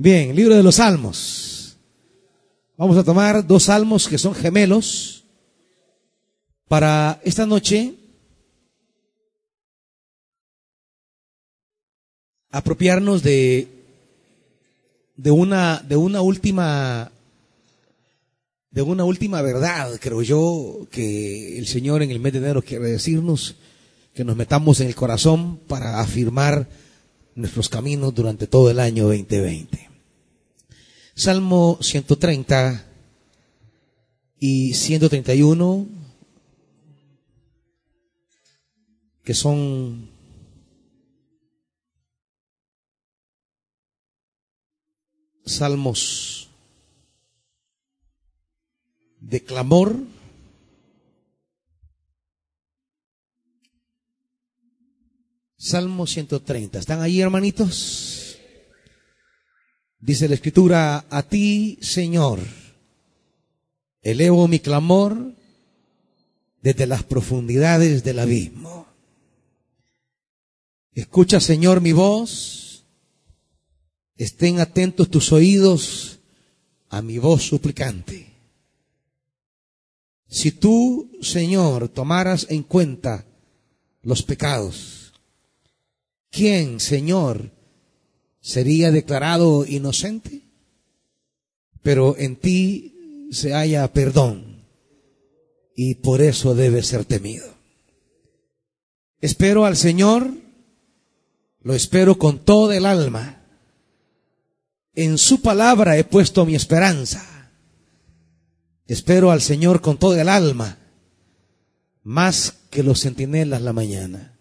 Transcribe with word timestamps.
Bien, 0.00 0.36
libro 0.36 0.54
de 0.54 0.62
los 0.62 0.76
Salmos. 0.76 1.76
Vamos 2.76 2.96
a 2.96 3.02
tomar 3.02 3.44
dos 3.44 3.64
salmos 3.64 4.06
que 4.06 4.16
son 4.16 4.32
gemelos 4.32 5.24
para 6.68 7.20
esta 7.24 7.46
noche 7.46 7.96
apropiarnos 12.52 13.24
de, 13.24 13.66
de 15.16 15.32
una, 15.32 15.80
de 15.88 15.96
una 15.96 16.20
última, 16.20 17.10
de 18.70 18.82
una 18.82 19.02
última 19.02 19.42
verdad, 19.42 19.98
creo 20.00 20.22
yo, 20.22 20.86
que 20.92 21.58
el 21.58 21.66
Señor 21.66 22.04
en 22.04 22.12
el 22.12 22.20
mes 22.20 22.34
de 22.34 22.38
enero 22.38 22.62
quiere 22.62 22.84
decirnos, 22.84 23.56
que 24.14 24.22
nos 24.22 24.36
metamos 24.36 24.78
en 24.78 24.86
el 24.86 24.94
corazón 24.94 25.56
para 25.66 25.98
afirmar 25.98 26.68
nuestros 27.34 27.68
caminos 27.68 28.14
durante 28.14 28.46
todo 28.46 28.70
el 28.70 28.78
año 28.78 29.08
2020. 29.08 29.87
Salmo 31.18 31.78
130 31.80 32.84
y 34.38 34.72
131, 34.72 35.88
que 39.24 39.34
son 39.34 40.12
salmos 45.44 46.50
de 49.18 49.42
clamor, 49.42 49.96
Salmo 55.56 56.06
130. 56.06 56.78
¿Están 56.78 57.02
ahí, 57.02 57.20
hermanitos? 57.20 58.27
Dice 60.00 60.28
la 60.28 60.34
escritura, 60.34 61.06
a 61.10 61.22
ti, 61.24 61.78
Señor, 61.80 62.40
elevo 64.00 64.46
mi 64.46 64.60
clamor 64.60 65.34
desde 66.62 66.86
las 66.86 67.02
profundidades 67.02 68.04
del 68.04 68.20
abismo. 68.20 68.86
Escucha, 70.94 71.40
Señor, 71.40 71.80
mi 71.80 71.92
voz. 71.92 72.84
Estén 74.16 74.60
atentos 74.60 75.10
tus 75.10 75.32
oídos 75.32 76.18
a 76.88 77.02
mi 77.02 77.18
voz 77.18 77.42
suplicante. 77.42 78.32
Si 80.28 80.52
tú, 80.52 81.10
Señor, 81.22 81.88
tomaras 81.88 82.46
en 82.50 82.62
cuenta 82.62 83.24
los 84.02 84.22
pecados, 84.22 85.12
¿quién, 86.30 86.80
Señor, 86.80 87.50
sería 88.48 88.90
declarado 88.90 89.66
inocente, 89.66 90.40
pero 91.82 92.16
en 92.16 92.36
ti 92.36 93.28
se 93.30 93.52
halla 93.52 93.92
perdón 93.92 94.64
y 95.76 95.96
por 95.96 96.22
eso 96.22 96.54
debe 96.54 96.82
ser 96.82 97.04
temido. 97.04 97.46
Espero 99.20 99.66
al 99.66 99.76
Señor, 99.76 100.32
lo 101.60 101.74
espero 101.74 102.16
con 102.16 102.38
toda 102.38 102.74
el 102.74 102.86
alma. 102.86 103.44
En 104.94 105.18
su 105.18 105.42
palabra 105.42 105.98
he 105.98 106.04
puesto 106.04 106.46
mi 106.46 106.54
esperanza. 106.54 107.52
Espero 108.86 109.30
al 109.30 109.42
Señor 109.42 109.82
con 109.82 109.98
toda 109.98 110.22
el 110.22 110.30
alma, 110.30 110.78
más 112.02 112.54
que 112.70 112.82
los 112.82 113.02
centinelas 113.02 113.60
la 113.60 113.74
mañana 113.74 114.38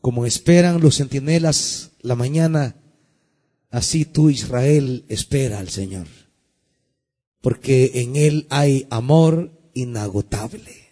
como 0.00 0.24
esperan 0.24 0.80
los 0.80 0.96
centinelas 0.96 1.89
la 2.02 2.14
mañana, 2.14 2.76
así 3.70 4.04
tú, 4.04 4.30
Israel, 4.30 5.04
espera 5.08 5.58
al 5.58 5.68
Señor. 5.68 6.06
Porque 7.40 7.92
en 7.94 8.16
Él 8.16 8.46
hay 8.50 8.86
amor 8.90 9.50
inagotable. 9.74 10.88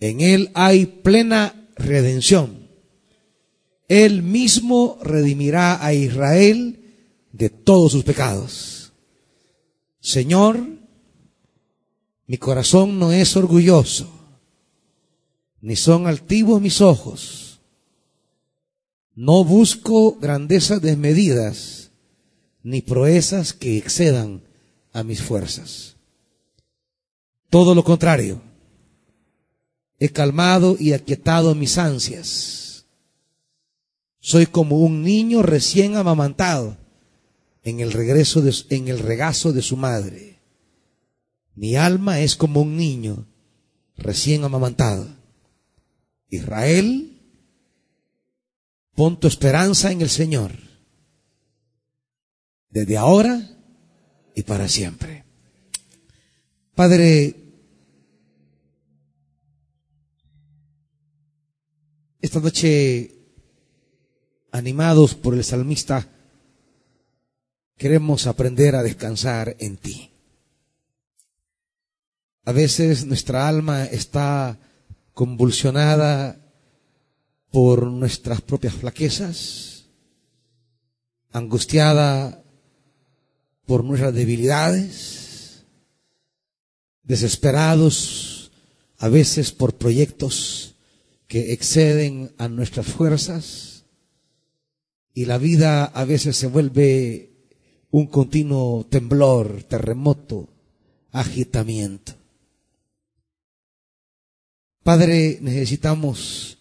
En 0.00 0.20
Él 0.20 0.50
hay 0.54 0.86
plena 0.86 1.68
redención. 1.76 2.68
Él 3.88 4.22
mismo 4.22 4.98
redimirá 5.02 5.84
a 5.84 5.94
Israel 5.94 6.80
de 7.32 7.50
todos 7.50 7.92
sus 7.92 8.04
pecados. 8.04 8.92
Señor, 10.00 10.66
mi 12.26 12.38
corazón 12.38 12.98
no 12.98 13.12
es 13.12 13.36
orgulloso, 13.36 14.10
ni 15.60 15.76
son 15.76 16.06
altivos 16.06 16.60
mis 16.60 16.80
ojos 16.80 17.41
no 19.14 19.44
busco 19.44 20.18
grandezas 20.18 20.80
desmedidas, 20.80 21.90
ni 22.62 22.80
proezas 22.80 23.52
que 23.52 23.76
excedan 23.76 24.42
a 24.92 25.02
mis 25.02 25.20
fuerzas. 25.20 25.96
Todo 27.50 27.74
lo 27.74 27.84
contrario, 27.84 28.40
he 29.98 30.08
calmado 30.08 30.76
y 30.78 30.94
aquietado 30.94 31.54
mis 31.54 31.76
ansias. 31.78 32.86
Soy 34.20 34.46
como 34.46 34.78
un 34.78 35.02
niño 35.02 35.42
recién 35.42 35.96
amamantado 35.96 36.78
en 37.62 37.80
el 37.80 37.92
regreso 37.92 38.40
de, 38.40 38.54
en 38.70 38.88
el 38.88 38.98
regazo 38.98 39.52
de 39.52 39.62
su 39.62 39.76
madre. 39.76 40.38
Mi 41.54 41.76
alma 41.76 42.20
es 42.20 42.36
como 42.36 42.62
un 42.62 42.76
niño 42.76 43.26
recién 43.96 44.44
amamantado. 44.44 45.06
Israel 46.30 47.11
Pon 48.94 49.18
tu 49.18 49.26
esperanza 49.26 49.90
en 49.90 50.02
el 50.02 50.10
Señor, 50.10 50.52
desde 52.68 52.96
ahora 52.96 53.40
y 54.34 54.42
para 54.42 54.68
siempre. 54.68 55.24
Padre, 56.74 57.36
esta 62.20 62.40
noche, 62.40 63.14
animados 64.50 65.14
por 65.14 65.34
el 65.34 65.44
salmista, 65.44 66.08
queremos 67.76 68.26
aprender 68.26 68.76
a 68.76 68.82
descansar 68.82 69.56
en 69.58 69.76
ti. 69.76 70.10
A 72.44 72.52
veces 72.52 73.06
nuestra 73.06 73.48
alma 73.48 73.84
está 73.84 74.58
convulsionada 75.12 76.41
por 77.52 77.84
nuestras 77.86 78.40
propias 78.40 78.74
flaquezas, 78.74 79.84
angustiada 81.30 82.42
por 83.66 83.84
nuestras 83.84 84.14
debilidades, 84.14 85.64
desesperados 87.04 88.50
a 88.98 89.08
veces 89.08 89.52
por 89.52 89.74
proyectos 89.74 90.74
que 91.28 91.52
exceden 91.52 92.32
a 92.38 92.48
nuestras 92.48 92.86
fuerzas 92.86 93.84
y 95.14 95.26
la 95.26 95.38
vida 95.38 95.84
a 95.84 96.04
veces 96.04 96.36
se 96.36 96.46
vuelve 96.46 97.30
un 97.90 98.06
continuo 98.06 98.86
temblor, 98.86 99.64
terremoto, 99.64 100.48
agitamiento. 101.10 102.14
Padre, 104.82 105.38
necesitamos 105.42 106.58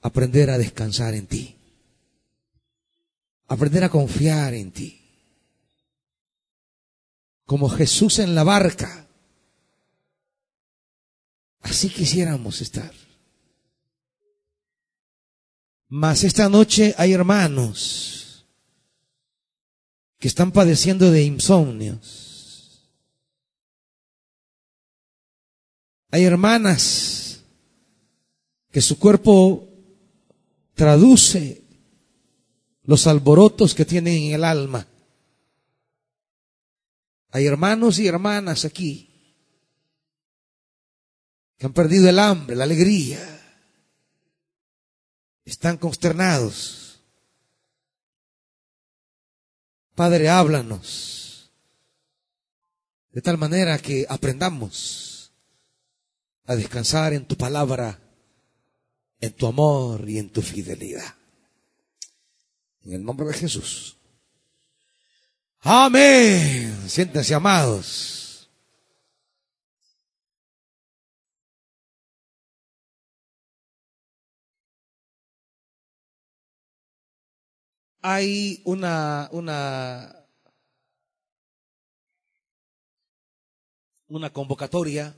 aprender 0.00 0.50
a 0.50 0.58
descansar 0.58 1.14
en 1.14 1.26
ti, 1.26 1.56
aprender 3.48 3.84
a 3.84 3.88
confiar 3.88 4.54
en 4.54 4.70
ti. 4.72 5.02
Como 7.44 7.68
Jesús 7.68 8.18
en 8.18 8.34
la 8.34 8.42
barca, 8.42 9.06
así 11.60 11.88
quisiéramos 11.88 12.60
estar. 12.60 12.92
Mas 15.88 16.24
esta 16.24 16.48
noche 16.48 16.94
hay 16.98 17.12
hermanos 17.12 18.16
que 20.18 20.28
están 20.28 20.50
padeciendo 20.50 21.10
de 21.10 21.22
insomnios. 21.22 22.88
Hay 26.10 26.24
hermanas 26.24 27.44
que 28.70 28.80
su 28.80 28.98
cuerpo 28.98 29.75
traduce 30.76 31.64
los 32.84 33.06
alborotos 33.08 33.74
que 33.74 33.84
tienen 33.84 34.22
en 34.22 34.34
el 34.34 34.44
alma. 34.44 34.86
Hay 37.30 37.46
hermanos 37.46 37.98
y 37.98 38.06
hermanas 38.06 38.64
aquí 38.64 39.10
que 41.58 41.66
han 41.66 41.72
perdido 41.72 42.08
el 42.08 42.18
hambre, 42.18 42.54
la 42.54 42.64
alegría. 42.64 43.18
Están 45.44 45.78
consternados. 45.78 47.00
Padre, 49.94 50.28
háblanos 50.28 51.50
de 53.12 53.22
tal 53.22 53.38
manera 53.38 53.78
que 53.78 54.04
aprendamos 54.10 55.32
a 56.44 56.54
descansar 56.54 57.14
en 57.14 57.24
tu 57.24 57.34
palabra 57.36 58.05
en 59.20 59.32
tu 59.32 59.46
amor 59.46 60.08
y 60.08 60.18
en 60.18 60.30
tu 60.30 60.42
fidelidad. 60.42 61.14
En 62.84 62.92
el 62.94 63.04
nombre 63.04 63.26
de 63.26 63.34
Jesús. 63.34 63.96
Amén. 65.60 66.88
Siéntense 66.88 67.34
amados. 67.34 68.48
Hay 78.00 78.62
una, 78.64 79.28
una, 79.32 80.14
una 84.06 84.32
convocatoria 84.32 85.16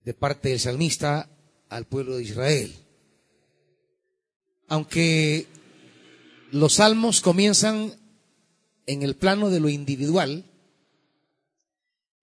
de 0.00 0.14
parte 0.14 0.48
del 0.48 0.58
salmista 0.58 1.30
al 1.74 1.86
pueblo 1.86 2.16
de 2.16 2.22
Israel. 2.22 2.72
Aunque 4.68 5.48
los 6.52 6.74
salmos 6.74 7.20
comienzan 7.20 7.92
en 8.86 9.02
el 9.02 9.16
plano 9.16 9.50
de 9.50 9.58
lo 9.58 9.68
individual, 9.68 10.44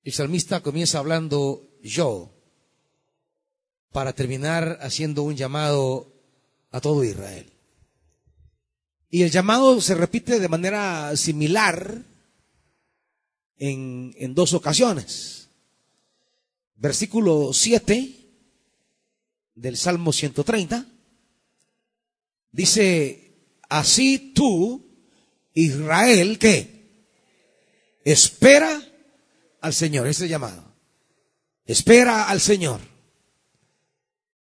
el 0.03 0.13
salmista 0.13 0.61
comienza 0.61 0.99
hablando 0.99 1.69
yo, 1.83 2.31
para 3.91 4.13
terminar 4.13 4.79
haciendo 4.81 5.23
un 5.23 5.35
llamado 5.35 6.13
a 6.71 6.79
todo 6.79 7.03
Israel. 7.03 7.51
Y 9.09 9.23
el 9.23 9.31
llamado 9.31 9.81
se 9.81 9.95
repite 9.95 10.39
de 10.39 10.47
manera 10.47 11.13
similar 11.17 12.05
en, 13.57 14.15
en 14.17 14.33
dos 14.33 14.53
ocasiones. 14.53 15.49
Versículo 16.77 17.51
7 17.51 18.20
del 19.61 19.77
Salmo 19.77 20.11
130 20.11 20.87
dice, 22.51 23.37
así 23.69 24.33
tú, 24.33 24.89
Israel, 25.53 26.39
¿qué? 26.39 26.81
Espera 28.03 28.81
al 29.61 29.73
Señor, 29.73 30.07
ese 30.07 30.27
llamado. 30.27 30.73
Espera 31.63 32.27
al 32.27 32.41
Señor. 32.41 32.81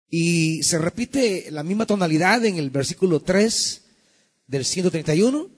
Y 0.07 0.61
se 0.61 0.77
repite 0.77 1.49
la 1.49 1.63
misma 1.63 1.87
tonalidad 1.87 2.45
en 2.45 2.57
el 2.57 2.69
versículo 2.69 3.19
3 3.19 3.85
del 4.45 4.65
131. 4.65 5.49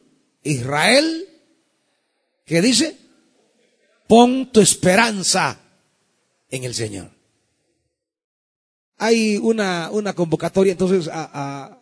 Israel, 0.44 1.28
¿qué 2.46 2.62
dice? 2.62 2.98
Pon 4.08 4.54
tu 4.54 4.62
esperanza 4.62 5.60
en 6.50 6.64
el 6.64 6.74
Señor. 6.74 7.19
Hay 9.00 9.38
una, 9.38 9.90
una 9.92 10.14
convocatoria 10.14 10.74
entonces 10.74 11.08
a, 11.12 11.82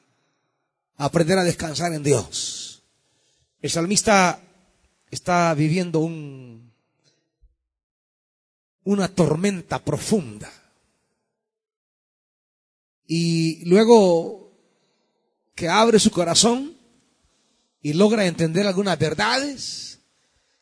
a 0.98 1.06
aprender 1.06 1.38
a 1.38 1.44
descansar 1.44 1.94
en 1.94 2.04
Dios. 2.04 2.84
El 3.62 3.70
salmista 3.70 4.40
está 5.12 5.54
viviendo 5.54 6.00
un, 6.00 6.72
una 8.84 9.10
tormenta 9.10 9.84
profunda. 9.84 10.50
Y 13.06 13.66
luego 13.66 14.54
que 15.56 15.68
abre 15.68 16.00
su 16.00 16.12
corazón 16.12 16.78
y 17.82 17.94
logra 17.94 18.26
entender 18.26 18.68
algunas 18.68 18.98
verdades 19.00 20.00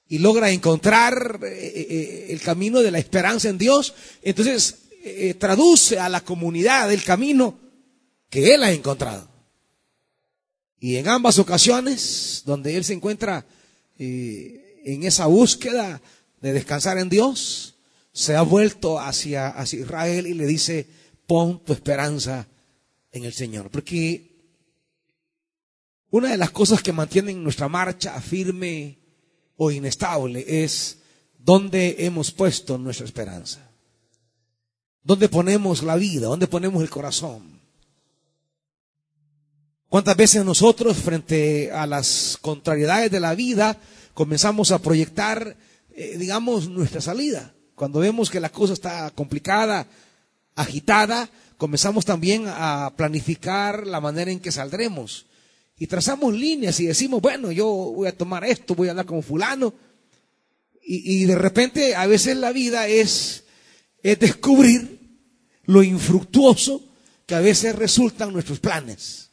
y 0.08 0.20
logra 0.20 0.52
encontrar 0.52 1.40
eh, 1.44 1.48
eh, 1.50 2.28
el 2.30 2.42
camino 2.42 2.82
de 2.82 2.92
la 2.92 3.00
esperanza 3.00 3.50
en 3.50 3.58
Dios, 3.58 3.94
entonces 4.22 4.85
eh, 5.06 5.34
traduce 5.36 6.00
a 6.00 6.10
la 6.10 6.22
comunidad 6.22 6.92
el 6.92 7.04
camino 7.04 7.60
que 8.30 8.54
él 8.54 8.64
ha 8.64 8.72
encontrado. 8.72 9.30
Y 10.80 10.98
en 10.98 11.08
ambas 11.08 11.40
ocasiones, 11.40 12.44
donde 12.46 12.76
él 12.76 12.84
se 12.84 12.94
encuentra 12.94 13.46
en 13.98 15.04
esa 15.04 15.26
búsqueda 15.28 16.02
de 16.42 16.54
descansar 16.54 16.98
en 16.98 17.10
Dios, 17.10 17.76
se 18.12 18.36
ha 18.36 18.42
vuelto 18.42 19.00
hacia, 19.00 19.50
hacia 19.50 19.82
Israel 19.82 20.28
y 20.28 20.34
le 20.34 20.46
dice, 20.46 20.88
pon 21.28 21.64
tu 21.64 21.74
esperanza 21.74 22.48
en 23.12 23.26
el 23.26 23.34
Señor. 23.34 23.70
Porque 23.70 24.36
una 26.12 26.30
de 26.30 26.38
las 26.38 26.52
cosas 26.52 26.82
que 26.82 26.94
mantienen 26.94 27.44
nuestra 27.44 27.68
marcha 27.68 28.20
firme 28.22 29.00
o 29.58 29.72
inestable 29.72 30.64
es 30.64 31.00
dónde 31.38 31.96
hemos 32.00 32.32
puesto 32.32 32.78
nuestra 32.78 33.06
esperanza. 33.06 33.70
¿Dónde 35.06 35.30
ponemos 35.30 35.84
la 35.84 35.98
vida? 35.98 36.26
¿Dónde 36.26 36.48
ponemos 36.48 36.82
el 36.82 36.90
corazón? 36.90 37.62
¿Cuántas 39.88 40.18
veces 40.18 40.44
nosotros 40.44 40.98
frente 40.98 41.72
a 41.72 41.86
las 41.86 42.40
contrariedades 42.42 43.12
de 43.12 43.20
la 43.20 43.36
vida 43.36 43.78
comenzamos 44.16 44.72
a 44.72 44.80
proyectar, 44.80 45.56
eh, 45.96 46.18
digamos, 46.18 46.68
nuestra 46.70 47.02
salida? 47.02 47.54
Cuando 47.76 48.00
vemos 48.00 48.32
que 48.32 48.40
la 48.40 48.50
cosa 48.50 48.74
está 48.74 49.12
complicada, 49.12 49.86
agitada, 50.56 51.30
comenzamos 51.58 52.04
también 52.04 52.46
a 52.48 52.92
planificar 52.98 53.86
la 53.86 54.02
manera 54.02 54.32
en 54.32 54.40
que 54.40 54.52
saldremos. 54.52 55.28
Y 55.78 55.86
trazamos 55.86 56.34
líneas 56.34 56.80
y 56.80 56.88
decimos, 56.88 57.22
bueno, 57.22 57.52
yo 57.52 57.68
voy 57.68 58.08
a 58.08 58.18
tomar 58.18 58.44
esto, 58.44 58.74
voy 58.74 58.88
a 58.88 58.92
hablar 58.92 59.06
con 59.06 59.22
fulano. 59.22 59.72
Y, 60.84 61.22
y 61.22 61.26
de 61.26 61.36
repente 61.36 61.96
a 61.96 62.08
veces 62.08 62.38
la 62.38 62.52
vida 62.52 62.88
es, 62.88 63.44
es 64.02 64.18
descubrir 64.18 64.95
lo 65.66 65.84
infructuoso 65.84 66.82
que 67.26 67.36
a 67.36 67.40
veces 67.40 67.76
resultan 67.76 68.34
nuestros 68.34 68.60
planes. 68.60 69.30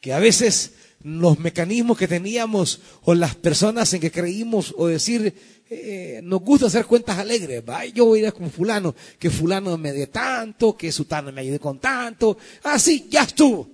Que 0.00 0.12
a 0.12 0.18
veces 0.18 0.72
los 1.02 1.38
mecanismos 1.38 1.96
que 1.96 2.08
teníamos 2.08 2.80
o 3.02 3.14
las 3.14 3.34
personas 3.34 3.92
en 3.94 4.00
que 4.00 4.10
creímos 4.10 4.74
o 4.76 4.86
decir, 4.86 5.34
eh, 5.70 6.20
nos 6.22 6.40
gusta 6.40 6.66
hacer 6.66 6.84
cuentas 6.84 7.18
alegres, 7.18 7.62
¿va? 7.66 7.86
yo 7.86 8.04
voy 8.06 8.24
a 8.24 8.28
ir 8.28 8.32
con 8.32 8.50
fulano, 8.50 8.94
que 9.18 9.30
fulano 9.30 9.78
me 9.78 9.92
dé 9.92 10.08
tanto, 10.08 10.76
que 10.76 10.92
sutano 10.92 11.32
me 11.32 11.40
ayude 11.40 11.58
con 11.58 11.78
tanto, 11.78 12.36
así, 12.64 13.06
ya 13.08 13.22
estuvo. 13.22 13.68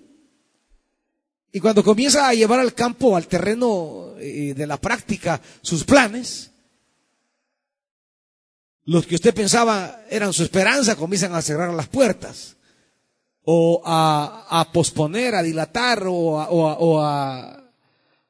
Y 1.53 1.59
cuando 1.59 1.83
comienza 1.83 2.29
a 2.29 2.35
llevar 2.35 2.61
al 2.61 2.75
campo, 2.75 3.17
al 3.17 3.27
terreno 3.27 4.15
eh, 4.19 4.53
de 4.55 4.67
la 4.67 4.79
práctica, 4.79 5.41
sus 5.63 5.85
planes, 5.85 6.51
los 8.87 9.05
que 9.05 9.17
usted 9.17 9.35
pensaba 9.35 10.05
eran 10.09 10.33
su 10.33 10.45
esperanza 10.45 10.95
comienzan 10.95 11.35
a 11.35 11.43
cerrar 11.43 11.75
las 11.75 11.89
puertas. 11.89 12.57
O 13.49 13.81
a, 13.85 14.69
posponer, 14.73 15.37
a 15.37 15.43
dilatar 15.43 16.05
o 16.09 16.41
a, 16.41 16.49
o, 16.49 17.01
a, 17.01 17.73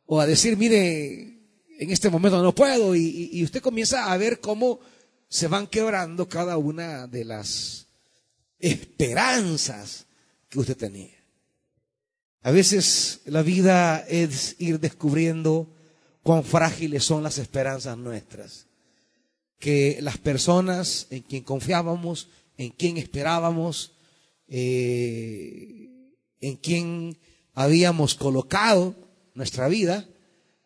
o 0.05 0.21
a, 0.21 0.27
decir, 0.27 0.59
mire, 0.59 1.41
en 1.79 1.91
este 1.91 2.11
momento 2.11 2.43
no 2.43 2.55
puedo 2.55 2.95
y, 2.95 3.31
y 3.33 3.43
usted 3.43 3.63
comienza 3.63 4.13
a 4.13 4.17
ver 4.19 4.41
cómo 4.41 4.81
se 5.29 5.49
van 5.49 5.69
quebrando 5.69 6.29
cada 6.29 6.59
una 6.59 7.07
de 7.07 7.25
las 7.25 7.87
esperanzas 8.59 10.07
que 10.51 10.59
usted 10.59 10.77
tenía. 10.77 11.17
A 12.43 12.51
veces 12.51 13.21
la 13.25 13.41
vida 13.41 14.05
es 14.07 14.57
ir 14.59 14.81
descubriendo 14.81 15.75
cuán 16.23 16.45
frágiles 16.45 17.05
son 17.05 17.23
las 17.23 17.39
esperanzas 17.39 17.97
nuestras 17.97 18.66
que 19.59 19.99
las 20.01 20.19
personas 20.19 21.07
en 21.11 21.23
quien 21.23 21.43
confiábamos, 21.43 22.29
en 22.57 22.71
quien 22.71 22.97
esperábamos, 22.97 23.93
eh, 24.49 25.89
en 26.41 26.57
quien 26.57 27.19
habíamos 27.55 28.15
colocado 28.15 28.95
nuestra 29.35 29.69
vida, 29.69 30.07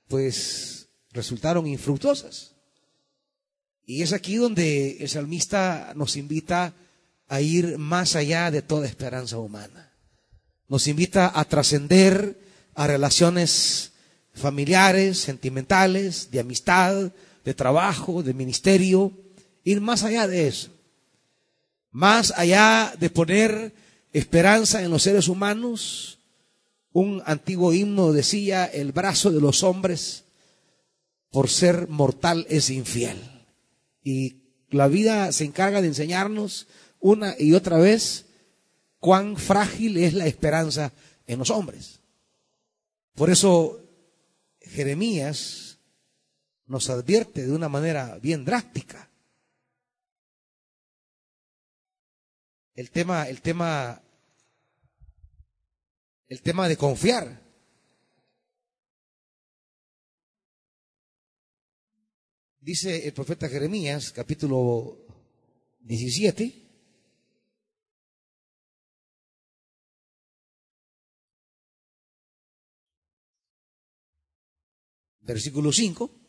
pues 0.09 0.88
resultaron 1.12 1.66
infructuosas. 1.66 2.54
Y 3.87 4.02
es 4.02 4.12
aquí 4.12 4.37
donde 4.37 4.99
el 5.00 5.09
salmista 5.09 5.92
nos 5.97 6.16
invita 6.16 6.75
a 7.28 7.40
ir 7.40 7.78
más 7.78 8.16
allá 8.16 8.50
de 8.50 8.62
toda 8.62 8.87
esperanza 8.87 9.38
humana. 9.38 9.92
Nos 10.68 10.87
invita 10.87 11.32
a 11.35 11.44
trascender 11.44 12.38
a 12.75 12.87
relaciones 12.87 13.92
familiares, 14.35 15.18
sentimentales, 15.18 16.30
de 16.30 16.40
amistad, 16.40 17.12
de 17.44 17.54
trabajo, 17.54 18.23
de 18.23 18.35
ministerio, 18.35 19.12
ir 19.64 19.80
más 19.80 20.04
allá 20.04 20.26
de 20.26 20.49
eso. 20.49 20.70
Más 21.90 22.32
allá 22.37 22.94
de 22.99 23.11
poner 23.11 23.75
esperanza 24.12 24.82
en 24.82 24.90
los 24.90 25.02
seres 25.02 25.28
humanos, 25.28 26.18
un 26.92 27.23
antiguo 27.26 27.73
himno 27.73 28.12
decía, 28.12 28.64
el 28.64 28.92
brazo 28.92 29.30
de 29.30 29.40
los 29.40 29.62
hombres 29.62 30.25
por 31.30 31.49
ser 31.49 31.88
mortal 31.88 32.47
es 32.49 32.70
infiel. 32.70 33.18
Y 34.02 34.37
la 34.70 34.88
vida 34.88 35.32
se 35.32 35.44
encarga 35.44 35.80
de 35.80 35.88
enseñarnos 35.88 36.66
una 37.00 37.35
y 37.38 37.54
otra 37.54 37.78
vez 37.78 38.26
cuán 38.99 39.37
frágil 39.37 39.97
es 39.97 40.14
la 40.14 40.26
esperanza 40.26 40.92
en 41.26 41.38
los 41.38 41.50
hombres. 41.50 42.00
Por 43.14 43.30
eso 43.30 43.80
Jeremías 44.61 45.69
nos 46.70 46.88
advierte 46.88 47.44
de 47.44 47.52
una 47.52 47.68
manera 47.68 48.16
bien 48.20 48.44
drástica. 48.44 49.10
El 52.74 52.92
tema, 52.92 53.28
el 53.28 53.42
tema, 53.42 54.00
el 56.28 56.40
tema 56.42 56.68
de 56.68 56.76
confiar. 56.76 57.42
Dice 62.60 63.04
el 63.04 63.14
profeta 63.14 63.48
Jeremías, 63.48 64.12
capítulo 64.12 64.96
17. 65.80 66.68
Versículo 75.22 75.72
5. 75.72 76.19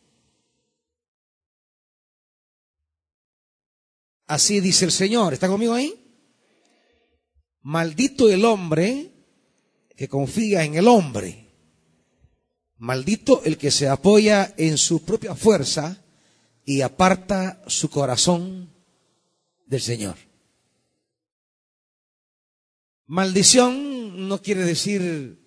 Así 4.32 4.60
dice 4.60 4.86
el 4.86 4.92
Señor. 4.92 5.34
¿Está 5.34 5.46
conmigo 5.46 5.74
ahí? 5.74 5.94
Maldito 7.60 8.30
el 8.30 8.46
hombre 8.46 9.12
que 9.94 10.08
confía 10.08 10.64
en 10.64 10.74
el 10.74 10.88
hombre. 10.88 11.50
Maldito 12.78 13.42
el 13.44 13.58
que 13.58 13.70
se 13.70 13.88
apoya 13.88 14.54
en 14.56 14.78
su 14.78 15.04
propia 15.04 15.34
fuerza 15.34 16.02
y 16.64 16.80
aparta 16.80 17.62
su 17.66 17.90
corazón 17.90 18.72
del 19.66 19.82
Señor. 19.82 20.16
Maldición 23.04 24.28
no 24.28 24.40
quiere 24.40 24.64
decir 24.64 25.42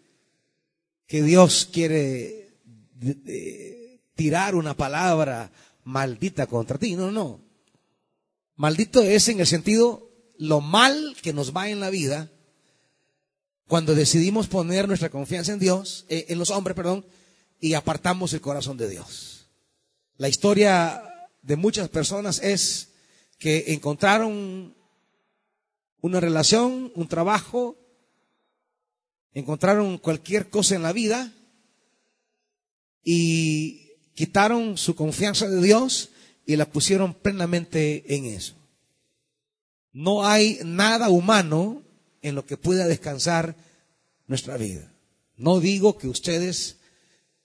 que 1.07 1.23
Dios 1.23 1.67
quiere 1.73 2.53
tirar 4.13 4.53
una 4.53 4.77
palabra 4.77 5.51
maldita 5.85 6.45
contra 6.45 6.77
ti. 6.77 6.95
No, 6.95 7.09
no. 7.09 7.44
Maldito 8.55 9.01
es 9.01 9.27
en 9.27 9.39
el 9.39 9.47
sentido 9.47 10.09
lo 10.37 10.61
mal 10.61 11.15
que 11.21 11.33
nos 11.33 11.55
va 11.55 11.69
en 11.69 11.79
la 11.79 11.89
vida 11.89 12.31
cuando 13.67 13.95
decidimos 13.95 14.47
poner 14.47 14.87
nuestra 14.87 15.09
confianza 15.09 15.51
en 15.51 15.59
Dios, 15.59 16.05
eh, 16.07 16.25
en 16.29 16.39
los 16.39 16.51
hombres, 16.51 16.75
perdón, 16.75 17.05
y 17.59 17.73
apartamos 17.73 18.31
el 18.33 18.41
corazón 18.41 18.77
de 18.77 18.89
Dios. 18.89 19.47
La 20.17 20.29
historia 20.29 21.03
de 21.41 21.55
muchas 21.55 21.89
personas 21.89 22.41
es 22.41 22.89
que 23.37 23.73
encontraron 23.73 24.75
una 25.99 26.19
relación, 26.19 26.91
un 26.95 27.07
trabajo, 27.07 27.75
encontraron 29.33 29.97
cualquier 29.97 30.49
cosa 30.49 30.75
en 30.75 30.83
la 30.83 30.93
vida 30.93 31.33
y 33.03 33.91
quitaron 34.13 34.77
su 34.77 34.95
confianza 34.95 35.47
de 35.49 35.61
Dios 35.61 36.11
y 36.45 36.55
la 36.55 36.65
pusieron 36.65 37.13
plenamente 37.13 38.15
en 38.15 38.25
eso. 38.25 38.55
No 39.91 40.25
hay 40.25 40.59
nada 40.63 41.09
humano 41.09 41.83
en 42.21 42.35
lo 42.35 42.45
que 42.45 42.57
pueda 42.57 42.87
descansar 42.87 43.55
nuestra 44.27 44.57
vida. 44.57 44.91
No 45.37 45.59
digo 45.59 45.97
que 45.97 46.07
ustedes 46.07 46.77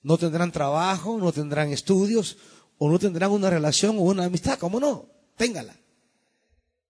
no 0.02 0.18
tendrán 0.18 0.52
trabajo, 0.52 1.18
no 1.18 1.32
tendrán 1.32 1.70
estudios, 1.70 2.38
o 2.78 2.90
no 2.90 2.98
tendrán 2.98 3.30
una 3.30 3.50
relación 3.50 3.98
o 3.98 4.02
una 4.02 4.24
amistad. 4.24 4.58
¿Cómo 4.58 4.80
no? 4.80 5.06
Téngala. 5.36 5.76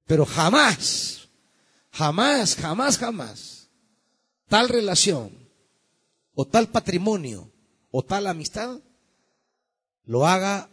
Pero 0.06 0.24
jamás, 0.24 1.28
jamás, 1.90 2.56
jamás, 2.56 2.98
jamás, 2.98 3.68
tal 4.48 4.68
relación, 4.68 5.30
o 6.34 6.46
tal 6.46 6.68
patrimonio, 6.68 7.52
o 7.90 8.02
tal 8.02 8.26
amistad, 8.26 8.80
lo 10.04 10.26
haga 10.26 10.70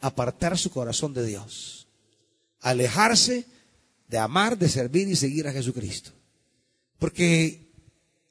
apartar 0.00 0.56
su 0.58 0.70
corazón 0.70 1.14
de 1.14 1.24
Dios, 1.26 1.86
alejarse 2.60 3.46
de 4.08 4.18
amar, 4.18 4.58
de 4.58 4.68
servir 4.68 5.08
y 5.08 5.16
seguir 5.16 5.46
a 5.46 5.52
Jesucristo. 5.52 6.10
Porque 6.98 7.70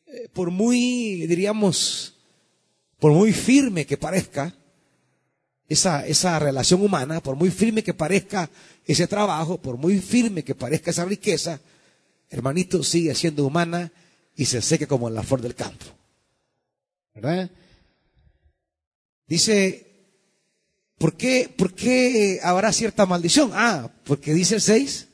eh, 0.07 0.27
por 0.33 0.51
muy, 0.51 1.25
diríamos, 1.27 2.15
por 2.99 3.13
muy 3.13 3.31
firme 3.31 3.85
que 3.85 3.97
parezca 3.97 4.53
esa, 5.67 6.05
esa 6.05 6.37
relación 6.39 6.81
humana, 6.81 7.21
por 7.21 7.35
muy 7.35 7.51
firme 7.51 7.83
que 7.83 7.93
parezca 7.93 8.49
ese 8.85 9.07
trabajo, 9.07 9.61
por 9.61 9.77
muy 9.77 9.99
firme 9.99 10.43
que 10.43 10.55
parezca 10.55 10.91
esa 10.91 11.05
riqueza, 11.05 11.61
hermanito, 12.29 12.83
sigue 12.83 13.13
siendo 13.15 13.45
humana 13.45 13.91
y 14.35 14.45
se 14.45 14.61
seque 14.61 14.87
como 14.87 15.07
en 15.07 15.15
la 15.15 15.23
flor 15.23 15.41
del 15.41 15.55
campo. 15.55 15.85
¿Verdad? 17.13 17.49
Dice 19.27 19.88
¿Por 20.99 21.15
qué, 21.15 21.51
¿Por 21.57 21.73
qué 21.73 22.41
habrá 22.43 22.73
cierta 22.73 23.05
maldición? 23.05 23.51
Ah, 23.53 23.89
porque 24.03 24.33
dice 24.33 24.55
el 24.55 24.61
6, 24.61 25.07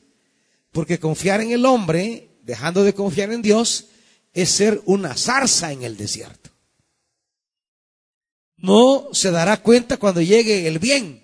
porque 0.72 0.98
confiar 0.98 1.40
en 1.40 1.52
el 1.52 1.64
hombre, 1.64 2.40
dejando 2.42 2.82
de 2.82 2.92
confiar 2.92 3.32
en 3.32 3.40
Dios, 3.40 3.86
es 4.34 4.50
ser 4.50 4.82
una 4.84 5.16
zarza 5.16 5.70
en 5.70 5.84
el 5.84 5.96
desierto. 5.96 6.50
No 8.56 9.10
se 9.12 9.30
dará 9.30 9.62
cuenta 9.62 9.96
cuando 9.96 10.20
llegue 10.20 10.66
el 10.66 10.80
bien. 10.80 11.22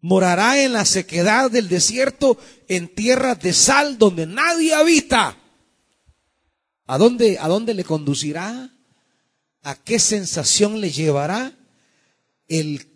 Morará 0.00 0.62
en 0.62 0.74
la 0.74 0.84
sequedad 0.84 1.50
del 1.50 1.68
desierto, 1.68 2.38
en 2.68 2.94
tierras 2.94 3.40
de 3.40 3.54
sal 3.54 3.96
donde 3.96 4.26
nadie 4.26 4.74
habita. 4.74 5.38
¿A 6.86 6.98
dónde, 6.98 7.38
a 7.38 7.48
dónde 7.48 7.72
le 7.72 7.84
conducirá? 7.84 8.70
¿A 9.62 9.74
qué 9.74 9.98
sensación 9.98 10.82
le 10.82 10.90
llevará? 10.90 11.54
El, 12.48 12.86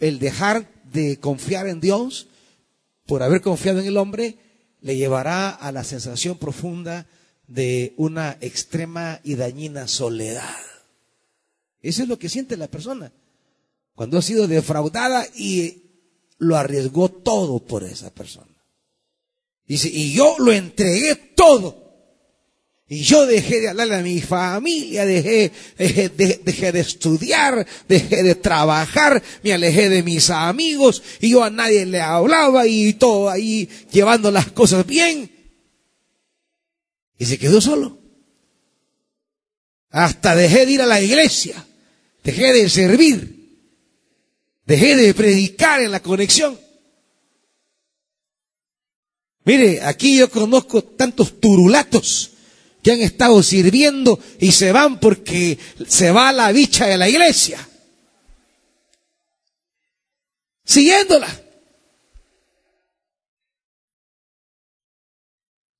el 0.00 0.18
dejar 0.18 0.70
de 0.92 1.18
confiar 1.20 1.68
en 1.68 1.80
Dios 1.80 2.28
por 3.06 3.22
haber 3.22 3.40
confiado 3.40 3.80
en 3.80 3.86
el 3.86 3.96
hombre 3.96 4.38
le 4.80 4.96
llevará 4.96 5.50
a 5.50 5.72
la 5.72 5.84
sensación 5.84 6.38
profunda 6.38 7.06
de 7.46 7.94
una 7.96 8.36
extrema 8.40 9.20
y 9.22 9.34
dañina 9.34 9.88
soledad. 9.88 10.56
Eso 11.80 12.02
es 12.02 12.08
lo 12.08 12.18
que 12.18 12.28
siente 12.28 12.56
la 12.56 12.68
persona 12.68 13.12
cuando 13.94 14.18
ha 14.18 14.22
sido 14.22 14.48
defraudada 14.48 15.26
y 15.36 15.82
lo 16.38 16.56
arriesgó 16.56 17.08
todo 17.08 17.60
por 17.60 17.84
esa 17.84 18.10
persona. 18.10 18.46
Dice, 19.66 19.88
y 19.88 20.12
yo 20.12 20.36
lo 20.38 20.52
entregué 20.52 21.14
todo 21.14 21.83
y 22.86 23.02
yo 23.02 23.26
dejé 23.26 23.62
de 23.62 23.68
hablarle 23.70 23.94
a 23.96 24.02
mi 24.02 24.20
familia, 24.20 25.06
dejé, 25.06 25.50
dejé, 25.78 26.10
dejé, 26.10 26.70
de 26.70 26.80
estudiar, 26.80 27.66
dejé 27.88 28.22
de 28.22 28.34
trabajar, 28.34 29.22
me 29.42 29.54
alejé 29.54 29.88
de 29.88 30.02
mis 30.02 30.28
amigos 30.28 31.02
y 31.20 31.30
yo 31.30 31.42
a 31.42 31.48
nadie 31.48 31.86
le 31.86 32.00
hablaba 32.02 32.66
y 32.66 32.92
todo 32.92 33.30
ahí 33.30 33.68
llevando 33.90 34.30
las 34.30 34.52
cosas 34.52 34.86
bien. 34.86 35.30
Y 37.18 37.24
se 37.24 37.38
quedó 37.38 37.60
solo. 37.60 37.98
Hasta 39.88 40.34
dejé 40.34 40.66
de 40.66 40.72
ir 40.72 40.82
a 40.82 40.86
la 40.86 41.00
iglesia, 41.00 41.64
dejé 42.22 42.52
de 42.52 42.68
servir, 42.68 43.70
dejé 44.66 44.94
de 44.94 45.14
predicar 45.14 45.80
en 45.80 45.90
la 45.90 46.00
conexión. 46.00 46.60
Mire, 49.46 49.80
aquí 49.82 50.18
yo 50.18 50.28
conozco 50.30 50.84
tantos 50.84 51.40
turulatos 51.40 52.33
que 52.84 52.92
han 52.92 53.00
estado 53.00 53.42
sirviendo 53.42 54.20
y 54.38 54.52
se 54.52 54.70
van 54.70 55.00
porque 55.00 55.58
se 55.88 56.10
va 56.10 56.30
la 56.32 56.52
bicha 56.52 56.86
de 56.86 56.98
la 56.98 57.08
iglesia. 57.08 57.66
Siguiéndola. 60.64 61.28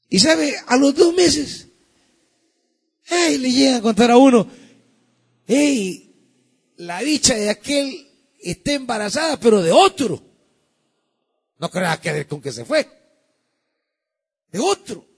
Y 0.08 0.18
sabe, 0.18 0.56
a 0.66 0.76
los 0.78 0.94
dos 0.94 1.12
meses, 1.12 1.68
hey, 3.04 3.36
le 3.36 3.52
llega 3.52 3.76
a 3.76 3.82
contar 3.82 4.10
a 4.10 4.16
uno, 4.16 4.48
hey, 5.46 6.10
la 6.76 7.02
bicha 7.02 7.34
de 7.34 7.50
aquel 7.50 8.08
está 8.40 8.72
embarazada, 8.72 9.38
pero 9.38 9.60
de 9.60 9.72
otro. 9.72 10.22
No 11.58 11.70
crea 11.70 12.00
que 12.00 12.26
con 12.26 12.40
que 12.40 12.52
se 12.52 12.64
fue. 12.64 12.88
De 14.50 14.58
otro. 14.58 15.13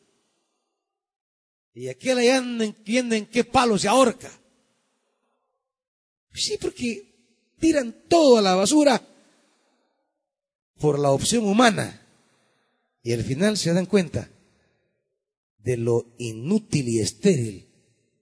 Y 1.77 1.91
aquí 1.91 2.15
le 2.15 2.35
entienden 2.35 3.27
qué 3.27 3.45
palo 3.45 3.77
se 3.77 3.87
ahorca. 3.87 4.33
Sí, 6.33 6.57
porque 6.59 7.53
tiran 7.59 7.95
todo 8.09 8.39
a 8.39 8.41
la 8.41 8.55
basura 8.55 9.07
por 10.81 10.99
la 10.99 11.11
opción 11.11 11.45
humana. 11.45 12.01
Y 13.03 13.13
al 13.13 13.23
final 13.25 13.59
se 13.59 13.75
dan 13.75 13.85
cuenta 13.85 14.31
de 15.59 15.77
lo 15.77 16.07
inútil 16.17 16.89
y 16.89 17.01
estéril 17.01 17.69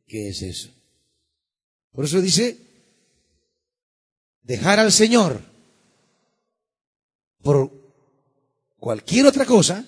que 0.09 0.31
es 0.31 0.43
eso. 0.43 0.71
Por 1.93 2.07
eso 2.07 2.21
dice, 2.21 2.59
dejar 4.43 4.81
al 4.81 4.91
Señor 4.91 5.41
por 7.41 7.71
cualquier 8.81 9.27
otra 9.27 9.47
cosa 9.47 9.87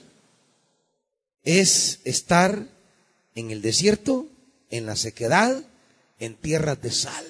es 1.42 2.00
estar 2.04 2.75
en 3.36 3.50
el 3.52 3.62
desierto, 3.62 4.26
en 4.70 4.86
la 4.86 4.96
sequedad, 4.96 5.62
en 6.18 6.34
tierras 6.34 6.80
de 6.82 6.90
sal. 6.90 7.24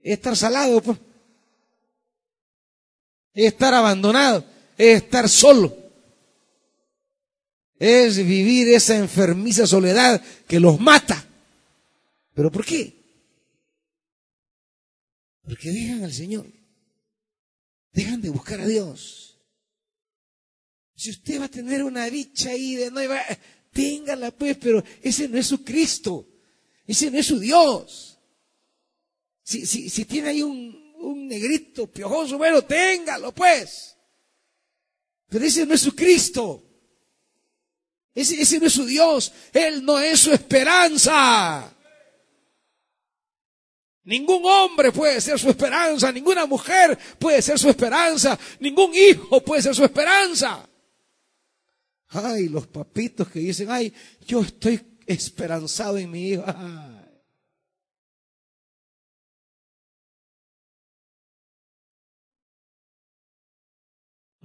Es 0.00 0.14
estar 0.14 0.36
salado, 0.36 0.80
pues. 0.80 0.98
Es 3.34 3.52
estar 3.52 3.74
abandonado, 3.74 4.44
es 4.78 5.02
estar 5.02 5.28
solo. 5.28 5.76
Es 7.78 8.16
vivir 8.16 8.68
esa 8.68 8.96
enfermiza 8.96 9.66
soledad 9.66 10.22
que 10.46 10.60
los 10.60 10.78
mata. 10.80 11.26
¿Pero 12.32 12.50
por 12.50 12.64
qué? 12.64 12.94
Porque 15.42 15.70
dejan 15.70 16.04
al 16.04 16.12
Señor. 16.12 16.46
Dejan 17.90 18.22
de 18.22 18.30
buscar 18.30 18.60
a 18.60 18.66
Dios. 18.66 19.40
Si 20.94 21.10
usted 21.10 21.40
va 21.40 21.46
a 21.46 21.50
tener 21.50 21.82
una 21.82 22.04
dicha 22.06 22.50
ahí 22.50 22.76
de 22.76 22.90
no, 22.92 23.00
téngala 23.72 24.30
pues, 24.30 24.56
pero 24.58 24.82
ese 25.02 25.28
no 25.28 25.38
es 25.38 25.46
su 25.46 25.64
Cristo. 25.64 26.26
Ese 26.86 27.10
no 27.10 27.18
es 27.18 27.26
su 27.26 27.38
Dios. 27.38 28.18
Si, 29.42 29.66
si, 29.66 29.90
si 29.90 30.04
tiene 30.04 30.28
ahí 30.28 30.42
un, 30.42 30.94
un 30.98 31.26
negrito 31.26 31.86
piojoso, 31.86 32.38
bueno, 32.38 32.62
téngalo 32.62 33.32
pues. 33.32 33.96
Pero 35.28 35.44
ese 35.44 35.66
no 35.66 35.74
es 35.74 35.80
su 35.80 35.94
Cristo. 35.94 36.62
Ese, 38.14 38.40
ese 38.40 38.60
no 38.60 38.66
es 38.66 38.72
su 38.72 38.84
Dios. 38.84 39.32
Él 39.52 39.84
no 39.84 39.98
es 39.98 40.20
su 40.20 40.32
esperanza. 40.32 41.74
Ningún 44.04 44.44
hombre 44.44 44.90
puede 44.90 45.20
ser 45.20 45.38
su 45.38 45.48
esperanza, 45.48 46.10
ninguna 46.10 46.44
mujer 46.44 46.98
puede 47.20 47.40
ser 47.40 47.56
su 47.56 47.68
esperanza, 47.68 48.36
ningún 48.58 48.92
hijo 48.92 49.40
puede 49.40 49.62
ser 49.62 49.76
su 49.76 49.84
esperanza. 49.84 50.68
Ay, 52.12 52.48
los 52.48 52.66
papitos 52.66 53.28
que 53.28 53.40
dicen, 53.40 53.70
ay, 53.70 53.92
yo 54.26 54.42
estoy 54.42 54.80
esperanzado 55.06 55.98
en 55.98 56.10
mi 56.10 56.28
hijo. 56.30 56.44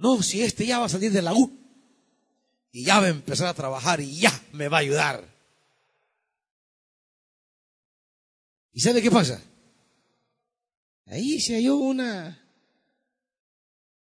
No, 0.00 0.22
si 0.22 0.42
este 0.42 0.64
ya 0.64 0.78
va 0.78 0.86
a 0.86 0.88
salir 0.88 1.10
de 1.10 1.20
la 1.20 1.34
U 1.34 1.58
y 2.70 2.84
ya 2.84 3.00
va 3.00 3.06
a 3.06 3.08
empezar 3.08 3.48
a 3.48 3.54
trabajar 3.54 4.00
y 4.00 4.20
ya 4.20 4.30
me 4.52 4.68
va 4.68 4.76
a 4.76 4.80
ayudar. 4.80 5.24
¿Y 8.72 8.80
sabe 8.80 9.02
qué 9.02 9.10
pasa? 9.10 9.42
Ahí 11.06 11.40
se 11.40 11.54
halló 11.54 11.76
una, 11.76 12.38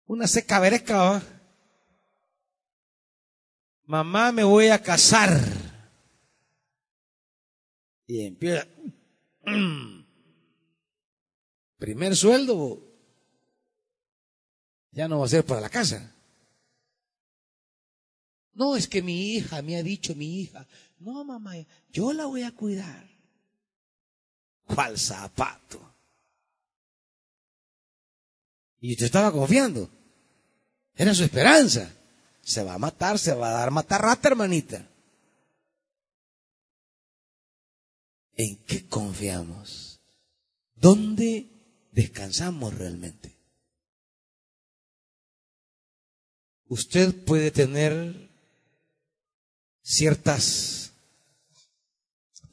una 0.04 0.26
seca 0.26 0.60
vereca. 0.60 1.39
Mamá, 3.90 4.30
me 4.30 4.44
voy 4.44 4.68
a 4.68 4.80
casar. 4.80 5.36
Y 8.06 8.24
empieza. 8.24 8.68
Primer 11.76 12.14
sueldo. 12.14 12.86
Ya 14.92 15.08
no 15.08 15.18
va 15.18 15.26
a 15.26 15.28
ser 15.28 15.44
para 15.44 15.60
la 15.60 15.68
casa. 15.68 16.14
No, 18.52 18.76
es 18.76 18.86
que 18.86 19.02
mi 19.02 19.32
hija 19.34 19.60
me 19.60 19.76
ha 19.76 19.82
dicho 19.82 20.14
mi 20.14 20.40
hija. 20.40 20.68
No, 21.00 21.24
mamá, 21.24 21.54
yo 21.88 22.12
la 22.12 22.26
voy 22.26 22.44
a 22.44 22.54
cuidar. 22.54 23.08
¿Cuál 24.66 25.00
zapato? 25.00 25.80
Y 28.78 28.92
usted 28.92 29.06
estaba 29.06 29.32
confiando. 29.32 29.90
Era 30.94 31.12
su 31.12 31.24
esperanza. 31.24 31.96
Se 32.50 32.64
va 32.64 32.74
a 32.74 32.78
matar, 32.78 33.16
se 33.16 33.32
va 33.32 33.50
a 33.50 33.60
dar 33.60 33.70
matar 33.70 34.02
rata, 34.02 34.26
hermanita. 34.26 34.84
¿En 38.34 38.56
qué 38.64 38.88
confiamos? 38.88 40.00
¿Dónde 40.74 41.46
descansamos 41.92 42.74
realmente? 42.74 43.36
Usted 46.66 47.14
puede 47.24 47.52
tener 47.52 48.28
ciertas 49.84 50.90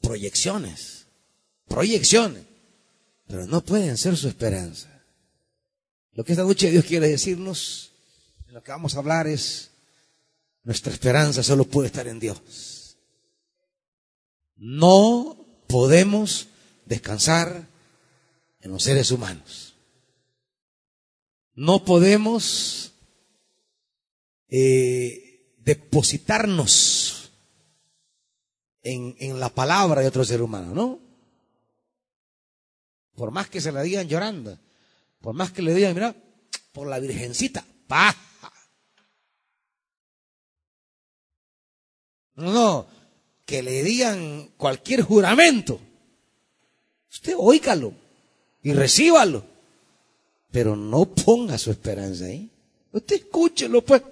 proyecciones, 0.00 1.06
proyecciones, 1.66 2.44
pero 3.26 3.48
no 3.48 3.64
pueden 3.64 3.98
ser 3.98 4.16
su 4.16 4.28
esperanza. 4.28 5.02
Lo 6.12 6.22
que 6.24 6.34
esta 6.34 6.44
noche 6.44 6.70
Dios 6.70 6.84
quiere 6.84 7.08
decirnos, 7.08 7.90
en 8.46 8.54
lo 8.54 8.62
que 8.62 8.70
vamos 8.70 8.94
a 8.94 9.00
hablar 9.00 9.26
es, 9.26 9.72
nuestra 10.68 10.92
esperanza 10.92 11.42
solo 11.42 11.64
puede 11.64 11.86
estar 11.86 12.06
en 12.08 12.20
Dios. 12.20 12.98
No 14.56 15.46
podemos 15.66 16.48
descansar 16.84 17.66
en 18.60 18.70
los 18.70 18.82
seres 18.82 19.10
humanos. 19.10 19.76
No 21.54 21.86
podemos 21.86 22.92
eh, 24.50 25.54
depositarnos 25.56 27.30
en, 28.82 29.16
en 29.20 29.40
la 29.40 29.48
palabra 29.48 30.02
de 30.02 30.08
otro 30.08 30.22
ser 30.22 30.42
humano, 30.42 30.74
¿no? 30.74 31.00
Por 33.14 33.30
más 33.30 33.48
que 33.48 33.62
se 33.62 33.72
la 33.72 33.80
digan 33.80 34.06
llorando. 34.06 34.58
Por 35.22 35.34
más 35.34 35.50
que 35.50 35.62
le 35.62 35.72
digan, 35.72 35.94
mira, 35.94 36.14
por 36.72 36.88
la 36.88 36.98
virgencita, 36.98 37.64
paja. 37.86 38.27
No, 42.38 42.52
no, 42.52 42.86
que 43.44 43.64
le 43.64 43.82
digan 43.82 44.50
cualquier 44.56 45.02
juramento. 45.02 45.80
Usted 47.10 47.34
oígalo 47.36 47.92
y 48.62 48.72
recíbalo. 48.72 49.44
Pero 50.52 50.76
no 50.76 51.06
ponga 51.06 51.58
su 51.58 51.72
esperanza 51.72 52.26
ahí. 52.26 52.48
Usted 52.92 53.16
escúchelo, 53.16 53.84
pues. 53.84 54.02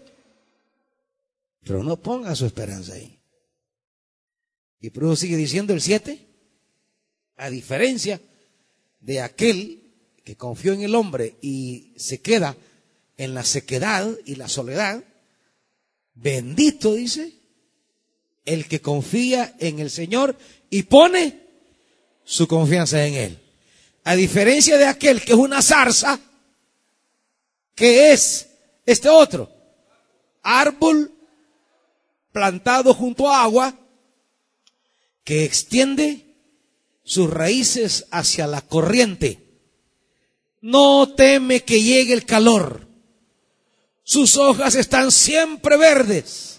Pero 1.62 1.84
no 1.84 1.96
ponga 1.96 2.34
su 2.34 2.46
esperanza 2.46 2.94
ahí. 2.94 3.16
Y 4.80 4.90
por 4.90 5.16
sigue 5.16 5.36
diciendo 5.36 5.72
el 5.72 5.80
7. 5.80 6.26
A 7.36 7.48
diferencia 7.48 8.20
de 9.00 9.20
aquel 9.20 9.82
que 10.24 10.36
confió 10.36 10.72
en 10.72 10.82
el 10.82 10.96
hombre 10.96 11.36
y 11.40 11.92
se 11.96 12.20
queda 12.20 12.56
en 13.18 13.34
la 13.34 13.44
sequedad 13.44 14.18
y 14.24 14.34
la 14.34 14.48
soledad, 14.48 15.04
bendito 16.14 16.94
dice 16.94 17.35
el 18.46 18.66
que 18.66 18.80
confía 18.80 19.54
en 19.58 19.80
el 19.80 19.90
Señor 19.90 20.36
y 20.70 20.84
pone 20.84 21.40
su 22.24 22.48
confianza 22.48 23.04
en 23.06 23.14
Él. 23.14 23.38
A 24.04 24.14
diferencia 24.14 24.78
de 24.78 24.86
aquel 24.86 25.20
que 25.20 25.32
es 25.32 25.38
una 25.38 25.60
zarza, 25.60 26.18
que 27.74 28.12
es 28.12 28.48
este 28.86 29.08
otro, 29.08 29.50
árbol 30.42 31.12
plantado 32.32 32.94
junto 32.94 33.28
a 33.28 33.42
agua, 33.42 33.78
que 35.24 35.44
extiende 35.44 36.24
sus 37.02 37.28
raíces 37.28 38.06
hacia 38.10 38.46
la 38.46 38.62
corriente 38.62 39.46
no 40.66 41.08
teme 41.14 41.62
que 41.62 41.80
llegue 41.80 42.12
el 42.12 42.24
calor. 42.24 42.88
Sus 44.02 44.36
hojas 44.36 44.74
están 44.74 45.12
siempre 45.12 45.76
verdes. 45.76 46.55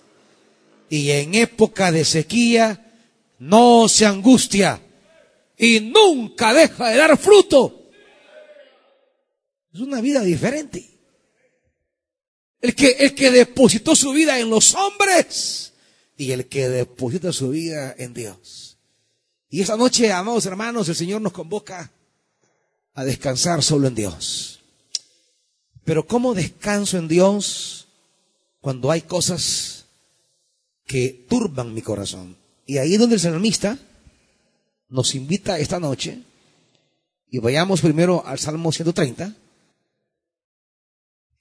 Y 0.90 1.12
en 1.12 1.36
época 1.36 1.92
de 1.92 2.06
sequía 2.06 2.88
no 3.40 3.88
se 3.88 4.06
angustia 4.06 4.82
y 5.58 5.80
nunca 5.80 6.54
deja 6.54 6.90
de 6.90 6.98
dar 6.98 7.18
fruto. 7.18 7.90
Es 9.74 9.80
una 9.80 10.02
vida 10.02 10.22
diferente. 10.22 10.90
El 12.62 12.74
que, 12.74 12.92
el 13.00 13.14
que 13.14 13.32
depositó 13.32 13.96
su 13.96 14.12
vida 14.12 14.40
en 14.40 14.50
los 14.50 14.74
hombres 14.76 15.74
y 16.18 16.32
el 16.32 16.48
que 16.48 16.70
deposita 16.70 17.32
su 17.32 17.50
vida 17.50 17.94
en 17.98 18.14
Dios. 18.14 18.78
Y 19.50 19.62
esa 19.62 19.78
noche, 19.78 20.12
amados 20.12 20.46
hermanos, 20.46 20.90
el 20.90 20.96
Señor 20.96 21.22
nos 21.22 21.34
convoca 21.34 21.92
a 22.94 23.06
descansar 23.06 23.62
solo 23.62 23.88
en 23.88 23.96
Dios. 23.96 24.60
Pero 25.86 26.06
¿cómo 26.08 26.34
descanso 26.34 26.98
en 26.98 27.08
Dios 27.08 27.88
cuando 28.60 28.92
hay 28.92 29.02
cosas 29.02 29.77
que 30.88 31.26
turban 31.30 31.72
mi 31.74 31.84
corazón? 31.84 32.36
Y 32.66 32.80
ahí 32.80 32.96
es 32.96 33.00
donde 33.00 33.16
el 33.16 33.22
salmista 33.22 33.78
nos 34.90 35.14
invita 35.14 35.60
esta 35.60 35.80
noche, 35.80 36.24
y 37.30 37.38
vayamos 37.40 37.82
primero 37.82 38.26
al 38.26 38.40
Salmo 38.40 38.72
130, 38.72 39.36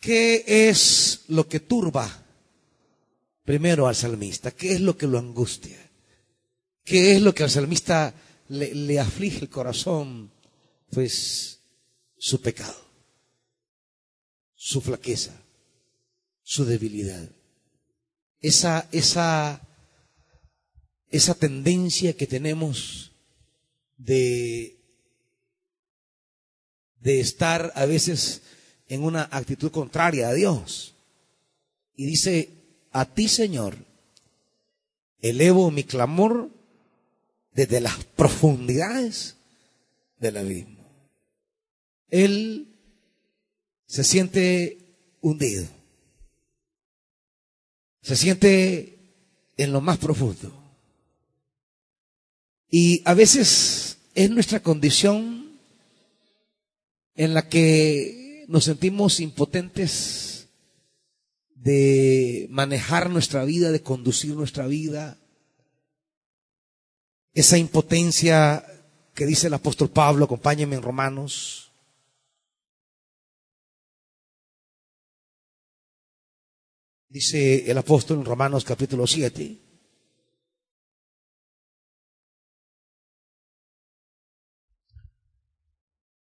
¿qué 0.00 0.68
es 0.68 1.22
lo 1.28 1.48
que 1.48 1.60
turba 1.60 2.24
primero 3.44 3.86
al 3.86 3.94
salmista? 3.94 4.50
¿Qué 4.50 4.72
es 4.72 4.80
lo 4.82 4.98
que 4.98 5.06
lo 5.06 5.18
angustia? 5.18 5.78
¿Qué 6.84 7.12
es 7.16 7.22
lo 7.22 7.32
que 7.32 7.44
al 7.44 7.50
salmista 7.50 8.12
le, 8.48 8.74
le 8.74 9.00
aflige 9.00 9.38
el 9.38 9.48
corazón? 9.48 10.30
pues 10.90 11.60
su 12.16 12.40
pecado, 12.40 12.76
su 14.54 14.80
flaqueza, 14.80 15.38
su 16.42 16.64
debilidad. 16.64 17.28
Esa, 18.40 18.88
esa, 18.92 19.60
esa 21.10 21.34
tendencia 21.34 22.16
que 22.16 22.26
tenemos 22.26 23.12
de, 23.96 24.78
de 27.00 27.20
estar 27.20 27.72
a 27.74 27.86
veces 27.86 28.42
en 28.88 29.02
una 29.02 29.28
actitud 29.30 29.70
contraria 29.70 30.28
a 30.28 30.34
Dios. 30.34 30.94
Y 31.94 32.06
dice, 32.06 32.50
a 32.92 33.06
ti 33.06 33.28
Señor, 33.28 33.76
elevo 35.20 35.70
mi 35.70 35.84
clamor 35.84 36.50
desde 37.52 37.80
las 37.80 38.04
profundidades 38.04 39.36
del 40.18 40.36
abismo. 40.36 40.76
él 42.10 42.68
se 43.86 44.04
siente 44.04 44.78
hundido. 45.20 45.66
Se 48.06 48.14
siente 48.14 48.96
en 49.56 49.72
lo 49.72 49.80
más 49.80 49.98
profundo. 49.98 50.52
Y 52.70 53.02
a 53.04 53.14
veces 53.14 53.98
es 54.14 54.30
nuestra 54.30 54.60
condición 54.60 55.58
en 57.16 57.34
la 57.34 57.48
que 57.48 58.44
nos 58.46 58.62
sentimos 58.62 59.18
impotentes 59.18 60.46
de 61.56 62.46
manejar 62.48 63.10
nuestra 63.10 63.44
vida, 63.44 63.72
de 63.72 63.82
conducir 63.82 64.36
nuestra 64.36 64.68
vida. 64.68 65.18
Esa 67.34 67.58
impotencia 67.58 68.64
que 69.14 69.26
dice 69.26 69.48
el 69.48 69.54
apóstol 69.54 69.90
Pablo, 69.90 70.26
acompáñenme 70.26 70.76
en 70.76 70.82
Romanos. 70.82 71.65
Dice 77.16 77.70
el 77.70 77.78
apóstol 77.78 78.18
en 78.18 78.26
Romanos 78.26 78.62
capítulo 78.62 79.06
7. 79.06 79.56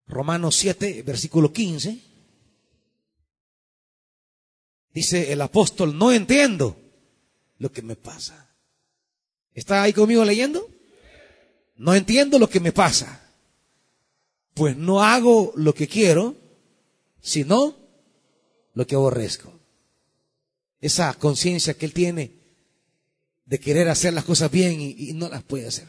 Romanos 0.08 0.56
7, 0.56 1.02
versículo 1.02 1.50
15. 1.54 1.98
Dice 4.92 5.32
el 5.32 5.40
apóstol, 5.40 5.96
no 5.96 6.12
entiendo 6.12 6.76
lo 7.56 7.72
que 7.72 7.80
me 7.80 7.96
pasa. 7.96 8.54
¿Está 9.54 9.84
ahí 9.84 9.94
conmigo 9.94 10.22
leyendo? 10.22 10.68
No 11.76 11.94
entiendo 11.94 12.38
lo 12.38 12.50
que 12.50 12.60
me 12.60 12.72
pasa. 12.72 13.26
Pues 14.52 14.76
no 14.76 15.02
hago 15.02 15.54
lo 15.56 15.72
que 15.72 15.88
quiero, 15.88 16.36
sino 17.22 17.74
lo 18.74 18.86
que 18.86 18.96
aborrezco. 18.96 19.63
Esa 20.84 21.14
conciencia 21.14 21.72
que 21.72 21.86
él 21.86 21.94
tiene 21.94 22.30
de 23.46 23.58
querer 23.58 23.88
hacer 23.88 24.12
las 24.12 24.22
cosas 24.22 24.50
bien 24.50 24.78
y, 24.82 25.14
no 25.14 25.30
las 25.30 25.42
puede 25.42 25.66
hacer. 25.66 25.86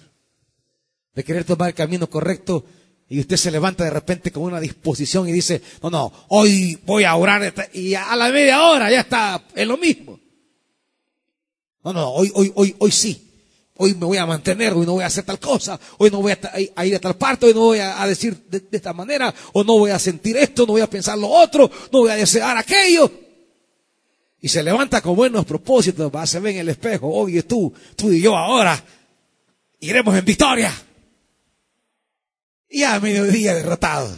De 1.13 1.21
querer 1.21 1.43
tomar 1.43 1.67
el 1.67 1.75
camino 1.75 2.09
correcto 2.09 2.63
y 3.09 3.19
usted 3.19 3.35
se 3.35 3.51
levanta 3.51 3.83
de 3.83 3.89
repente 3.89 4.31
con 4.31 4.43
una 4.43 4.61
disposición 4.61 5.27
y 5.27 5.33
dice, 5.33 5.61
no, 5.83 5.89
no, 5.89 6.13
hoy 6.29 6.79
voy 6.85 7.03
a 7.03 7.13
orar 7.17 7.53
y 7.73 7.93
a 7.93 8.15
la 8.15 8.31
media 8.31 8.63
hora 8.63 8.89
ya 8.89 9.01
está 9.01 9.43
en 9.53 9.67
lo 9.67 9.75
mismo. 9.75 10.17
No, 11.83 11.91
no, 11.91 12.11
hoy, 12.11 12.31
hoy, 12.33 12.53
hoy, 12.55 12.73
hoy 12.79 12.91
sí. 12.93 13.21
Hoy 13.75 13.95
me 13.95 14.05
voy 14.05 14.17
a 14.17 14.25
mantener, 14.25 14.71
hoy 14.71 14.85
no 14.85 14.93
voy 14.93 15.03
a 15.03 15.07
hacer 15.07 15.25
tal 15.25 15.39
cosa, 15.39 15.77
hoy 15.97 16.09
no 16.09 16.21
voy 16.21 16.31
a, 16.31 16.85
ir 16.85 16.95
a 16.95 16.99
tal 16.99 17.17
parte, 17.17 17.47
hoy 17.47 17.53
no 17.53 17.59
voy 17.59 17.79
a, 17.79 18.07
decir 18.07 18.45
de, 18.49 18.61
de, 18.61 18.77
esta 18.77 18.93
manera, 18.93 19.35
o 19.51 19.61
no 19.61 19.77
voy 19.77 19.91
a 19.91 19.99
sentir 19.99 20.37
esto, 20.37 20.65
no 20.65 20.71
voy 20.71 20.81
a 20.81 20.89
pensar 20.89 21.17
lo 21.17 21.27
otro, 21.27 21.69
no 21.91 21.99
voy 21.99 22.11
a 22.11 22.15
desear 22.15 22.55
aquello. 22.57 23.24
Y 24.45 24.47
se 24.47 24.61
levanta 24.61 25.01
con 25.01 25.15
buenos 25.15 25.43
propósitos, 25.43 26.11
va, 26.13 26.27
se 26.27 26.39
ve 26.39 26.51
en 26.51 26.57
el 26.57 26.69
espejo, 26.69 27.09
oye 27.11 27.41
tú, 27.41 27.73
tú 27.95 28.11
y 28.11 28.21
yo 28.21 28.37
ahora, 28.37 28.79
iremos 29.79 30.15
en 30.15 30.23
victoria. 30.23 30.71
Y 32.69 32.83
a 32.83 32.99
mediodía 32.99 33.55
derrotado. 33.55 34.15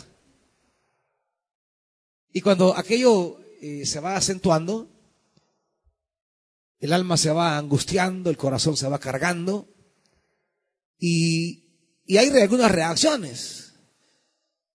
Y 2.34 2.42
cuando 2.42 2.76
aquello 2.76 3.40
eh, 3.62 3.86
se 3.86 4.02
va 4.02 4.18
acentuando, 4.18 4.90
el 6.82 6.92
alma 6.92 7.16
se 7.16 7.32
va 7.32 7.58
angustiando, 7.58 8.30
el 8.30 8.36
corazón 8.36 8.76
se 8.76 8.90
va 8.90 9.00
cargando 9.00 9.70
y, 11.00 11.70
y 12.06 12.18
hay 12.18 12.28
algunas 12.32 12.70
reacciones. 12.70 13.76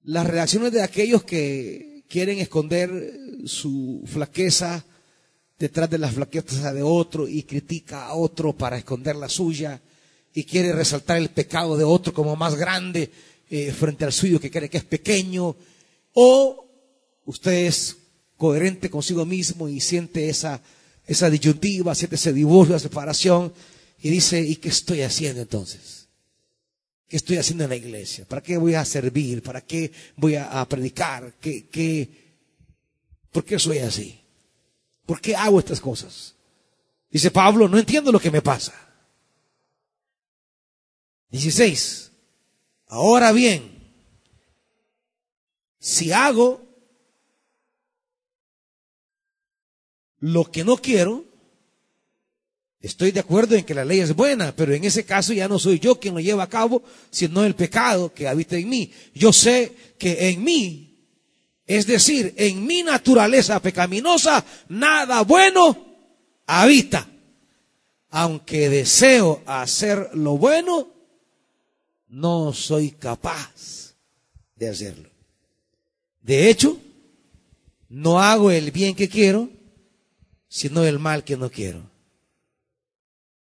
Las 0.01 0.27
reacciones 0.27 0.73
de 0.73 0.81
aquellos 0.81 1.25
que 1.25 2.07
quieren 2.09 2.38
esconder 2.38 3.19
su 3.45 4.03
flaqueza 4.07 4.87
detrás 5.62 5.88
de 5.88 5.96
las 5.96 6.14
flaquezas 6.14 6.75
de 6.75 6.83
otro 6.83 7.29
y 7.29 7.44
critica 7.44 8.07
a 8.07 8.14
otro 8.14 8.53
para 8.53 8.77
esconder 8.77 9.14
la 9.14 9.29
suya 9.29 9.81
y 10.35 10.42
quiere 10.42 10.72
resaltar 10.72 11.18
el 11.18 11.29
pecado 11.31 11.77
de 11.77 11.85
otro 11.85 12.12
como 12.12 12.35
más 12.35 12.57
grande 12.57 13.12
eh, 13.48 13.70
frente 13.70 14.05
al 14.05 14.12
suyo 14.12 14.40
que 14.40 14.51
cree 14.51 14.68
que 14.68 14.79
es 14.79 14.85
pequeño, 14.85 15.55
o 16.14 16.66
usted 17.27 17.66
es 17.66 17.96
coherente 18.37 18.90
consigo 18.90 19.25
mismo 19.25 19.68
y 19.68 19.79
siente 19.79 20.29
esa, 20.29 20.61
esa 21.07 21.31
disyuntiva, 21.31 21.94
siente 21.94 22.16
ese 22.16 22.33
divorcio, 22.33 22.75
esa 22.75 22.88
separación, 22.88 23.53
y 24.03 24.11
dice, 24.11 24.40
¿y 24.40 24.57
qué 24.57 24.68
estoy 24.68 25.03
haciendo 25.03 25.42
entonces? 25.42 26.09
¿Qué 27.07 27.18
estoy 27.18 27.37
haciendo 27.37 27.62
en 27.62 27.70
la 27.70 27.77
iglesia? 27.77 28.25
¿Para 28.25 28.42
qué 28.42 28.57
voy 28.57 28.75
a 28.75 28.85
servir? 28.85 29.44
¿Para 29.44 29.61
qué 29.61 29.92
voy 30.16 30.35
a, 30.35 30.66
predicar? 30.68 31.35
¿Qué, 31.40 31.68
qué, 31.68 32.09
¿Por 33.31 33.44
qué 33.44 33.61
soy 33.61 33.79
así? 33.79 34.22
¿Por 35.07 35.21
qué 35.21 35.35
hago 35.35 35.59
estas 35.59 35.81
cosas? 35.81 36.35
Dice 37.11 37.31
Pablo, 37.31 37.69
no 37.69 37.79
entiendo 37.79 38.11
lo 38.11 38.21
que 38.21 38.31
me 38.31 38.43
pasa. 38.43 38.73
16. 41.31 42.12
Ahora 42.88 43.33
bien, 43.33 43.73
si 45.79 46.12
hago 46.12 46.62
lo 50.21 50.51
que 50.51 50.62
no 50.62 50.77
quiero, 50.77 51.25
estoy 52.81 53.11
de 53.11 53.21
acuerdo 53.21 53.57
en 53.57 53.65
que 53.65 53.75
la 53.75 53.85
ley 53.85 54.01
es 54.01 54.15
buena, 54.15 54.55
pero 54.55 54.73
en 54.75 54.85
ese 54.85 55.05
caso 55.05 55.33
ya 55.33 55.49
no 55.49 55.59
soy 55.59 55.81
yo 55.81 55.99
quien 55.99 56.15
lo 56.15 56.21
lleva 56.21 56.45
a 56.45 56.49
cabo, 56.49 56.83
sino 57.11 57.45
el 57.45 57.55
pecado 57.55 58.12
que 58.15 58.29
habita 58.29 58.57
en 58.57 58.69
mí. 58.69 58.93
Yo 59.15 59.33
sé 59.33 59.75
que 59.99 60.29
en 60.29 60.45
mí, 60.45 60.91
es 61.77 61.87
decir, 61.87 62.35
en 62.37 62.67
mi 62.67 62.83
naturaleza 62.83 63.61
pecaminosa, 63.61 64.45
nada 64.69 65.23
bueno 65.23 65.87
habita. 66.47 67.09
Aunque 68.11 68.69
deseo 68.69 69.43
hacer 69.47 70.11
lo 70.13 70.37
bueno, 70.37 70.93
no 72.09 72.53
soy 72.53 72.91
capaz 72.91 73.95
de 74.55 74.69
hacerlo. 74.69 75.09
De 76.21 76.51
hecho, 76.51 76.79
no 77.89 78.21
hago 78.21 78.51
el 78.51 78.71
bien 78.71 78.95
que 78.95 79.09
quiero, 79.09 79.49
sino 80.49 80.85
el 80.85 80.99
mal 80.99 81.25
que 81.25 81.39
no 81.39 81.51
quiero. 81.51 81.91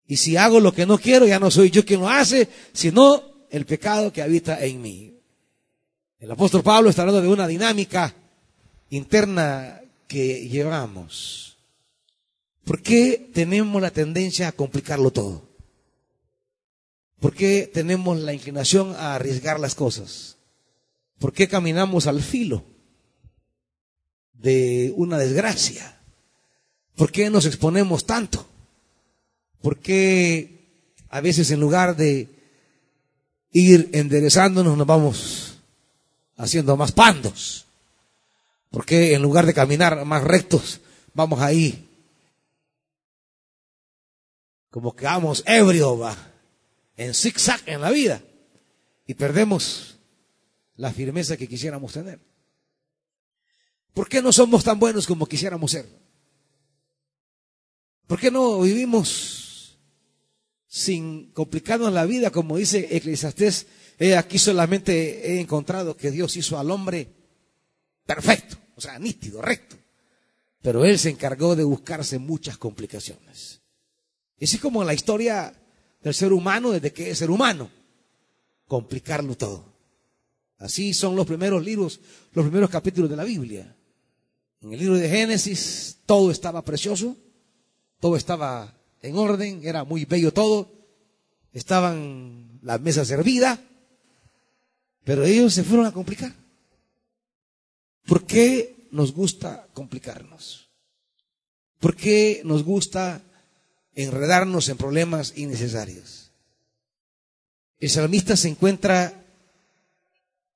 Y 0.07 0.19
si 0.19 0.37
hago 0.37 0.61
lo 0.61 0.73
que 0.73 0.85
no 0.85 0.99
quiero, 0.99 1.27
ya 1.27 1.41
no 1.41 1.51
soy 1.51 1.71
yo 1.71 1.85
quien 1.85 2.01
lo 2.01 2.11
hace, 2.11 2.47
sino 2.75 3.23
el 3.49 3.65
pecado 3.65 4.13
que 4.13 4.21
habita 4.21 4.63
en 4.63 4.83
mí. 4.83 5.15
El 6.19 6.31
apóstol 6.31 6.63
Pablo 6.63 6.91
está 6.91 7.03
hablando 7.03 7.23
de 7.23 7.29
una 7.29 7.47
dinámica 7.47 8.15
interna 8.91 9.81
que 10.07 10.49
llevamos. 10.49 11.57
¿Por 12.65 12.83
qué 12.83 13.31
tenemos 13.33 13.81
la 13.81 13.91
tendencia 13.91 14.49
a 14.49 14.53
complicarlo 14.53 15.11
todo? 15.11 15.49
¿Por 17.21 17.35
qué 17.35 17.71
tenemos 17.73 18.19
la 18.19 18.33
inclinación 18.33 18.95
a 18.95 19.15
arriesgar 19.15 19.59
las 19.59 19.75
cosas? 19.75 20.37
¿Por 21.19 21.33
qué 21.33 21.49
caminamos 21.49 22.07
al 22.07 22.23
filo 22.23 22.65
de 24.35 24.93
una 24.97 25.19
desgracia? 25.19 26.01
¿Por 26.95 27.11
qué 27.11 27.31
nos 27.31 27.47
exponemos 27.47 28.07
tanto? 28.07 28.47
¿Por 29.61 29.79
qué 29.79 30.85
a 31.09 31.21
veces 31.21 31.51
en 31.51 31.61
lugar 31.61 31.97
de 31.97 32.29
ir 33.51 33.91
enderezándonos 33.93 34.77
nos 34.77 34.87
vamos 34.87 35.59
haciendo 36.37 36.77
más 36.77 36.93
pandos? 36.93 37.68
¿Por 38.71 38.85
qué 38.85 39.15
en 39.15 39.23
lugar 39.23 39.47
de 39.47 39.55
caminar 39.55 40.05
más 40.05 40.25
rectos 40.25 40.81
vamos 41.15 41.41
ahí 41.41 41.85
como 44.71 44.95
que 44.95 45.07
vamos 45.07 45.43
ebrio, 45.47 45.99
va? 45.99 46.17
en 46.99 47.15
zigzag 47.15 47.63
en 47.67 47.81
la 47.81 47.91
vida 47.91 48.23
y 49.07 49.15
perdemos 49.15 49.99
la 50.77 50.93
firmeza 50.93 51.37
que 51.37 51.49
quisiéramos 51.49 51.93
tener. 51.93 52.21
¿Por 53.95 54.09
qué 54.09 54.21
no 54.21 54.33
somos 54.33 54.65
tan 54.65 54.79
buenos 54.79 55.07
como 55.07 55.27
quisiéramos 55.27 55.71
ser? 55.71 55.89
¿Por 58.07 58.21
qué 58.21 58.31
no 58.31 58.61
vivimos 58.61 59.79
sin 60.67 61.31
complicarnos 61.33 61.93
la 61.93 62.05
vida 62.05 62.31
como 62.31 62.59
dice 62.59 62.89
Eclesiastés? 62.97 63.67
aquí 64.17 64.39
solamente 64.39 65.33
he 65.33 65.41
encontrado 65.41 65.97
que 65.97 66.11
Dios 66.11 66.37
hizo 66.37 66.59
al 66.59 66.71
hombre 66.71 67.18
perfecto, 68.09 68.57
o 68.75 68.81
sea, 68.81 68.99
nítido, 68.99 69.43
recto. 69.43 69.77
Pero 70.63 70.83
él 70.87 70.99
se 70.99 71.11
encargó 71.11 71.55
de 71.55 71.63
buscarse 71.63 72.19
muchas 72.19 72.57
complicaciones. 72.57 73.61
Y 74.39 74.47
así 74.47 74.57
como 74.59 74.83
la 74.83 74.95
historia 74.95 75.53
del 76.03 76.15
ser 76.15 76.33
humano 76.33 76.71
desde 76.71 76.91
que 76.91 77.11
es 77.11 77.19
ser 77.19 77.31
humano. 77.31 77.71
Complicarlo 78.67 79.37
todo. 79.37 79.63
Así 80.57 80.95
son 80.95 81.17
los 81.17 81.27
primeros 81.27 81.63
libros, 81.63 82.01
los 82.33 82.47
primeros 82.47 82.71
capítulos 82.71 83.11
de 83.11 83.17
la 83.17 83.25
Biblia. 83.25 83.77
En 84.63 84.73
el 84.73 84.79
libro 84.79 84.97
de 84.97 85.09
Génesis 85.09 85.99
todo 86.07 86.31
estaba 86.31 86.65
precioso, 86.65 87.15
todo 88.01 88.17
estaba 88.17 88.75
en 89.03 89.19
orden, 89.19 89.61
era 89.65 89.85
muy 89.85 90.07
bello 90.07 90.33
todo, 90.33 90.73
estaban 91.53 92.59
las 92.63 92.81
mesas 92.81 93.07
servidas, 93.07 93.61
pero 95.05 95.25
ellos 95.25 95.53
se 95.53 95.63
fueron 95.63 95.85
a 95.85 95.93
complicar. 95.93 96.48
¿Por 98.09 98.25
qué 98.25 98.89
nos 98.91 99.13
gusta 99.13 99.69
complicarnos? 99.75 100.71
¿Por 101.79 101.95
qué 101.95 102.41
nos 102.43 102.65
gusta 102.65 103.23
enredarnos 103.95 104.71
en 104.71 104.79
problemas 104.79 105.35
innecesarios? 105.37 106.31
El 107.79 107.91
salmista 107.91 108.35
se 108.35 108.49
encuentra 108.49 109.27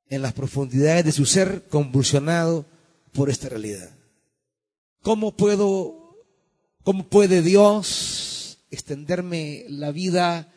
en 0.09 0.23
las 0.23 0.33
profundidades 0.33 1.05
de 1.05 1.13
su 1.13 1.27
ser 1.27 1.69
convulsionado 1.69 2.65
por 3.13 3.29
esta 3.29 3.51
realidad. 3.51 3.91
¿Cómo 5.03 5.37
puedo, 5.37 6.25
cómo 6.83 7.07
puede 7.07 7.43
Dios 7.43 8.61
extenderme 8.71 9.67
la 9.69 9.93
vida, 9.93 10.51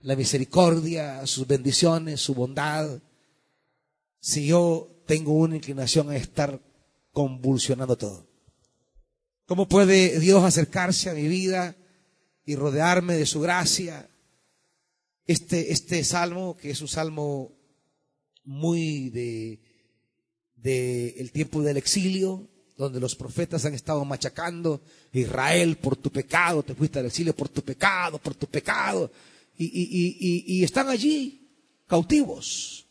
la 0.00 0.14
misericordia, 0.14 1.26
sus 1.26 1.48
bendiciones, 1.48 2.20
su 2.20 2.34
bondad, 2.34 3.00
si 4.20 4.46
yo 4.46 4.99
tengo 5.10 5.32
una 5.32 5.56
inclinación 5.56 6.08
a 6.10 6.16
estar 6.16 6.60
convulsionando 7.10 7.98
todo? 7.98 8.28
¿Cómo 9.44 9.68
puede 9.68 10.20
Dios 10.20 10.44
acercarse 10.44 11.10
a 11.10 11.14
mi 11.14 11.26
vida 11.26 11.74
y 12.44 12.54
rodearme 12.54 13.16
de 13.16 13.26
su 13.26 13.40
gracia? 13.40 14.08
Este, 15.26 15.72
este 15.72 16.04
salmo, 16.04 16.56
que 16.56 16.70
es 16.70 16.80
un 16.80 16.86
salmo 16.86 17.50
muy 18.44 19.10
de, 19.10 19.60
de 20.54 21.08
el 21.18 21.32
tiempo 21.32 21.60
del 21.60 21.76
exilio, 21.76 22.48
donde 22.76 23.00
los 23.00 23.16
profetas 23.16 23.64
han 23.64 23.74
estado 23.74 24.04
machacando 24.04 24.80
Israel 25.12 25.76
por 25.78 25.96
tu 25.96 26.12
pecado, 26.12 26.62
te 26.62 26.76
fuiste 26.76 27.00
al 27.00 27.06
exilio 27.06 27.34
por 27.34 27.48
tu 27.48 27.62
pecado, 27.62 28.18
por 28.18 28.36
tu 28.36 28.46
pecado, 28.46 29.10
y, 29.58 29.64
y, 29.64 30.44
y, 30.52 30.58
y 30.58 30.62
están 30.62 30.88
allí 30.88 31.50
cautivos, 31.88 32.86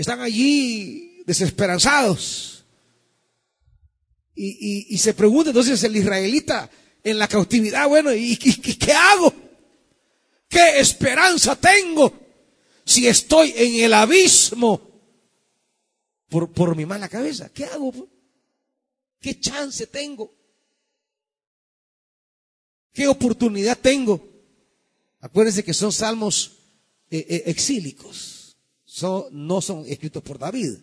están 0.00 0.20
allí 0.20 1.22
desesperanzados. 1.26 2.64
Y, 4.34 4.96
se 4.96 5.12
pregunta 5.12 5.50
entonces 5.50 5.84
el 5.84 5.94
israelita 5.94 6.70
en 7.04 7.18
la 7.18 7.28
cautividad, 7.28 7.86
bueno, 7.86 8.10
¿y, 8.14 8.34
qué 8.36 8.92
hago? 8.94 9.34
¿Qué 10.48 10.80
esperanza 10.80 11.54
tengo 11.54 12.18
si 12.86 13.06
estoy 13.06 13.52
en 13.54 13.84
el 13.84 13.92
abismo 13.92 14.80
por, 16.30 16.50
por 16.50 16.74
mi 16.74 16.86
mala 16.86 17.10
cabeza? 17.10 17.50
¿Qué 17.52 17.66
hago? 17.66 17.92
¿Qué 19.20 19.38
chance 19.38 19.86
tengo? 19.86 20.34
¿Qué 22.94 23.06
oportunidad 23.06 23.78
tengo? 23.78 24.26
Acuérdense 25.20 25.62
que 25.62 25.74
son 25.74 25.92
salmos 25.92 26.52
eh, 27.10 27.26
eh, 27.28 27.42
exílicos. 27.46 28.39
No 29.32 29.60
son 29.60 29.84
escritos 29.86 30.22
por 30.22 30.38
David. 30.38 30.78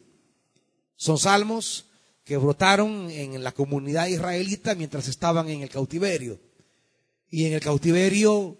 Son 0.95 1.17
salmos 1.17 1.85
que 2.23 2.37
brotaron 2.37 3.09
en 3.09 3.43
la 3.43 3.51
comunidad 3.51 4.07
israelita 4.07 4.75
mientras 4.75 5.07
estaban 5.07 5.49
en 5.49 5.61
el 5.61 5.69
cautiverio. 5.69 6.39
Y 7.29 7.45
en 7.45 7.53
el 7.53 7.61
cautiverio 7.61 8.57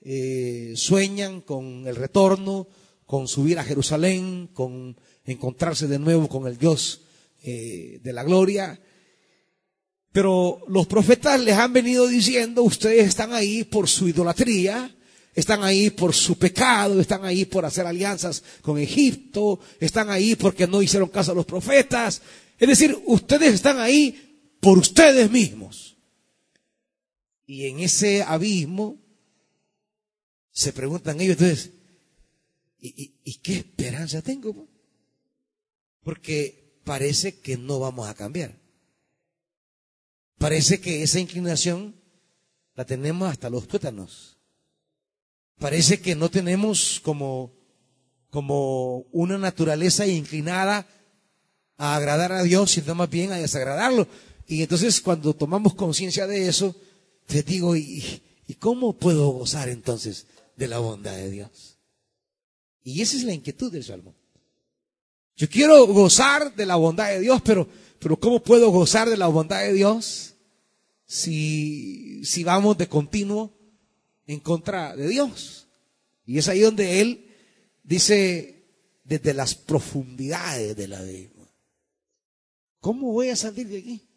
eh, 0.00 0.72
sueñan 0.76 1.40
con 1.40 1.86
el 1.86 1.96
retorno, 1.96 2.68
con 3.06 3.28
subir 3.28 3.58
a 3.58 3.64
Jerusalén, 3.64 4.48
con 4.52 4.96
encontrarse 5.24 5.86
de 5.86 5.98
nuevo 5.98 6.28
con 6.28 6.46
el 6.46 6.58
Dios 6.58 7.02
de 7.42 8.12
la 8.14 8.24
gloria. 8.24 8.80
Pero 10.14 10.60
los 10.68 10.86
profetas 10.86 11.40
les 11.40 11.58
han 11.58 11.72
venido 11.72 12.06
diciendo, 12.06 12.62
ustedes 12.62 13.08
están 13.08 13.32
ahí 13.32 13.64
por 13.64 13.88
su 13.88 14.06
idolatría, 14.06 14.94
están 15.34 15.64
ahí 15.64 15.90
por 15.90 16.14
su 16.14 16.38
pecado, 16.38 17.00
están 17.00 17.24
ahí 17.24 17.44
por 17.44 17.64
hacer 17.64 17.86
alianzas 17.86 18.42
con 18.62 18.78
Egipto, 18.78 19.60
están 19.80 20.10
ahí 20.10 20.36
porque 20.36 20.66
no 20.66 20.80
hicieron 20.80 21.08
caso 21.08 21.32
a 21.32 21.34
los 21.34 21.46
profetas. 21.46 22.22
Es 22.58 22.68
decir, 22.68 22.96
ustedes 23.06 23.54
están 23.54 23.78
ahí 23.78 24.56
por 24.60 24.78
ustedes 24.78 25.30
mismos. 25.30 25.96
Y 27.46 27.66
en 27.66 27.80
ese 27.80 28.22
abismo 28.22 28.98
se 30.50 30.72
preguntan 30.72 31.20
ellos 31.20 31.36
entonces, 31.40 31.72
¿y, 32.78 33.34
qué 33.42 33.56
esperanza 33.56 34.22
tengo? 34.22 34.68
Porque 36.02 36.80
parece 36.84 37.40
que 37.40 37.56
no 37.56 37.80
vamos 37.80 38.08
a 38.08 38.14
cambiar. 38.14 38.56
Parece 40.38 40.80
que 40.80 41.02
esa 41.02 41.18
inclinación 41.18 41.94
la 42.74 42.84
tenemos 42.84 43.30
hasta 43.30 43.50
los 43.50 43.66
tuétanos. 43.66 44.33
Parece 45.58 46.00
que 46.00 46.14
no 46.14 46.30
tenemos 46.30 47.00
como, 47.02 47.52
como 48.30 48.98
una 49.12 49.38
naturaleza 49.38 50.06
inclinada 50.06 50.86
a 51.76 51.96
agradar 51.96 52.32
a 52.32 52.42
Dios, 52.42 52.72
sino 52.72 52.94
más 52.94 53.08
bien 53.08 53.32
a 53.32 53.36
desagradarlo. 53.36 54.06
Y 54.46 54.62
entonces 54.62 55.00
cuando 55.00 55.34
tomamos 55.34 55.74
conciencia 55.74 56.26
de 56.26 56.48
eso, 56.48 56.74
te 57.26 57.42
digo, 57.42 57.76
¿y, 57.76 58.22
¿y 58.46 58.54
cómo 58.54 58.92
puedo 58.94 59.28
gozar 59.30 59.68
entonces 59.68 60.26
de 60.56 60.68
la 60.68 60.78
bondad 60.78 61.16
de 61.16 61.30
Dios? 61.30 61.78
Y 62.82 63.00
esa 63.00 63.16
es 63.16 63.24
la 63.24 63.32
inquietud 63.32 63.72
del 63.72 63.84
Salmo. 63.84 64.14
Yo 65.36 65.48
quiero 65.48 65.86
gozar 65.86 66.54
de 66.54 66.66
la 66.66 66.76
bondad 66.76 67.08
de 67.08 67.20
Dios, 67.20 67.40
pero 67.42 67.66
pero 68.04 68.18
¿cómo 68.18 68.42
puedo 68.42 68.68
gozar 68.68 69.08
de 69.08 69.16
la 69.16 69.28
bondad 69.28 69.62
de 69.62 69.72
Dios 69.72 70.34
si, 71.06 72.22
si 72.22 72.44
vamos 72.44 72.76
de 72.76 72.86
continuo 72.86 73.50
en 74.26 74.40
contra 74.40 74.96
de 74.96 75.08
Dios? 75.08 75.66
Y 76.26 76.38
es 76.38 76.48
ahí 76.48 76.60
donde 76.60 77.00
Él 77.00 77.26
dice, 77.82 78.54
desde 79.04 79.34
las 79.34 79.54
profundidades 79.54 80.76
de 80.76 80.88
la 80.88 80.98
abismo. 80.98 81.48
¿Cómo 82.80 83.12
voy 83.12 83.28
a 83.28 83.36
salir 83.36 83.68
de 83.68 83.78
aquí? 83.78 84.08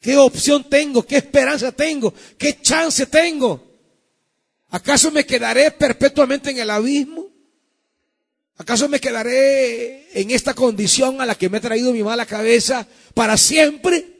¿Qué 0.00 0.16
opción 0.16 0.68
tengo? 0.68 1.04
¿Qué 1.04 1.16
esperanza 1.16 1.72
tengo? 1.72 2.12
¿Qué 2.36 2.60
chance 2.60 3.06
tengo? 3.06 3.74
¿Acaso 4.68 5.10
me 5.10 5.24
quedaré 5.24 5.70
perpetuamente 5.70 6.50
en 6.50 6.58
el 6.58 6.70
abismo? 6.70 7.28
¿Acaso 8.56 8.88
me 8.88 9.00
quedaré 9.00 10.20
en 10.20 10.30
esta 10.30 10.54
condición 10.54 11.20
a 11.20 11.26
la 11.26 11.34
que 11.34 11.48
me 11.48 11.58
ha 11.58 11.60
traído 11.60 11.92
mi 11.92 12.02
mala 12.02 12.26
cabeza 12.26 12.86
para 13.14 13.36
siempre? 13.36 14.13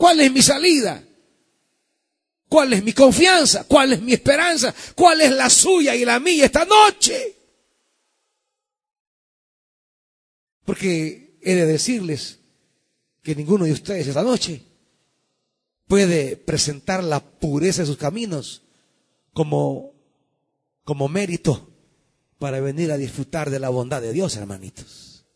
¿Cuál 0.00 0.18
es 0.20 0.32
mi 0.32 0.40
salida? 0.40 1.04
¿Cuál 2.48 2.72
es 2.72 2.82
mi 2.82 2.94
confianza? 2.94 3.64
¿Cuál 3.64 3.92
es 3.92 4.00
mi 4.00 4.14
esperanza? 4.14 4.74
¿Cuál 4.96 5.20
es 5.20 5.30
la 5.30 5.50
suya 5.50 5.94
y 5.94 6.06
la 6.06 6.18
mía 6.18 6.46
esta 6.46 6.64
noche? 6.64 7.36
Porque 10.64 11.36
he 11.42 11.54
de 11.54 11.66
decirles 11.66 12.38
que 13.22 13.34
ninguno 13.34 13.66
de 13.66 13.72
ustedes 13.72 14.06
esta 14.06 14.22
noche 14.22 14.62
puede 15.86 16.38
presentar 16.38 17.04
la 17.04 17.20
pureza 17.20 17.82
de 17.82 17.86
sus 17.86 17.98
caminos 17.98 18.62
como 19.34 19.92
como 20.82 21.08
mérito 21.08 21.68
para 22.38 22.58
venir 22.60 22.90
a 22.90 22.96
disfrutar 22.96 23.50
de 23.50 23.58
la 23.58 23.68
bondad 23.68 24.00
de 24.00 24.14
Dios, 24.14 24.34
hermanitos. 24.34 25.26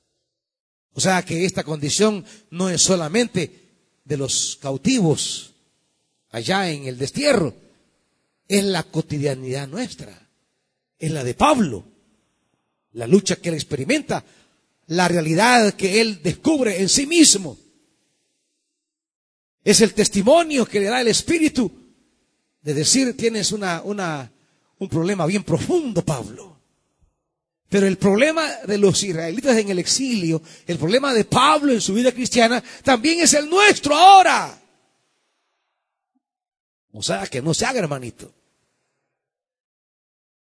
O 0.94 1.02
sea 1.02 1.22
que 1.22 1.44
esta 1.44 1.64
condición 1.64 2.24
no 2.48 2.70
es 2.70 2.80
solamente 2.80 3.63
de 4.04 4.16
los 4.16 4.58
cautivos 4.60 5.54
allá 6.30 6.70
en 6.70 6.86
el 6.86 6.98
destierro, 6.98 7.54
es 8.46 8.64
la 8.64 8.82
cotidianidad 8.82 9.68
nuestra, 9.68 10.28
es 10.98 11.10
la 11.10 11.24
de 11.24 11.34
Pablo, 11.34 11.84
la 12.92 13.06
lucha 13.06 13.36
que 13.36 13.48
él 13.48 13.54
experimenta, 13.54 14.24
la 14.88 15.08
realidad 15.08 15.74
que 15.74 16.00
él 16.00 16.20
descubre 16.22 16.80
en 16.80 16.88
sí 16.88 17.06
mismo. 17.06 17.56
Es 19.62 19.80
el 19.80 19.94
testimonio 19.94 20.66
que 20.66 20.80
le 20.80 20.86
da 20.86 21.00
el 21.00 21.08
Espíritu 21.08 21.70
de 22.60 22.74
decir, 22.74 23.16
tienes 23.16 23.52
una, 23.52 23.82
una 23.82 24.30
un 24.78 24.88
problema 24.88 25.26
bien 25.26 25.42
profundo, 25.42 26.04
Pablo. 26.04 26.53
Pero 27.68 27.86
el 27.86 27.98
problema 27.98 28.48
de 28.66 28.78
los 28.78 29.02
israelitas 29.02 29.56
en 29.56 29.70
el 29.70 29.78
exilio, 29.78 30.42
el 30.66 30.78
problema 30.78 31.12
de 31.12 31.24
Pablo 31.24 31.72
en 31.72 31.80
su 31.80 31.94
vida 31.94 32.12
cristiana, 32.12 32.62
también 32.82 33.20
es 33.20 33.34
el 33.34 33.48
nuestro 33.48 33.96
ahora. 33.96 34.60
O 36.92 37.02
sea, 37.02 37.26
que 37.26 37.42
no 37.42 37.52
se 37.52 37.66
haga, 37.66 37.80
hermanito. 37.80 38.32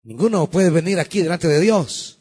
Ninguno 0.04 0.50
puede 0.50 0.70
venir 0.70 1.00
aquí 1.00 1.22
delante 1.22 1.48
de 1.48 1.60
Dios 1.60 2.20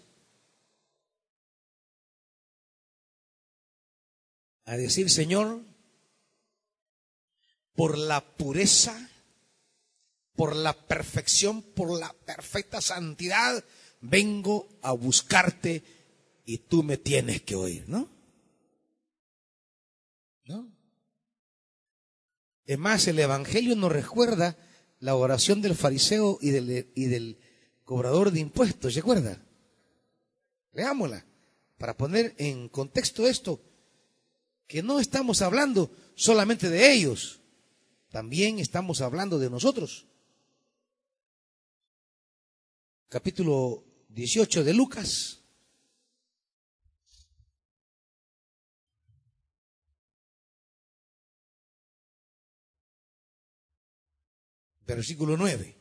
a 4.64 4.76
decir, 4.76 5.10
Señor, 5.10 5.60
por 7.74 7.98
la 7.98 8.20
pureza 8.22 9.10
por 10.36 10.54
la 10.54 10.74
perfección, 10.74 11.62
por 11.62 11.98
la 11.98 12.12
perfecta 12.12 12.80
santidad, 12.80 13.64
vengo 14.08 14.68
a 14.82 14.92
buscarte 14.92 15.82
y 16.44 16.58
tú 16.58 16.82
me 16.82 16.96
tienes 16.96 17.42
que 17.42 17.56
oír, 17.56 17.84
¿no? 17.88 18.08
¿No? 20.44 20.70
Es 22.64 22.78
más, 22.78 23.06
el 23.08 23.18
Evangelio 23.18 23.74
nos 23.76 23.92
recuerda 23.92 24.56
la 25.00 25.14
oración 25.14 25.60
del 25.60 25.74
fariseo 25.74 26.38
y 26.40 26.50
del, 26.50 26.90
y 26.94 27.04
del 27.06 27.38
cobrador 27.84 28.30
de 28.30 28.40
impuestos, 28.40 28.94
¿se 28.94 29.00
acuerda? 29.00 29.42
Leámosla 30.72 31.24
para 31.78 31.96
poner 31.96 32.34
en 32.38 32.68
contexto 32.68 33.26
esto, 33.26 33.60
que 34.66 34.82
no 34.82 34.98
estamos 34.98 35.42
hablando 35.42 35.90
solamente 36.14 36.70
de 36.70 36.92
ellos, 36.92 37.40
también 38.10 38.58
estamos 38.58 39.00
hablando 39.00 39.38
de 39.38 39.50
nosotros. 39.50 40.06
Capítulo 43.08 43.84
18 44.16 44.64
de 44.64 44.72
Lucas. 44.72 45.42
Versículo 54.86 55.36
9. 55.36 55.76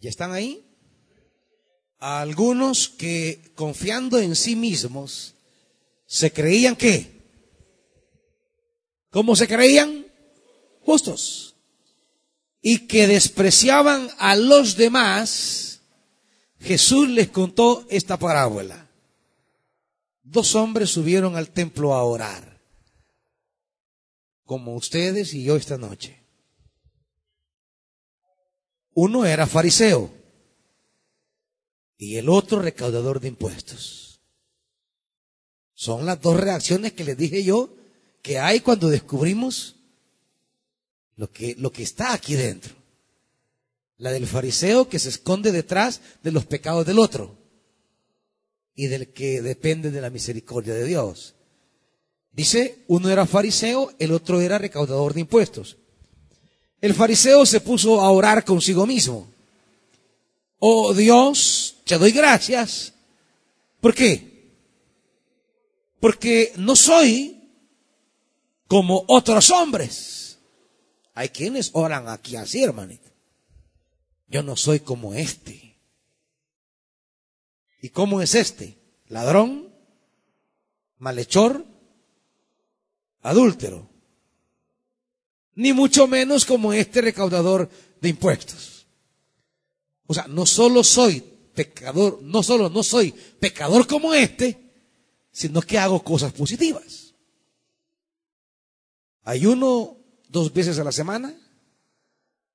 ¿Ya 0.00 0.10
están 0.10 0.32
ahí? 0.32 0.62
A 2.00 2.20
algunos 2.20 2.90
que 2.90 3.52
confiando 3.54 4.18
en 4.18 4.36
sí 4.36 4.54
mismos 4.54 5.34
se 6.04 6.30
creían 6.30 6.76
que, 6.76 7.22
¿cómo 9.08 9.34
se 9.34 9.48
creían? 9.48 10.12
Justos. 10.82 11.53
Y 12.66 12.86
que 12.86 13.06
despreciaban 13.06 14.08
a 14.16 14.36
los 14.36 14.78
demás, 14.78 15.82
Jesús 16.60 17.10
les 17.10 17.28
contó 17.28 17.84
esta 17.90 18.18
parábola. 18.18 18.88
Dos 20.22 20.54
hombres 20.54 20.88
subieron 20.88 21.36
al 21.36 21.50
templo 21.50 21.92
a 21.92 22.02
orar, 22.04 22.58
como 24.46 24.74
ustedes 24.76 25.34
y 25.34 25.44
yo 25.44 25.56
esta 25.56 25.76
noche. 25.76 26.24
Uno 28.94 29.26
era 29.26 29.46
fariseo 29.46 30.10
y 31.98 32.16
el 32.16 32.30
otro 32.30 32.62
recaudador 32.62 33.20
de 33.20 33.28
impuestos. 33.28 34.22
Son 35.74 36.06
las 36.06 36.18
dos 36.22 36.40
reacciones 36.40 36.94
que 36.94 37.04
les 37.04 37.18
dije 37.18 37.44
yo 37.44 37.76
que 38.22 38.38
hay 38.38 38.60
cuando 38.60 38.88
descubrimos 38.88 39.73
lo 41.16 41.30
que, 41.30 41.54
lo 41.58 41.70
que 41.72 41.82
está 41.82 42.12
aquí 42.12 42.34
dentro. 42.34 42.74
La 43.98 44.10
del 44.10 44.26
fariseo 44.26 44.88
que 44.88 44.98
se 44.98 45.08
esconde 45.08 45.52
detrás 45.52 46.00
de 46.22 46.32
los 46.32 46.46
pecados 46.46 46.86
del 46.86 46.98
otro 46.98 47.36
y 48.74 48.88
del 48.88 49.12
que 49.12 49.40
depende 49.40 49.90
de 49.90 50.00
la 50.00 50.10
misericordia 50.10 50.74
de 50.74 50.84
Dios. 50.84 51.34
Dice, 52.32 52.84
uno 52.88 53.08
era 53.10 53.26
fariseo, 53.26 53.92
el 54.00 54.10
otro 54.12 54.40
era 54.40 54.58
recaudador 54.58 55.14
de 55.14 55.20
impuestos. 55.20 55.76
El 56.80 56.92
fariseo 56.92 57.46
se 57.46 57.60
puso 57.60 58.00
a 58.00 58.10
orar 58.10 58.44
consigo 58.44 58.86
mismo. 58.86 59.28
Oh 60.58 60.92
Dios, 60.92 61.76
te 61.84 61.96
doy 61.96 62.10
gracias. 62.10 62.92
¿Por 63.80 63.94
qué? 63.94 64.50
Porque 66.00 66.52
no 66.56 66.74
soy 66.74 67.40
como 68.66 69.04
otros 69.06 69.50
hombres. 69.50 70.23
Hay 71.14 71.30
quienes 71.30 71.70
oran 71.72 72.08
aquí 72.08 72.36
así, 72.36 72.62
hermanito. 72.62 73.10
Yo 74.28 74.42
no 74.42 74.56
soy 74.56 74.80
como 74.80 75.14
este. 75.14 75.78
¿Y 77.80 77.90
cómo 77.90 78.20
es 78.20 78.34
este? 78.34 78.78
Ladrón, 79.06 79.72
malhechor, 80.98 81.64
adúltero 83.22 83.94
ni 85.54 85.72
mucho 85.72 86.06
menos 86.06 86.44
como 86.44 86.72
este 86.72 87.00
recaudador 87.00 87.68
de 88.00 88.08
impuestos. 88.08 88.86
O 90.06 90.14
sea, 90.14 90.26
no 90.26 90.46
solo 90.46 90.84
soy 90.84 91.20
pecador, 91.54 92.20
no 92.22 92.42
solo 92.42 92.68
no 92.68 92.82
soy 92.82 93.12
pecador 93.12 93.86
como 93.86 94.12
este, 94.12 94.72
sino 95.30 95.62
que 95.62 95.78
hago 95.78 96.02
cosas 96.02 96.32
positivas. 96.32 97.14
Ayuno 99.22 99.96
dos 100.34 100.52
veces 100.52 100.80
a 100.80 100.84
la 100.84 100.90
semana, 100.90 101.32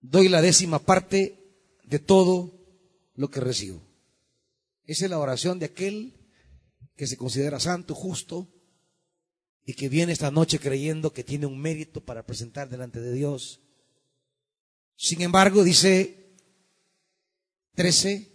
doy 0.02 0.28
la 0.28 0.42
décima 0.42 0.80
parte 0.80 1.80
de 1.86 1.98
todo 1.98 2.54
lo 3.16 3.32
que 3.32 3.40
recibo. 3.40 3.82
Esa 4.84 5.06
es 5.06 5.12
la 5.12 5.18
oración 5.18 5.60
de 5.60 5.68
aquel 5.68 6.14
que 6.98 7.08
se 7.08 7.16
considera 7.16 7.58
santo, 7.58 7.96
justo, 7.96 8.54
y 9.66 9.76
que 9.76 9.88
viene 9.88 10.12
esta 10.12 10.30
noche 10.30 10.60
creyendo 10.60 11.14
que 11.14 11.24
tiene 11.24 11.46
un 11.46 11.58
mérito 11.58 12.04
para 12.04 12.26
presentar 12.26 12.68
delante 12.70 13.00
de 13.00 13.14
Dios. 13.14 13.62
Sin 14.98 15.22
embargo, 15.22 15.64
dice 15.64 16.36
13, 17.76 18.30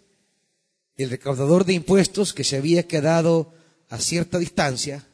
el 0.97 1.11
recaudador 1.11 1.67
de 1.67 1.75
impuestos 1.75 2.33
que 2.33 2.45
se 2.45 2.57
había 2.57 2.89
quedado 2.89 3.53
a 3.91 3.99
cierta 3.99 4.39
distancia, 4.39 5.07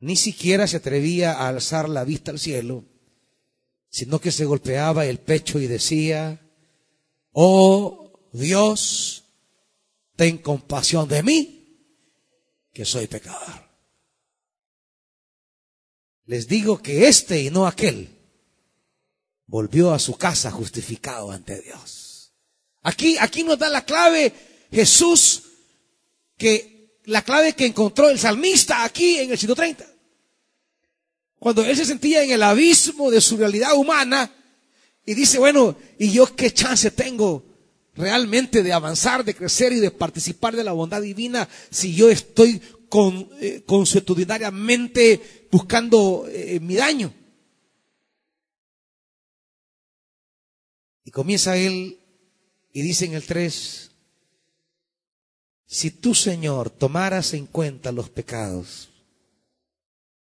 ni 0.00 0.16
siquiera 0.16 0.66
se 0.66 0.76
atrevía 0.76 1.32
a 1.32 1.48
alzar 1.48 1.88
la 1.88 2.04
vista 2.04 2.30
al 2.30 2.38
cielo, 2.38 2.84
sino 3.88 4.20
que 4.20 4.30
se 4.30 4.44
golpeaba 4.44 5.06
el 5.06 5.18
pecho 5.18 5.58
y 5.58 5.66
decía, 5.66 6.40
oh 7.32 8.28
Dios, 8.32 9.24
ten 10.16 10.38
compasión 10.38 11.08
de 11.08 11.22
mí, 11.22 11.92
que 12.72 12.84
soy 12.84 13.06
pecador. 13.06 13.66
Les 16.26 16.48
digo 16.48 16.82
que 16.82 17.08
este 17.08 17.40
y 17.40 17.50
no 17.50 17.66
aquel 17.66 18.10
volvió 19.46 19.92
a 19.92 19.98
su 19.98 20.16
casa 20.16 20.50
justificado 20.50 21.30
ante 21.30 21.60
Dios. 21.62 22.34
Aquí, 22.82 23.16
aquí 23.18 23.44
nos 23.44 23.58
da 23.58 23.68
la 23.68 23.84
clave 23.84 24.32
Jesús, 24.70 25.42
que 26.36 27.00
la 27.04 27.22
clave 27.22 27.54
que 27.54 27.66
encontró 27.66 28.08
el 28.08 28.18
salmista 28.18 28.84
aquí 28.84 29.18
en 29.18 29.30
el 29.30 29.38
130. 29.38 29.95
Cuando 31.38 31.64
él 31.64 31.76
se 31.76 31.84
sentía 31.84 32.22
en 32.22 32.30
el 32.30 32.42
abismo 32.42 33.10
de 33.10 33.20
su 33.20 33.36
realidad 33.36 33.74
humana 33.76 34.32
y 35.04 35.14
dice, 35.14 35.38
bueno, 35.38 35.76
¿y 35.98 36.10
yo 36.10 36.34
qué 36.34 36.52
chance 36.52 36.90
tengo 36.90 37.44
realmente 37.94 38.62
de 38.62 38.72
avanzar, 38.72 39.24
de 39.24 39.34
crecer 39.34 39.72
y 39.72 39.80
de 39.80 39.90
participar 39.90 40.54
de 40.54 40.64
la 40.64 40.72
bondad 40.72 41.02
divina 41.02 41.48
si 41.70 41.94
yo 41.94 42.10
estoy 42.10 42.60
con, 42.88 43.28
eh, 43.40 43.62
consuetudinariamente 43.66 45.48
buscando 45.50 46.26
eh, 46.28 46.60
mi 46.60 46.74
daño. 46.74 47.12
Y 51.04 51.10
comienza 51.10 51.56
él 51.56 51.98
y 52.72 52.82
dice 52.82 53.06
en 53.06 53.14
el 53.14 53.24
3, 53.24 53.90
si 55.66 55.90
tú, 55.90 56.14
Señor, 56.14 56.70
tomaras 56.70 57.32
en 57.34 57.46
cuenta 57.46 57.92
los 57.92 58.10
pecados, 58.10 58.90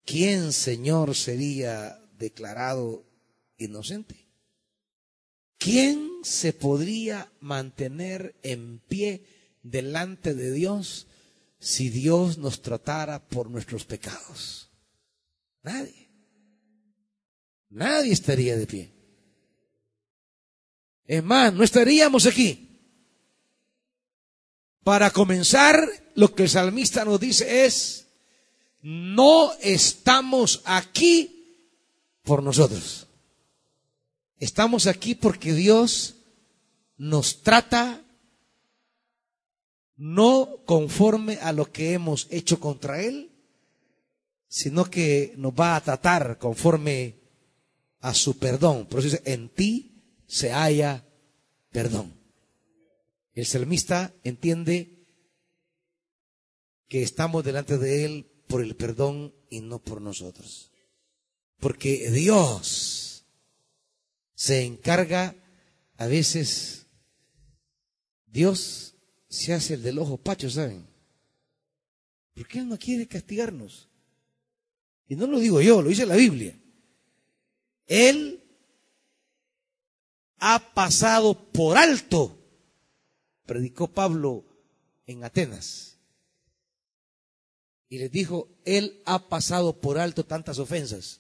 ¿quién, 0.05 0.53
Señor, 0.53 1.15
sería 1.15 1.99
declarado 2.17 3.05
inocente? 3.57 4.27
¿Quién 5.57 6.09
se 6.23 6.53
podría 6.53 7.31
mantener 7.39 8.35
en 8.41 8.79
pie 8.79 9.23
delante 9.63 10.33
de 10.33 10.51
Dios 10.51 11.07
si 11.59 11.89
Dios 11.89 12.37
nos 12.37 12.61
tratara 12.61 13.27
por 13.27 13.49
nuestros 13.49 13.85
pecados? 13.85 14.71
Nadie. 15.61 16.09
Nadie 17.69 18.11
estaría 18.11 18.57
de 18.57 18.67
pie. 18.67 18.91
Es 21.05 21.23
más, 21.23 21.53
no 21.53 21.63
estaríamos 21.63 22.25
aquí. 22.25 22.69
Para 24.83 25.11
comenzar, 25.11 25.87
lo 26.15 26.33
que 26.33 26.43
el 26.43 26.49
salmista 26.49 27.05
nos 27.05 27.19
dice 27.19 27.65
es, 27.65 28.07
no 28.81 29.51
estamos 29.61 30.61
aquí 30.65 31.69
por 32.23 32.43
nosotros. 32.43 33.07
Estamos 34.39 34.87
aquí 34.87 35.15
porque 35.15 35.53
Dios 35.53 36.15
nos 36.97 37.43
trata 37.43 38.01
no 39.97 40.63
conforme 40.65 41.37
a 41.41 41.51
lo 41.51 41.71
que 41.71 41.93
hemos 41.93 42.27
hecho 42.31 42.59
contra 42.59 43.03
Él, 43.03 43.31
sino 44.47 44.85
que 44.85 45.33
nos 45.37 45.53
va 45.53 45.75
a 45.75 45.81
tratar 45.81 46.39
conforme 46.39 47.19
a 47.99 48.13
su 48.15 48.37
perdón. 48.39 48.87
Por 48.87 49.05
eso 49.05 49.17
en 49.25 49.49
ti 49.49 49.91
se 50.25 50.51
haya 50.51 51.05
perdón. 51.71 52.13
El 53.33 53.45
salmista 53.45 54.11
entiende 54.23 55.05
que 56.87 57.03
estamos 57.03 57.43
delante 57.43 57.77
de 57.77 58.05
Él 58.05 58.30
por 58.51 58.61
el 58.61 58.75
perdón 58.75 59.33
y 59.49 59.61
no 59.61 59.79
por 59.79 60.01
nosotros. 60.01 60.71
Porque 61.57 62.11
Dios 62.11 63.23
se 64.35 64.65
encarga 64.65 65.35
a 65.95 66.07
veces, 66.07 66.85
Dios 68.25 68.95
se 69.29 69.53
hace 69.53 69.75
el 69.75 69.83
del 69.83 69.99
ojo 69.99 70.17
pacho, 70.17 70.49
¿saben? 70.49 70.85
Porque 72.33 72.59
Él 72.59 72.67
no 72.67 72.77
quiere 72.77 73.07
castigarnos. 73.07 73.87
Y 75.07 75.15
no 75.15 75.27
lo 75.27 75.39
digo 75.39 75.61
yo, 75.61 75.81
lo 75.81 75.87
dice 75.87 76.05
la 76.05 76.17
Biblia. 76.17 76.59
Él 77.87 78.43
ha 80.39 80.73
pasado 80.73 81.51
por 81.53 81.77
alto, 81.77 82.37
predicó 83.45 83.87
Pablo 83.87 84.43
en 85.05 85.23
Atenas. 85.23 85.90
Y 87.91 87.97
les 87.97 88.09
dijo, 88.09 88.47
Él 88.63 89.01
ha 89.05 89.27
pasado 89.27 89.81
por 89.81 89.99
alto 89.99 90.23
tantas 90.23 90.59
ofensas 90.59 91.19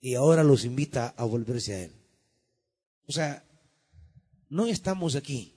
y 0.00 0.14
ahora 0.14 0.44
los 0.44 0.64
invita 0.64 1.08
a 1.16 1.24
volverse 1.24 1.74
a 1.74 1.82
Él. 1.82 1.92
O 3.08 3.10
sea, 3.10 3.44
no 4.48 4.68
estamos 4.68 5.16
aquí 5.16 5.56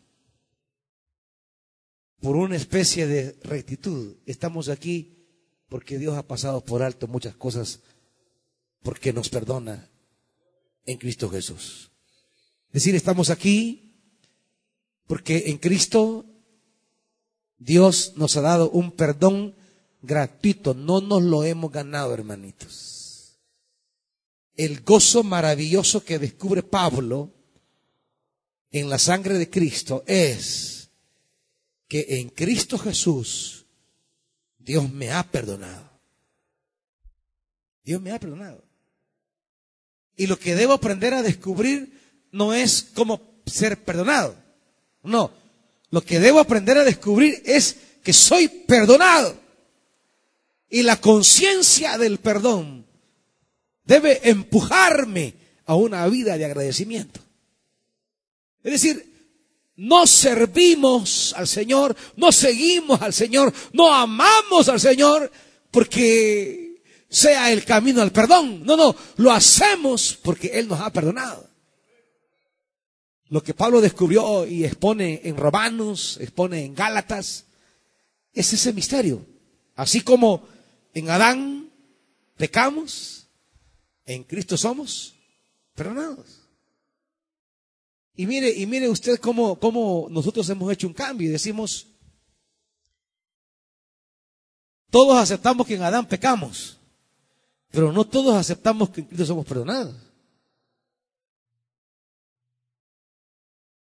por 2.21 2.37
una 2.37 2.55
especie 2.55 3.05
de 3.05 3.37
rectitud, 3.43 4.15
estamos 4.25 4.69
aquí 4.69 5.27
porque 5.69 5.99
Dios 5.99 6.17
ha 6.17 6.23
pasado 6.23 6.65
por 6.65 6.81
alto 6.81 7.07
muchas 7.07 7.35
cosas, 7.35 7.81
porque 8.81 9.13
nos 9.13 9.29
perdona 9.29 9.91
en 10.85 10.97
Cristo 10.97 11.29
Jesús. 11.29 11.91
Es 12.69 12.81
decir, 12.81 12.95
estamos 12.95 13.29
aquí 13.29 14.01
porque 15.05 15.51
en 15.51 15.59
Cristo 15.59 16.25
Dios 17.59 18.13
nos 18.15 18.35
ha 18.37 18.41
dado 18.41 18.71
un 18.71 18.91
perdón 18.91 19.53
gratuito, 20.05 20.73
no 20.73 21.01
nos 21.01 21.23
lo 21.23 21.43
hemos 21.43 21.71
ganado, 21.71 22.13
hermanitos. 22.13 23.39
El 24.55 24.81
gozo 24.81 25.23
maravilloso 25.23 26.03
que 26.03 26.19
descubre 26.19 26.63
Pablo 26.63 27.33
en 28.71 28.89
la 28.89 28.97
sangre 28.97 29.37
de 29.37 29.49
Cristo 29.49 30.03
es 30.07 30.89
que 31.87 32.19
en 32.19 32.29
Cristo 32.29 32.77
Jesús 32.77 33.65
Dios 34.57 34.91
me 34.91 35.11
ha 35.11 35.23
perdonado. 35.23 35.89
Dios 37.83 38.01
me 38.01 38.11
ha 38.11 38.19
perdonado. 38.19 38.63
Y 40.15 40.27
lo 40.27 40.39
que 40.39 40.55
debo 40.55 40.73
aprender 40.73 41.13
a 41.13 41.21
descubrir 41.21 42.27
no 42.31 42.53
es 42.53 42.87
cómo 42.93 43.21
ser 43.45 43.83
perdonado. 43.83 44.35
No. 45.03 45.31
Lo 45.91 46.01
que 46.01 46.19
debo 46.19 46.39
aprender 46.39 46.77
a 46.77 46.83
descubrir 46.83 47.41
es 47.45 47.77
que 48.03 48.13
soy 48.13 48.47
perdonado. 48.47 49.44
Y 50.75 50.83
la 50.83 50.99
conciencia 50.99 51.97
del 51.97 52.17
perdón 52.17 52.85
debe 53.85 54.29
empujarme 54.29 55.33
a 55.65 55.75
una 55.75 56.05
vida 56.07 56.37
de 56.37 56.43
agradecimiento. 56.43 57.21
Es 58.61 58.73
decir, 58.73 59.09
no 59.77 60.05
servimos 60.05 61.33
al 61.37 61.47
Señor, 61.47 61.95
no 62.17 62.29
seguimos 62.33 63.01
al 63.01 63.13
Señor, 63.13 63.53
no 63.71 63.93
amamos 63.93 64.67
al 64.67 64.81
Señor 64.81 65.31
porque 65.71 66.83
sea 67.07 67.53
el 67.53 67.63
camino 67.63 68.01
al 68.01 68.11
perdón. 68.11 68.65
No, 68.65 68.75
no, 68.75 68.93
lo 69.15 69.31
hacemos 69.31 70.19
porque 70.21 70.59
Él 70.59 70.67
nos 70.67 70.81
ha 70.81 70.91
perdonado. 70.91 71.49
Lo 73.29 73.41
que 73.41 73.53
Pablo 73.53 73.79
descubrió 73.79 74.45
y 74.45 74.65
expone 74.65 75.21
en 75.23 75.37
Romanos, 75.37 76.17
expone 76.19 76.65
en 76.65 76.75
Gálatas, 76.75 77.45
es 78.33 78.51
ese 78.51 78.73
misterio. 78.73 79.25
Así 79.77 80.01
como 80.01 80.53
en 80.95 81.09
Adán 81.09 81.69
pecamos, 82.37 83.27
en 84.05 84.23
Cristo 84.23 84.57
somos 84.57 85.13
perdonados. 85.75 86.41
Y 88.15 88.25
mire, 88.25 88.49
y 88.49 88.65
mire 88.65 88.89
usted 88.89 89.19
cómo, 89.19 89.59
cómo 89.59 90.07
nosotros 90.09 90.49
hemos 90.49 90.71
hecho 90.71 90.87
un 90.87 90.93
cambio 90.93 91.27
y 91.27 91.31
decimos, 91.31 91.87
todos 94.89 95.17
aceptamos 95.17 95.67
que 95.67 95.75
en 95.75 95.83
Adán 95.83 96.07
pecamos, 96.07 96.79
pero 97.71 97.91
no 97.91 98.07
todos 98.07 98.33
aceptamos 98.33 98.89
que 98.89 99.01
en 99.01 99.07
Cristo 99.07 99.25
somos 99.25 99.45
perdonados. 99.45 99.97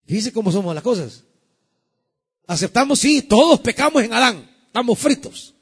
Fíjense 0.08 0.34
cómo 0.34 0.52
somos 0.52 0.74
las 0.74 0.84
cosas. 0.84 1.24
Aceptamos, 2.48 2.98
sí, 2.98 3.22
todos 3.22 3.60
pecamos 3.60 4.02
en 4.02 4.14
Adán, 4.14 4.50
estamos 4.66 4.98
fritos. 4.98 5.54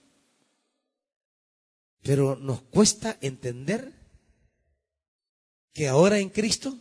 Pero 2.06 2.38
nos 2.38 2.62
cuesta 2.62 3.18
entender 3.20 3.92
que 5.74 5.88
ahora 5.90 6.20
en 6.20 6.30
Cristo 6.30 6.78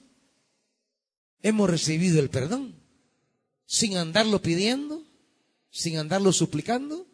hemos 1.42 1.68
recibido 1.68 2.20
el 2.20 2.28
perdón 2.28 2.76
sin 3.66 3.96
andarlo 3.96 4.42
pidiendo, 4.42 5.02
sin 5.70 5.96
andarlo 5.96 6.30
suplicando, 6.32 7.08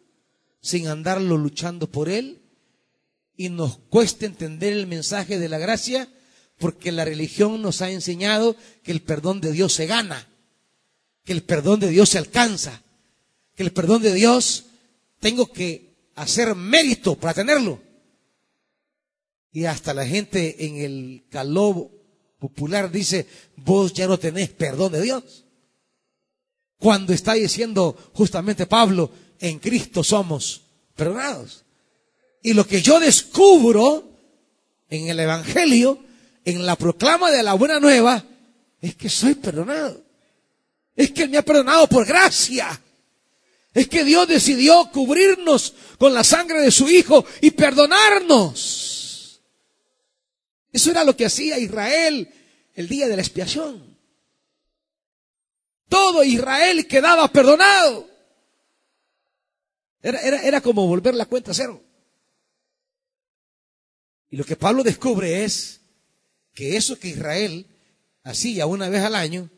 sin 0.61 0.87
andarlo 0.87 1.37
luchando 1.37 1.87
por 1.87 2.09
Él. 2.09 2.41
Y 3.37 3.49
nos 3.49 3.77
cuesta 3.77 4.25
entender 4.25 4.73
el 4.73 4.85
mensaje 4.85 5.39
de 5.39 5.49
la 5.49 5.57
gracia 5.57 6.09
porque 6.59 6.91
la 6.91 7.05
religión 7.05 7.61
nos 7.61 7.81
ha 7.81 7.89
enseñado 7.89 8.57
que 8.83 8.91
el 8.91 9.01
perdón 9.01 9.39
de 9.41 9.53
Dios 9.53 9.73
se 9.73 9.87
gana 9.87 10.27
que 11.23 11.33
el 11.33 11.43
perdón 11.43 11.79
de 11.79 11.89
Dios 11.89 12.09
se 12.09 12.17
alcanza, 12.17 12.81
que 13.55 13.63
el 13.63 13.71
perdón 13.71 14.01
de 14.01 14.13
Dios 14.13 14.65
tengo 15.19 15.51
que 15.51 16.09
hacer 16.15 16.55
mérito 16.55 17.15
para 17.15 17.33
tenerlo. 17.33 17.81
Y 19.51 19.65
hasta 19.65 19.93
la 19.93 20.05
gente 20.05 20.65
en 20.65 20.77
el 20.77 21.25
calor 21.29 21.89
popular 22.39 22.91
dice, 22.91 23.27
vos 23.57 23.93
ya 23.93 24.07
no 24.07 24.17
tenés 24.17 24.49
perdón 24.49 24.93
de 24.93 25.01
Dios. 25.01 25.45
Cuando 26.79 27.13
está 27.13 27.33
diciendo 27.33 27.95
justamente 28.13 28.65
Pablo, 28.65 29.11
en 29.39 29.59
Cristo 29.59 30.03
somos 30.03 30.61
perdonados. 30.95 31.63
Y 32.41 32.53
lo 32.53 32.65
que 32.65 32.81
yo 32.81 32.99
descubro 32.99 34.09
en 34.89 35.07
el 35.09 35.19
Evangelio, 35.19 35.99
en 36.43 36.65
la 36.65 36.75
proclama 36.75 37.29
de 37.29 37.43
la 37.43 37.53
buena 37.53 37.79
nueva, 37.79 38.23
es 38.81 38.95
que 38.95 39.09
soy 39.09 39.35
perdonado. 39.35 40.03
Es 40.95 41.11
que 41.11 41.23
Él 41.23 41.29
me 41.29 41.37
ha 41.37 41.45
perdonado 41.45 41.87
por 41.87 42.05
gracia. 42.05 42.81
Es 43.73 43.87
que 43.87 44.03
Dios 44.03 44.27
decidió 44.27 44.89
cubrirnos 44.91 45.73
con 45.97 46.13
la 46.13 46.23
sangre 46.23 46.61
de 46.61 46.71
su 46.71 46.89
Hijo 46.89 47.23
y 47.41 47.51
perdonarnos. 47.51 48.90
Eso 50.71 50.91
era 50.91 51.03
lo 51.03 51.15
que 51.15 51.25
hacía 51.25 51.59
Israel 51.59 52.31
el 52.73 52.87
día 52.87 53.07
de 53.07 53.15
la 53.15 53.21
expiación. 53.21 53.97
Todo 55.89 56.23
Israel 56.23 56.87
quedaba 56.87 57.27
perdonado. 57.27 58.09
Era, 60.01 60.21
era, 60.21 60.41
era 60.43 60.61
como 60.61 60.87
volver 60.87 61.13
la 61.13 61.25
cuenta 61.25 61.53
cero. 61.53 61.83
Y 64.29 64.37
lo 64.37 64.45
que 64.45 64.55
Pablo 64.55 64.83
descubre 64.83 65.43
es 65.43 65.81
que 66.53 66.77
eso 66.77 66.97
que 66.97 67.09
Israel 67.09 67.67
hacía 68.23 68.65
una 68.65 68.89
vez 68.89 69.03
al 69.03 69.15
año, 69.15 69.49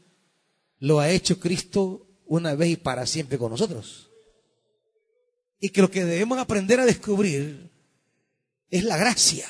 lo 0.80 1.00
ha 1.00 1.12
hecho 1.12 1.40
Cristo 1.40 2.08
una 2.26 2.56
vez 2.56 2.70
y 2.70 2.76
para 2.78 3.06
siempre 3.06 3.38
con 3.38 3.52
nosotros. 3.52 4.10
Y 5.60 5.70
que 5.70 5.82
lo 5.82 5.92
que 5.92 6.04
debemos 6.04 6.40
aprender 6.40 6.80
a 6.80 6.86
descubrir 6.86 7.70
es 8.70 8.84
la 8.84 8.98
gracia. 8.98 9.48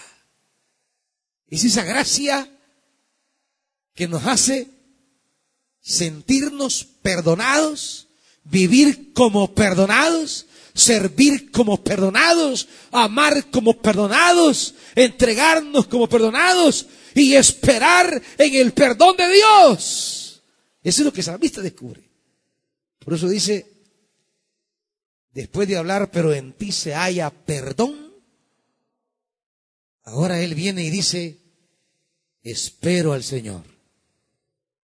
Es 1.54 1.64
esa 1.66 1.84
gracia 1.84 2.50
que 3.94 4.08
nos 4.08 4.26
hace 4.26 4.70
sentirnos 5.82 6.84
perdonados, 7.04 8.08
vivir 8.44 9.14
como 9.14 9.54
perdonados, 9.54 10.48
servir 10.74 11.52
como 11.52 11.84
perdonados, 11.84 12.68
amar 12.92 13.52
como 13.52 13.80
perdonados, 13.80 14.74
entregarnos 14.96 15.86
como 15.86 16.10
perdonados 16.10 16.88
y 17.14 17.36
esperar 17.36 18.20
en 18.40 18.56
el 18.56 18.74
perdón 18.74 19.16
de 19.18 19.32
Dios. 19.32 20.42
Eso 20.82 21.02
es 21.02 21.06
lo 21.06 21.14
que 21.14 21.22
el 21.22 21.26
salmista 21.26 21.62
descubre. 21.62 22.02
Por 22.98 23.14
eso 23.14 23.30
dice, 23.30 23.68
después 25.34 25.68
de 25.68 25.78
hablar, 25.78 26.10
pero 26.10 26.34
en 26.34 26.54
ti 26.54 26.72
se 26.72 26.96
haya 26.96 27.30
perdón, 27.30 28.12
ahora 30.04 30.42
él 30.42 30.56
viene 30.56 30.84
y 30.84 30.90
dice, 30.90 31.43
espero 32.44 33.14
al 33.14 33.24
Señor. 33.24 33.64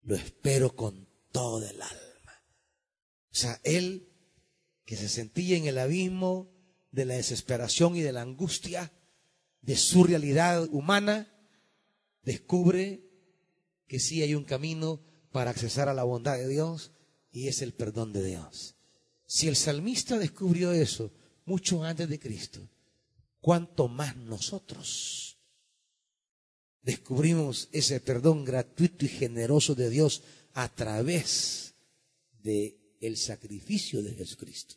Lo 0.02 0.14
espero 0.14 0.74
con 0.74 1.08
todo 1.32 1.66
el 1.66 1.80
alma. 1.80 2.42
O 3.30 3.34
sea, 3.34 3.60
él 3.64 4.08
que 4.84 4.96
se 4.96 5.08
sentía 5.08 5.56
en 5.56 5.66
el 5.66 5.78
abismo 5.78 6.50
de 6.92 7.04
la 7.04 7.14
desesperación 7.14 7.96
y 7.96 8.00
de 8.00 8.12
la 8.12 8.22
angustia 8.22 8.92
de 9.62 9.76
su 9.76 10.04
realidad 10.04 10.68
humana, 10.70 11.28
descubre 12.22 13.02
que 13.88 13.98
sí 13.98 14.22
hay 14.22 14.34
un 14.34 14.44
camino 14.44 15.00
para 15.32 15.50
accesar 15.50 15.88
a 15.88 15.94
la 15.94 16.04
bondad 16.04 16.36
de 16.36 16.48
Dios 16.48 16.92
y 17.32 17.48
es 17.48 17.62
el 17.62 17.74
perdón 17.74 18.12
de 18.12 18.24
Dios. 18.24 18.76
Si 19.26 19.48
el 19.48 19.56
salmista 19.56 20.18
descubrió 20.18 20.72
eso 20.72 21.12
mucho 21.44 21.82
antes 21.82 22.08
de 22.08 22.20
Cristo, 22.20 22.60
¿cuánto 23.40 23.88
más 23.88 24.16
nosotros 24.16 25.25
descubrimos 26.86 27.68
ese 27.72 27.98
perdón 27.98 28.44
gratuito 28.44 29.04
y 29.04 29.08
generoso 29.08 29.74
de 29.74 29.90
Dios 29.90 30.22
a 30.54 30.68
través 30.68 31.74
de 32.42 32.78
el 33.00 33.16
sacrificio 33.16 34.02
de 34.02 34.14
Jesucristo? 34.14 34.76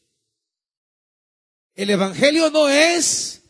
El 1.76 1.92
evangelio 1.92 2.50
no 2.50 2.68
es 2.68 3.44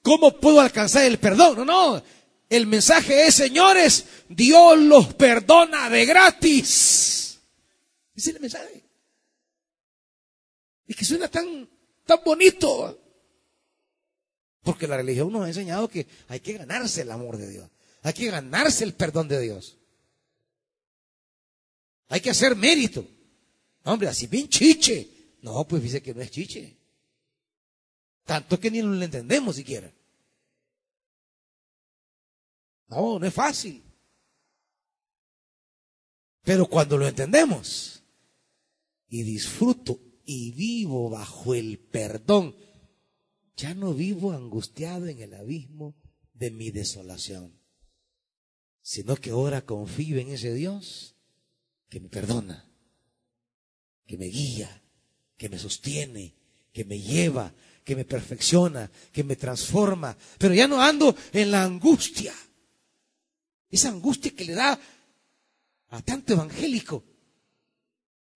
cómo 0.00 0.40
puedo 0.40 0.60
alcanzar 0.60 1.04
el 1.04 1.18
perdón, 1.18 1.58
no, 1.58 1.64
no. 1.66 2.02
El 2.48 2.66
mensaje 2.66 3.26
es, 3.26 3.34
señores, 3.34 4.06
Dios 4.28 4.78
los 4.78 5.12
perdona 5.14 5.90
de 5.90 6.06
gratis. 6.06 7.38
Ese 8.14 8.30
es 8.30 8.36
el 8.36 8.40
mensaje. 8.40 8.84
Y 10.86 10.94
que 10.94 11.04
suena 11.04 11.28
tan, 11.28 11.68
tan 12.06 12.20
bonito. 12.24 13.05
Porque 14.66 14.88
la 14.88 14.96
religión 14.96 15.32
nos 15.32 15.44
ha 15.44 15.48
enseñado 15.48 15.86
que 15.86 16.08
hay 16.26 16.40
que 16.40 16.54
ganarse 16.54 17.02
el 17.02 17.12
amor 17.12 17.36
de 17.36 17.48
Dios. 17.48 17.70
Hay 18.02 18.12
que 18.12 18.28
ganarse 18.28 18.82
el 18.82 18.94
perdón 18.94 19.28
de 19.28 19.40
Dios. 19.40 19.76
Hay 22.08 22.20
que 22.20 22.30
hacer 22.30 22.56
mérito. 22.56 23.06
Hombre, 23.84 24.08
así 24.08 24.26
bien 24.26 24.48
chiche. 24.48 25.08
No, 25.42 25.68
pues 25.68 25.84
dice 25.84 26.02
que 26.02 26.12
no 26.12 26.20
es 26.20 26.32
chiche. 26.32 26.76
Tanto 28.24 28.58
que 28.58 28.72
ni 28.72 28.82
lo 28.82 29.00
entendemos 29.00 29.54
siquiera. 29.54 29.88
No, 32.88 33.20
no 33.20 33.24
es 33.24 33.34
fácil. 33.34 33.84
Pero 36.42 36.66
cuando 36.66 36.98
lo 36.98 37.06
entendemos 37.06 38.02
y 39.08 39.22
disfruto 39.22 40.00
y 40.24 40.50
vivo 40.50 41.08
bajo 41.08 41.54
el 41.54 41.78
perdón, 41.78 42.56
ya 43.56 43.74
no 43.74 43.94
vivo 43.94 44.32
angustiado 44.32 45.06
en 45.06 45.20
el 45.20 45.34
abismo 45.34 45.94
de 46.34 46.50
mi 46.50 46.70
desolación, 46.70 47.58
sino 48.82 49.16
que 49.16 49.30
ahora 49.30 49.62
confío 49.62 50.18
en 50.18 50.28
ese 50.28 50.52
Dios 50.54 51.14
que 51.88 52.00
me 52.00 52.08
perdona, 52.08 52.70
que 54.06 54.18
me 54.18 54.26
guía, 54.26 54.82
que 55.36 55.48
me 55.48 55.58
sostiene, 55.58 56.34
que 56.72 56.84
me 56.84 57.00
lleva, 57.00 57.54
que 57.84 57.96
me 57.96 58.04
perfecciona, 58.04 58.90
que 59.12 59.24
me 59.24 59.36
transforma, 59.36 60.16
pero 60.38 60.52
ya 60.54 60.68
no 60.68 60.82
ando 60.82 61.16
en 61.32 61.50
la 61.50 61.64
angustia 61.64 62.34
esa 63.70 63.88
angustia 63.88 64.34
que 64.34 64.44
le 64.44 64.54
da 64.54 64.78
a 65.90 66.02
tanto 66.02 66.32
evangélico 66.32 67.04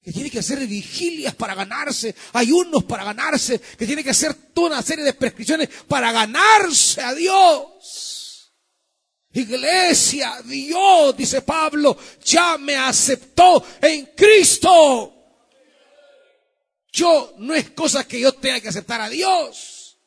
que 0.03 0.13
tiene 0.13 0.31
que 0.31 0.39
hacer 0.39 0.67
vigilias 0.67 1.35
para 1.35 1.55
ganarse, 1.55 2.15
ayunos 2.33 2.85
para 2.85 3.05
ganarse, 3.05 3.61
que 3.61 3.87
tiene 3.87 4.03
que 4.03 4.11
hacer 4.11 4.35
toda 4.55 4.69
una 4.69 4.83
serie 4.83 5.05
de 5.05 5.13
prescripciones 5.13 5.69
para 5.87 6.11
ganarse 6.11 7.03
a 7.03 7.15
Dios. 7.15 8.53
Iglesia, 9.33 10.43
Dios, 10.45 11.17
dice 11.17 11.43
Pablo, 11.43 11.97
ya 12.25 12.59
me 12.59 12.77
aceptó 12.77 13.63
en 13.81 14.07
Cristo. 14.17 15.15
Yo 16.93 17.35
no 17.39 17.55
es 17.55 17.71
cosa 17.71 18.07
que 18.09 18.19
yo 18.19 18.33
tenga 18.33 18.61
que 18.61 18.69
aceptar 18.69 19.01
a 19.01 19.09
Dios, 19.09 19.99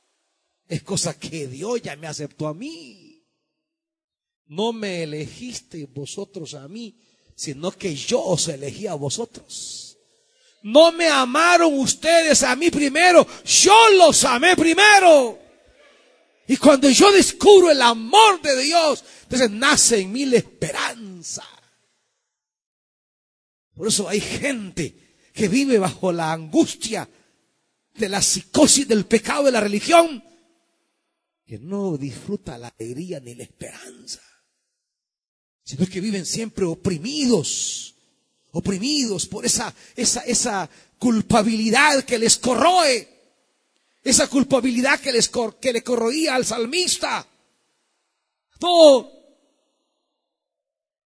es 0.68 0.84
cosa 0.84 1.18
que 1.18 1.48
Dios 1.48 1.82
ya 1.82 1.96
me 1.96 2.08
aceptó 2.08 2.48
a 2.48 2.54
mí. 2.54 3.24
No 4.48 4.74
me 4.74 5.04
elegisteis 5.04 5.91
vosotros 5.94 6.54
a 6.56 6.68
mí, 6.68 7.00
sino 7.36 7.72
que 7.72 7.96
yo 7.96 8.22
os 8.22 8.50
elegí 8.50 8.88
a 8.88 8.96
vosotros. 8.96 9.83
No 10.64 10.91
me 10.91 11.07
amaron 11.07 11.78
ustedes 11.80 12.43
a 12.43 12.55
mí 12.55 12.72
primero, 12.72 13.28
yo 13.45 13.89
los 13.97 14.24
amé 14.24 14.55
primero. 14.55 15.39
Y 16.47 16.57
cuando 16.57 16.89
yo 16.89 17.11
descubro 17.11 17.72
el 17.72 17.82
amor 17.82 18.41
de 18.41 18.61
Dios, 18.61 19.03
entonces 19.24 19.51
nace 19.51 19.99
en 19.99 20.11
mí 20.11 20.26
la 20.26 20.38
esperanza. 20.38 21.47
Por 23.76 23.88
eso 23.88 24.07
hay 24.07 24.20
gente 24.20 25.30
que 25.34 25.47
vive 25.47 25.80
bajo 25.80 26.11
la 26.11 26.32
angustia 26.32 27.09
de 27.93 28.09
la 28.09 28.22
psicosis 28.22 28.88
del 28.88 29.05
pecado 29.05 29.43
de 29.43 29.51
la 29.51 29.61
religión, 29.61 30.24
que 31.45 31.59
no 31.59 31.97
disfruta 31.97 32.57
la 32.57 32.70
alegría 32.70 33.20
ni 33.20 33.36
la 33.36 33.43
esperanza 33.43 34.22
sino 35.64 35.86
que 35.88 36.01
viven 36.01 36.26
siempre 36.26 36.66
oprimidos, 36.66 37.93
oprimidos 38.54 39.26
por 39.28 39.45
esa, 39.45 39.74
esa, 39.95 40.22
esa 40.22 40.70
culpabilidad 40.97 42.04
que 42.04 42.18
les 42.18 42.38
corroe, 42.38 43.08
esa 44.04 44.28
culpabilidad 44.28 44.99
que, 44.99 45.12
les, 45.12 45.30
que 45.60 45.74
le 45.74 45.84
corroía 45.84 46.36
al 46.36 46.45
salmista. 46.45 47.28
No. 48.62 49.12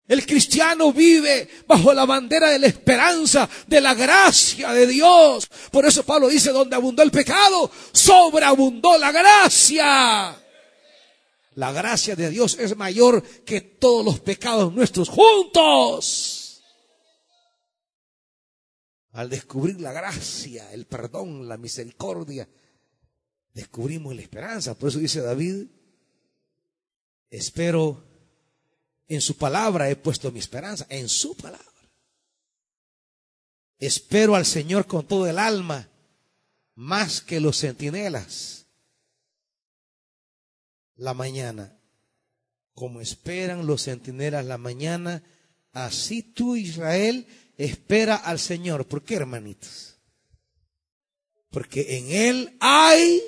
El 0.09 0.27
cristiano 0.27 0.93
vive 0.93 1.49
bajo 1.67 1.93
la 1.95 2.05
bandera 2.05 2.51
de 2.51 2.59
la 2.59 2.67
esperanza, 2.67 3.49
de 3.67 3.81
la 3.81 3.95
gracia 3.95 4.73
de 4.73 4.87
Dios. 4.87 5.49
Por 5.71 5.87
eso 5.87 6.05
Pablo 6.05 6.29
dice, 6.29 6.51
donde 6.51 6.77
abundó 6.77 7.03
el 7.03 7.11
pecado, 7.11 7.71
sobreabundó 7.93 8.99
la 8.99 9.11
gracia. 9.11 10.37
La 11.55 11.73
gracia 11.73 12.17
de 12.17 12.31
Dios 12.31 12.57
es 12.59 12.77
mayor 12.77 13.23
que 13.45 13.61
todos 13.61 14.05
los 14.05 14.21
pecados 14.21 14.73
nuestros 14.73 15.09
juntos. 15.09 16.32
Al 19.13 19.29
descubrir 19.29 19.81
la 19.81 19.93
gracia, 19.93 20.73
el 20.73 20.87
perdón, 20.87 21.49
la 21.49 21.57
misericordia, 21.57 22.49
descubrimos 23.53 24.15
la 24.15 24.23
esperanza. 24.23 24.75
Por 24.75 24.89
eso 24.89 24.99
dice 24.99 25.21
David, 25.21 25.67
espero 27.31 28.03
en 29.09 29.21
su 29.21 29.37
palabra, 29.37 29.91
he 29.91 29.97
puesto 29.97 30.33
mi 30.33 30.39
esperanza, 30.39 30.87
en 30.89 31.09
su 31.09 31.37
palabra. 31.37 31.67
Espero 33.79 34.35
al 34.35 34.47
Señor 34.47 34.87
con 34.87 35.07
todo 35.07 35.27
el 35.27 35.39
alma, 35.39 35.89
más 36.75 37.21
que 37.21 37.41
los 37.41 37.59
centinelas 37.59 38.63
la 40.97 41.15
mañana. 41.15 41.77
Como 42.75 43.01
esperan 43.01 43.67
los 43.67 43.83
centinelas 43.83 44.47
la 44.47 44.57
mañana, 44.57 45.23
así 45.73 46.23
tú, 46.23 46.57
Israel, 46.57 47.27
espera 47.57 48.17
al 48.17 48.39
Señor. 48.39 48.87
¿Por 48.87 49.03
qué, 49.03 49.17
hermanitos? 49.17 49.97
Porque 51.51 51.99
en 51.99 52.11
Él 52.11 52.57
hay, 52.61 53.23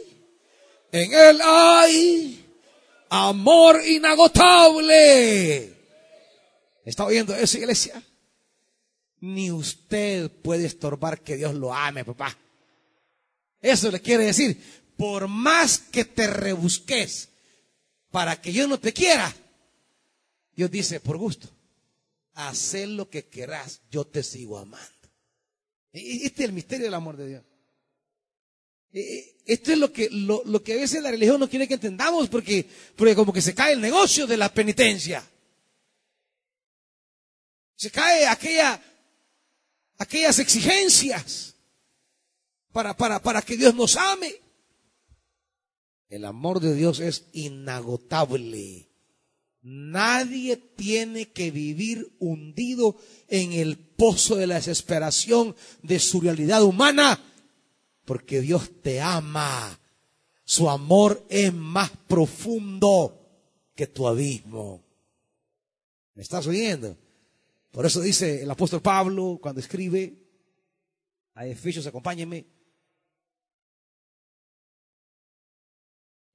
en 0.92 1.12
Él 1.12 1.40
hay 1.42 2.44
amor 3.10 3.80
inagotable. 3.86 5.72
¿Está 6.84 7.04
oyendo 7.04 7.34
eso, 7.34 7.58
iglesia? 7.58 8.02
Ni 9.20 9.50
usted 9.50 10.30
puede 10.30 10.66
estorbar 10.66 11.20
que 11.20 11.36
Dios 11.36 11.54
lo 11.54 11.72
ame, 11.72 12.04
papá. 12.04 12.36
Eso 13.60 13.90
le 13.90 14.00
quiere 14.00 14.24
decir, 14.26 14.60
por 14.96 15.28
más 15.28 15.78
que 15.78 16.04
te 16.04 16.26
rebusques, 16.26 17.30
para 18.10 18.40
que 18.40 18.52
yo 18.52 18.68
no 18.68 18.78
te 18.78 18.92
quiera. 18.92 19.34
Dios 20.54 20.70
dice, 20.70 21.00
por 21.00 21.16
gusto, 21.16 21.48
haz 22.34 22.74
lo 22.74 23.08
que 23.08 23.26
querás, 23.26 23.82
yo 23.90 24.06
te 24.06 24.22
sigo 24.22 24.58
amando. 24.58 24.88
Este 25.92 26.42
es 26.42 26.48
el 26.48 26.52
misterio 26.52 26.86
del 26.86 26.94
amor 26.94 27.16
de 27.16 27.28
Dios. 27.28 27.44
Esto 29.46 29.72
es 29.72 29.78
lo 29.78 29.92
que, 29.92 30.08
lo, 30.10 30.42
lo, 30.44 30.62
que 30.62 30.74
a 30.74 30.76
veces 30.76 31.02
la 31.02 31.10
religión 31.10 31.40
no 31.40 31.48
quiere 31.48 31.66
que 31.66 31.74
entendamos 31.74 32.28
porque, 32.28 32.68
porque 32.96 33.14
como 33.14 33.32
que 33.32 33.42
se 33.42 33.54
cae 33.54 33.72
el 33.72 33.80
negocio 33.80 34.26
de 34.26 34.36
la 34.36 34.52
penitencia. 34.52 35.24
Se 37.76 37.90
cae 37.90 38.26
aquella, 38.26 38.80
aquellas 39.98 40.38
exigencias 40.38 41.54
para, 42.72 42.96
para, 42.96 43.20
para 43.20 43.42
que 43.42 43.56
Dios 43.56 43.74
nos 43.74 43.96
ame. 43.96 44.34
El 46.08 46.24
amor 46.24 46.60
de 46.60 46.74
Dios 46.74 47.00
es 47.00 47.24
inagotable. 47.32 48.88
Nadie 49.64 50.58
tiene 50.58 51.32
que 51.32 51.50
vivir 51.50 52.14
hundido 52.18 52.96
en 53.28 53.52
el 53.52 53.78
pozo 53.78 54.36
de 54.36 54.46
la 54.46 54.56
desesperación 54.56 55.56
de 55.82 55.98
su 55.98 56.20
realidad 56.20 56.62
humana, 56.62 57.18
porque 58.04 58.42
Dios 58.42 58.70
te 58.82 59.00
ama. 59.00 59.80
Su 60.44 60.68
amor 60.68 61.24
es 61.30 61.52
más 61.54 61.90
profundo 62.06 63.26
que 63.74 63.86
tu 63.86 64.06
abismo. 64.06 64.84
¿Me 66.14 66.22
estás 66.22 66.46
oyendo? 66.46 66.98
Por 67.70 67.86
eso 67.86 68.02
dice 68.02 68.42
el 68.42 68.50
apóstol 68.50 68.82
Pablo 68.82 69.38
cuando 69.40 69.62
escribe 69.62 70.14
a 71.34 71.46
Efesios, 71.46 71.86
acompáñenme, 71.86 72.46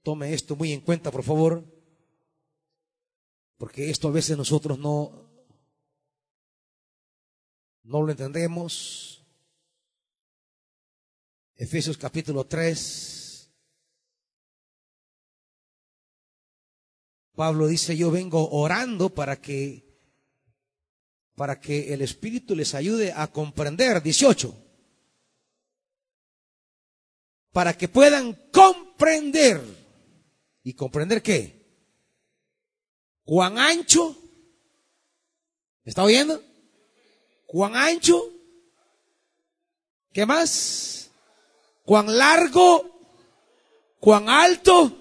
Tome 0.01 0.33
esto 0.33 0.55
muy 0.55 0.71
en 0.71 0.81
cuenta, 0.81 1.11
por 1.11 1.23
favor, 1.23 1.63
porque 3.59 3.89
esto 3.91 4.07
a 4.07 4.11
veces 4.11 4.35
nosotros 4.37 4.79
no, 4.79 5.29
no 7.83 8.01
lo 8.01 8.09
entendemos. 8.09 9.23
Efesios 11.57 11.97
capítulo 11.97 12.45
3. 12.45 13.51
Pablo 17.35 17.67
dice, 17.67 17.95
yo 17.95 18.09
vengo 18.09 18.49
orando 18.49 19.13
para 19.13 19.39
que 19.39 19.87
para 21.35 21.59
que 21.59 21.93
el 21.93 22.01
Espíritu 22.01 22.55
les 22.55 22.73
ayude 22.73 23.13
a 23.13 23.27
comprender. 23.27 24.01
18. 24.01 24.55
Para 27.51 27.77
que 27.77 27.87
puedan 27.87 28.33
comprender 28.51 29.61
¿Y 30.63 30.73
comprender 30.73 31.21
qué? 31.21 31.58
Cuán 33.29 33.59
ancho, 33.59 34.15
¿me 35.83 35.91
está 35.91 36.01
oyendo? 36.01 36.41
Cuán 37.45 37.75
ancho, 37.75 38.27
¿qué 40.11 40.25
más? 40.25 41.11
Cuán 41.85 42.17
largo, 42.17 42.89
cuán 43.99 44.29
alto 44.29 44.91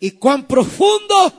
y 0.00 0.10
cuán 0.10 0.46
profundo 0.46 1.32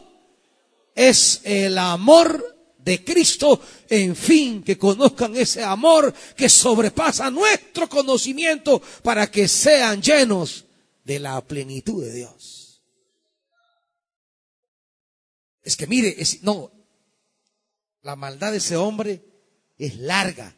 es 0.96 1.42
el 1.44 1.78
amor 1.78 2.58
de 2.80 3.04
Cristo, 3.04 3.62
en 3.88 4.16
fin, 4.16 4.64
que 4.64 4.80
conozcan 4.80 5.36
ese 5.36 5.64
amor 5.64 6.12
que 6.36 6.50
sobrepasa 6.50 7.30
nuestro 7.30 7.88
conocimiento 7.88 8.82
para 9.04 9.30
que 9.30 9.48
sean 9.48 10.02
llenos 10.02 10.66
de 11.04 11.20
la 11.20 11.40
plenitud 11.42 12.04
de 12.04 12.12
Dios. 12.12 12.55
Es 15.66 15.76
que 15.76 15.88
mire, 15.88 16.16
es, 16.18 16.44
no, 16.44 16.72
la 18.04 18.16
maldad 18.16 18.52
de 18.52 18.60
ese 18.60 18.78
hombre 18.78 19.26
es 19.78 19.98
larga, 19.98 20.56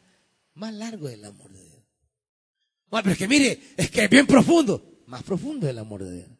más 0.54 0.72
largo 0.74 1.08
el 1.08 1.24
amor 1.24 1.50
de 1.50 1.64
Dios. 1.64 1.82
No, 2.90 2.98
pero 2.98 3.12
es 3.12 3.18
que 3.18 3.26
mire, 3.26 3.60
es 3.76 3.90
que 3.90 4.04
es 4.04 4.10
bien 4.10 4.26
profundo, 4.26 5.02
más 5.06 5.22
profundo 5.22 5.68
el 5.68 5.78
amor 5.78 6.04
de 6.04 6.12
Dios. 6.12 6.28
No, 6.28 6.36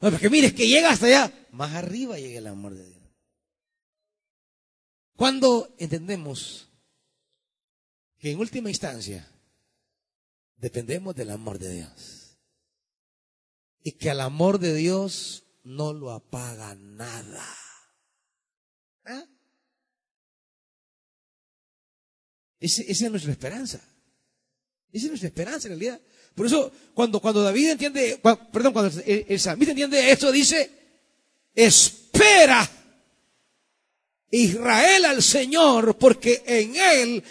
pero 0.00 0.16
es 0.16 0.20
que 0.20 0.30
mire, 0.30 0.48
es 0.48 0.54
que 0.54 0.66
llega 0.66 0.90
hasta 0.90 1.06
allá, 1.06 1.32
más 1.52 1.74
arriba 1.74 2.18
llega 2.18 2.38
el 2.38 2.48
amor 2.48 2.74
de 2.74 2.88
Dios. 2.88 2.98
Cuando 5.14 5.74
entendemos 5.78 6.68
que 8.18 8.32
en 8.32 8.40
última 8.40 8.68
instancia 8.68 9.30
dependemos 10.56 11.14
del 11.14 11.30
amor 11.30 11.60
de 11.60 11.72
Dios 11.72 12.36
y 13.84 13.92
que 13.92 14.10
al 14.10 14.20
amor 14.20 14.58
de 14.58 14.74
Dios 14.74 15.44
no 15.62 15.92
lo 15.92 16.10
apaga 16.10 16.74
nada. 16.74 17.46
¿Ah? 19.08 19.24
esa 22.60 22.82
es 22.82 23.10
nuestra 23.10 23.32
esperanza. 23.32 23.80
Esa 24.92 25.04
es 25.06 25.10
nuestra 25.10 25.28
esperanza 25.28 25.68
en 25.68 25.72
realidad. 25.72 26.00
Por 26.34 26.46
eso, 26.46 26.70
cuando, 26.94 27.20
cuando 27.20 27.42
David 27.42 27.70
entiende, 27.70 28.20
perdón, 28.52 28.72
cuando 28.72 29.00
el, 29.04 29.26
el 29.28 29.68
entiende 29.68 30.10
esto, 30.10 30.30
dice, 30.30 30.70
espera 31.54 32.68
Israel 34.30 35.04
al 35.06 35.22
Señor, 35.22 35.96
porque 35.96 36.42
en 36.46 36.76
Él 36.76 37.24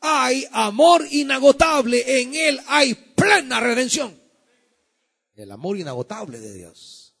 hay 0.00 0.46
amor 0.50 1.06
inagotable, 1.10 2.20
en 2.20 2.34
Él 2.34 2.60
hay 2.66 2.94
plena 2.94 3.60
redención. 3.60 4.20
El 5.34 5.52
amor 5.52 5.78
inagotable 5.78 6.38
de 6.40 6.52
Dios. 6.52 7.16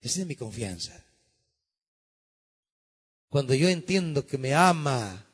Esa 0.00 0.20
es 0.20 0.26
mi 0.26 0.36
confianza. 0.36 1.07
Cuando 3.28 3.54
yo 3.54 3.68
entiendo 3.68 4.26
que 4.26 4.38
me 4.38 4.54
ama, 4.54 5.26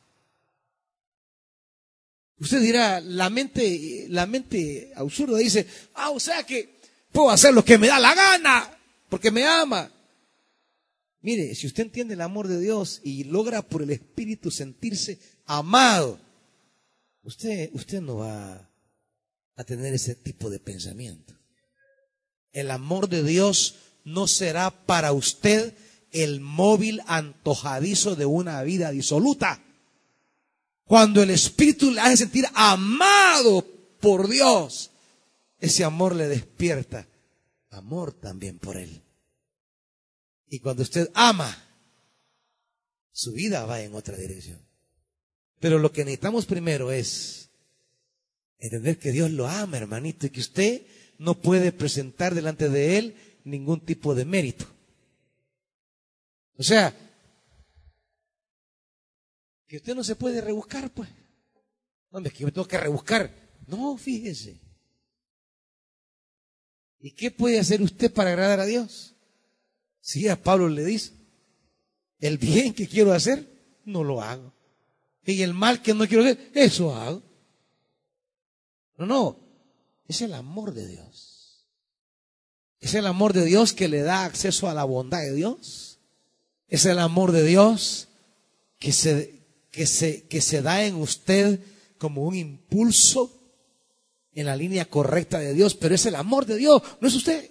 usted 2.39 2.61
dirá, 2.61 3.01
la 3.01 3.31
mente, 3.31 4.07
la 4.09 4.27
mente 4.27 4.93
absurda 4.97 5.39
dice, 5.39 5.67
ah, 5.95 6.11
o 6.11 6.19
sea 6.19 6.43
que 6.45 6.79
puedo 7.13 7.31
hacer 7.31 7.55
lo 7.55 7.65
que 7.65 7.79
me 7.79 7.87
da 7.87 8.01
la 8.01 8.15
gana, 8.15 8.77
porque 9.09 9.31
me 9.31 9.47
ama. 9.47 9.91
Mire, 11.21 11.55
si 11.55 11.67
usted 11.67 11.85
entiende 11.85 12.15
el 12.15 12.21
amor 12.21 12.49
de 12.49 12.61
Dios 12.61 13.01
y 13.03 13.25
logra 13.25 13.63
por 13.63 13.83
el 13.83 13.91
Espíritu 13.91 14.51
sentirse 14.51 15.19
amado, 15.47 16.21
usted, 17.23 17.71
usted 17.73 18.01
no 18.01 18.17
va 18.17 18.69
a 19.57 19.65
tener 19.65 19.95
ese 19.95 20.17
tipo 20.17 20.51
de 20.51 20.59
pensamiento. 20.59 21.33
El 22.53 22.71
amor 22.71 23.09
de 23.09 23.23
Dios 23.23 23.77
no 24.05 24.27
será 24.27 24.71
para 24.71 25.13
usted 25.13 25.75
el 26.15 26.41
móvil 26.41 27.03
antojadizo 27.07 28.17
de 28.17 28.25
una 28.25 28.63
vida 28.63 28.91
disoluta. 28.93 29.63
Cuando 30.85 31.23
el 31.23 31.31
Espíritu 31.31 31.91
le 31.91 32.01
hace 32.01 32.17
sentir 32.19 32.47
amado 32.55 33.67
por 34.01 34.29
Dios, 34.29 34.91
ese 35.59 35.85
amor 35.85 36.15
le 36.15 36.29
despierta 36.29 37.07
amor 37.71 38.13
también 38.13 38.59
por 38.59 38.77
Él. 38.77 39.03
Y 40.49 40.61
cuando 40.61 40.83
usted 40.83 41.11
ama, 41.15 41.57
su 43.11 43.33
vida 43.33 43.67
va 43.67 43.81
en 43.81 43.95
otra 43.95 44.17
dirección. 44.17 44.61
Pero 45.59 45.79
lo 45.79 45.91
que 45.93 46.05
necesitamos 46.05 46.47
primero 46.47 46.93
es 46.93 47.51
entender 48.59 48.99
que 48.99 49.11
Dios 49.11 49.31
lo 49.33 49.49
ama, 49.49 49.79
hermanito, 49.79 50.27
y 50.27 50.31
que 50.31 50.41
usted 50.41 50.83
no 51.19 51.41
puede 51.41 51.73
presentar 51.73 52.35
delante 52.35 52.69
de 52.69 52.99
Él 52.99 53.17
ningún 53.45 53.81
tipo 53.81 54.15
de 54.15 54.25
mérito. 54.25 54.67
O 56.57 56.63
sea, 56.63 56.95
que 59.67 59.77
usted 59.77 59.95
no 59.95 60.05
se 60.05 60.17
puede 60.17 60.41
rebuscar, 60.41 60.91
pues. 60.91 61.09
No, 62.11 62.21
es 62.21 62.33
que 62.33 62.41
yo 62.41 62.47
me 62.47 62.53
tengo 62.53 62.69
que 62.69 62.79
rebuscar. 62.79 63.31
No, 63.67 63.97
fíjese. 63.97 64.61
¿Y 67.01 67.11
qué 67.11 67.31
puede 67.31 67.59
hacer 67.59 67.83
usted 67.83 68.13
para 68.13 68.31
agradar 68.31 68.61
a 68.61 68.67
Dios? 68.67 69.15
Si 70.01 70.29
a 70.29 70.41
Pablo 70.41 70.69
le 70.69 70.85
dice, 70.85 71.13
el 72.19 72.39
bien 72.39 72.73
que 72.73 72.89
quiero 72.89 73.13
hacer, 73.13 73.47
no 73.85 74.05
lo 74.05 74.23
hago. 74.23 74.55
Y 75.27 75.43
el 75.43 75.55
mal 75.55 75.83
que 75.83 75.95
no 75.95 76.07
quiero 76.07 76.23
hacer, 76.23 76.51
eso 76.55 76.95
hago. 76.95 77.23
No, 78.97 79.07
no, 79.07 79.41
es 80.07 80.21
el 80.23 80.35
amor 80.35 80.73
de 80.73 80.87
Dios. 80.87 81.67
Es 82.81 82.95
el 82.95 83.07
amor 83.07 83.33
de 83.33 83.45
Dios 83.45 83.73
que 83.73 83.89
le 83.89 84.03
da 84.03 84.25
acceso 84.25 84.69
a 84.69 84.75
la 84.75 84.85
bondad 84.85 85.21
de 85.21 85.33
Dios. 85.33 85.94
Es 86.69 86.87
el 86.87 86.99
amor 86.99 87.33
de 87.33 87.43
Dios 87.43 88.09
que 88.79 88.93
se, 88.93 89.43
que 89.71 89.87
se, 89.87 90.27
que 90.27 90.41
se 90.41 90.63
da 90.63 90.85
en 90.85 90.97
usted 90.97 91.61
como 91.99 92.23
un 92.25 92.35
impulso 92.35 93.31
en 94.33 94.47
la 94.47 94.57
línea 94.57 94.87
correcta 94.87 95.39
de 95.39 95.55
Dios, 95.55 95.75
pero 95.75 95.95
es 95.95 96.07
el 96.07 96.17
amor 96.17 96.47
de 96.47 96.57
Dios, 96.57 96.83
no 97.01 97.09
es 97.09 97.15
usted. 97.15 97.51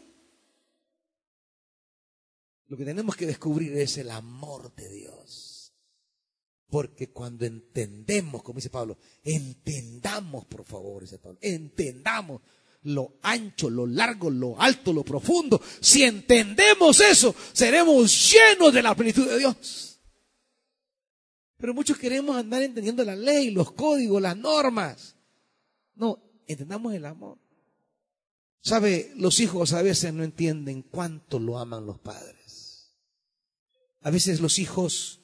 Lo 2.67 2.77
que 2.77 2.85
tenemos 2.85 3.15
que 3.15 3.25
descubrir 3.25 3.77
es 3.77 3.97
el 3.97 4.09
amor 4.09 4.73
de 4.75 4.89
Dios. 4.89 5.73
Porque 6.67 7.11
cuando 7.11 7.45
entendemos, 7.45 8.41
como 8.41 8.57
dice 8.57 8.71
Pablo, 8.71 8.97
entendamos, 9.23 10.45
por 10.45 10.65
favor, 10.65 11.03
dice 11.03 11.19
Pablo, 11.19 11.37
entendamos 11.39 12.41
lo 12.83 13.17
ancho, 13.21 13.69
lo 13.69 13.85
largo, 13.85 14.29
lo 14.29 14.59
alto, 14.59 14.93
lo 14.93 15.03
profundo. 15.03 15.61
Si 15.79 16.03
entendemos 16.03 16.99
eso, 16.99 17.35
seremos 17.53 18.31
llenos 18.31 18.73
de 18.73 18.81
la 18.81 18.95
plenitud 18.95 19.27
de 19.27 19.39
Dios. 19.39 19.99
Pero 21.57 21.73
muchos 21.73 21.97
queremos 21.97 22.35
andar 22.35 22.61
entendiendo 22.61 23.05
la 23.05 23.15
ley, 23.15 23.51
los 23.51 23.71
códigos, 23.71 24.21
las 24.21 24.35
normas. 24.35 25.15
No, 25.95 26.21
entendamos 26.45 26.93
el 26.93 27.05
amor. 27.05 27.37
¿Sabe? 28.61 29.11
Los 29.15 29.39
hijos 29.39 29.73
a 29.73 29.81
veces 29.81 30.13
no 30.13 30.23
entienden 30.23 30.81
cuánto 30.81 31.39
lo 31.39 31.59
aman 31.59 31.85
los 31.85 31.99
padres. 31.99 32.93
A 34.01 34.09
veces 34.09 34.41
los 34.41 34.59
hijos, 34.59 35.21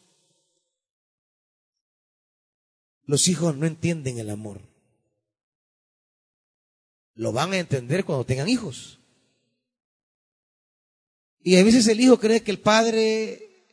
los 3.04 3.28
hijos 3.28 3.58
no 3.58 3.66
entienden 3.66 4.20
el 4.20 4.30
amor. 4.30 4.62
Lo 7.20 7.34
van 7.34 7.52
a 7.52 7.58
entender 7.58 8.06
cuando 8.06 8.26
tengan 8.26 8.48
hijos. 8.48 8.98
Y 11.42 11.58
a 11.58 11.64
veces 11.66 11.86
el 11.90 12.00
hijo 12.00 12.18
cree 12.18 12.44
que 12.44 12.52
el 12.52 12.62
padre 12.62 13.66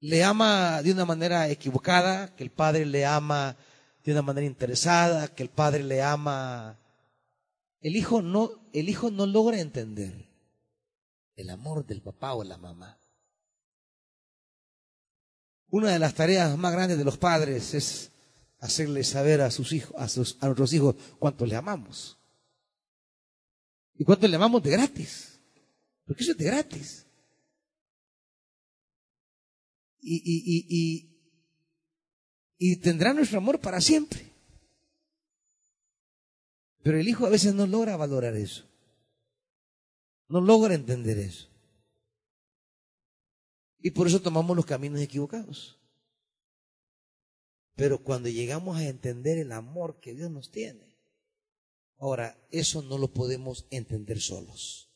le 0.00 0.22
ama 0.22 0.82
de 0.82 0.92
una 0.92 1.06
manera 1.06 1.48
equivocada, 1.48 2.36
que 2.36 2.44
el 2.44 2.50
padre 2.50 2.84
le 2.84 3.06
ama 3.06 3.56
de 4.04 4.12
una 4.12 4.20
manera 4.20 4.46
interesada, 4.46 5.28
que 5.28 5.44
el 5.44 5.48
padre 5.48 5.82
le 5.82 6.02
ama. 6.02 6.78
El 7.80 7.96
hijo 7.96 8.20
no, 8.20 8.50
el 8.74 8.90
hijo 8.90 9.10
no 9.10 9.24
logra 9.24 9.58
entender 9.58 10.28
el 11.36 11.48
amor 11.48 11.86
del 11.86 12.02
papá 12.02 12.34
o 12.34 12.44
la 12.44 12.58
mamá. 12.58 12.98
Una 15.70 15.90
de 15.90 15.98
las 15.98 16.12
tareas 16.12 16.54
más 16.58 16.72
grandes 16.74 16.98
de 16.98 17.04
los 17.04 17.16
padres 17.16 17.72
es 17.72 18.11
hacerles 18.62 19.08
saber 19.08 19.40
a 19.40 19.50
sus 19.50 19.72
hijos, 19.72 19.92
a, 19.98 20.08
sus, 20.08 20.38
a 20.40 20.46
nuestros 20.46 20.72
hijos 20.72 20.94
cuánto 21.18 21.44
le 21.44 21.56
amamos. 21.56 22.16
Y 23.94 24.04
cuánto 24.04 24.28
le 24.28 24.36
amamos 24.36 24.62
de 24.62 24.70
gratis. 24.70 25.40
Porque 26.06 26.22
eso 26.22 26.30
es 26.32 26.38
de 26.38 26.44
gratis. 26.44 27.06
Y, 30.00 30.14
y, 30.14 30.66
y, 30.68 31.10
y, 32.58 32.76
tendrá 32.76 33.12
nuestro 33.12 33.38
amor 33.38 33.60
para 33.60 33.80
siempre. 33.80 34.32
Pero 36.84 36.98
el 36.98 37.08
hijo 37.08 37.26
a 37.26 37.30
veces 37.30 37.54
no 37.54 37.66
logra 37.66 37.96
valorar 37.96 38.36
eso. 38.36 38.64
No 40.28 40.40
logra 40.40 40.74
entender 40.74 41.18
eso. 41.18 41.48
Y 43.80 43.90
por 43.90 44.06
eso 44.06 44.22
tomamos 44.22 44.56
los 44.56 44.66
caminos 44.66 45.00
equivocados. 45.00 45.81
Pero 47.76 48.02
cuando 48.02 48.28
llegamos 48.28 48.76
a 48.76 48.86
entender 48.86 49.38
el 49.38 49.52
amor 49.52 50.00
que 50.00 50.14
Dios 50.14 50.30
nos 50.30 50.50
tiene, 50.50 50.96
ahora 51.98 52.36
eso 52.50 52.82
no 52.82 52.98
lo 52.98 53.12
podemos 53.12 53.66
entender 53.70 54.20
solos. 54.20 54.90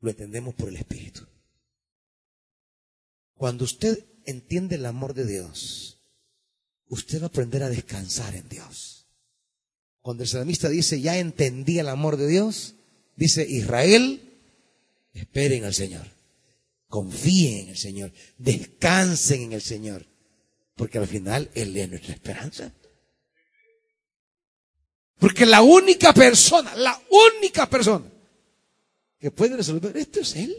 Lo 0.00 0.10
entendemos 0.10 0.54
por 0.54 0.68
el 0.68 0.76
Espíritu. 0.76 1.26
Cuando 3.34 3.64
usted 3.64 4.04
entiende 4.24 4.76
el 4.76 4.86
amor 4.86 5.14
de 5.14 5.26
Dios, 5.26 5.98
usted 6.88 7.20
va 7.20 7.24
a 7.24 7.28
aprender 7.28 7.62
a 7.62 7.68
descansar 7.68 8.34
en 8.34 8.48
Dios. 8.48 9.06
Cuando 10.00 10.22
el 10.22 10.28
salmista 10.28 10.68
dice, 10.68 11.00
ya 11.00 11.18
entendí 11.18 11.78
el 11.78 11.88
amor 11.88 12.16
de 12.16 12.28
Dios, 12.28 12.76
dice, 13.16 13.46
Israel, 13.48 14.22
esperen 15.12 15.64
al 15.64 15.74
Señor, 15.74 16.06
confíen 16.88 17.64
en 17.64 17.68
el 17.70 17.76
Señor, 17.76 18.12
descansen 18.38 19.42
en 19.42 19.52
el 19.54 19.62
Señor, 19.62 20.06
porque 20.76 20.98
al 20.98 21.06
final 21.06 21.50
Él 21.54 21.76
es 21.76 21.88
nuestra 21.88 22.12
esperanza. 22.12 22.72
Porque 25.18 25.46
la 25.46 25.62
única 25.62 26.12
persona, 26.12 26.76
la 26.76 27.00
única 27.08 27.68
persona 27.68 28.04
que 29.18 29.30
puede 29.30 29.56
resolver 29.56 29.96
esto 29.96 30.20
es 30.20 30.36
Él. 30.36 30.54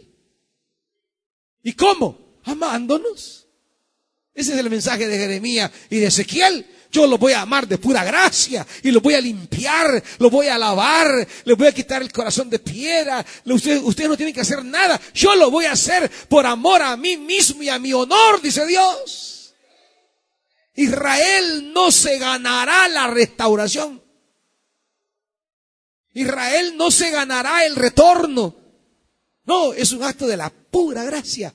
¿Y 1.62 1.74
cómo? 1.74 2.40
Amándonos. 2.44 3.48
Ese 4.34 4.54
es 4.54 4.60
el 4.60 4.70
mensaje 4.70 5.08
de 5.08 5.18
Jeremías 5.18 5.72
y 5.90 5.98
de 6.00 6.08
Ezequiel. 6.08 6.66
Yo 6.92 7.06
los 7.06 7.20
voy 7.20 7.34
a 7.34 7.42
amar 7.42 7.68
de 7.68 7.78
pura 7.78 8.04
gracia 8.04 8.66
y 8.82 8.92
los 8.92 9.04
voy 9.04 9.14
a 9.14 9.22
limpiar, 9.22 10.02
los 10.20 10.32
voy 10.32 10.48
a 10.48 10.58
lavar, 10.58 11.28
les 11.44 11.58
voy 11.58 11.68
a 11.68 11.72
quitar 11.74 12.02
el 12.02 12.12
corazón 12.12 12.50
de 12.50 12.58
piedra. 12.58 13.24
Ustedes, 13.46 13.82
ustedes 13.84 14.10
no 14.10 14.18
tienen 14.18 14.34
que 14.34 14.42
hacer 14.42 14.64
nada. 14.66 15.00
Yo 15.14 15.36
lo 15.36 15.52
voy 15.52 15.66
a 15.66 15.74
hacer 15.74 16.10
por 16.28 16.46
amor 16.46 16.82
a 16.82 16.98
mí 16.98 17.18
mismo 17.18 17.62
y 17.62 17.70
a 17.70 17.78
mi 17.78 17.94
honor, 17.94 18.42
dice 18.42 18.66
Dios. 18.66 19.37
Israel 20.78 21.74
no 21.74 21.92
se 21.92 22.20
ganará 22.20 22.88
la 22.88 23.08
restauración. 23.08 24.02
Israel 26.14 26.78
no 26.78 26.92
se 26.92 27.10
ganará 27.10 27.66
el 27.66 27.76
retorno. 27.76 28.56
No, 29.46 29.74
es 29.74 29.92
un 29.92 30.04
acto 30.04 30.28
de 30.28 30.38
la 30.38 30.52
pura 30.52 31.04
gracia. 31.04 31.52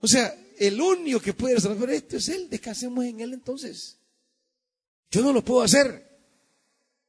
O 0.00 0.06
sea, 0.06 0.34
el 0.58 0.78
único 0.78 1.20
que 1.20 1.32
puede 1.32 1.54
resolver 1.54 1.88
esto 1.88 2.18
es 2.18 2.28
Él. 2.28 2.50
Descansemos 2.50 3.02
en 3.06 3.20
Él 3.20 3.32
entonces. 3.32 3.98
Yo 5.10 5.22
no 5.22 5.32
lo 5.32 5.42
puedo 5.42 5.62
hacer. 5.62 6.06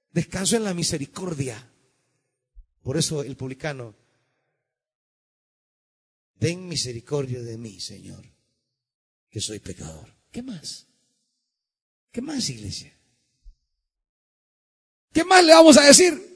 Descanso 0.09 0.55
en 0.55 0.63
la 0.63 0.73
misericordia. 0.73 1.69
Por 2.81 2.95
eso 2.95 3.23
el 3.23 3.35
publicano, 3.35 3.93
ten 6.39 6.65
misericordia 6.67 7.41
de 7.41 7.57
mí, 7.57 7.79
Señor, 7.81 8.25
que 9.31 9.41
soy 9.41 9.59
pecador. 9.59 10.13
¿Qué 10.31 10.43
más? 10.43 10.87
¿Qué 12.11 12.21
más, 12.21 12.49
iglesia? 12.49 12.93
¿Qué 15.13 15.23
más 15.23 15.43
le 15.43 15.53
vamos 15.53 15.77
a 15.77 15.83
decir? 15.83 16.29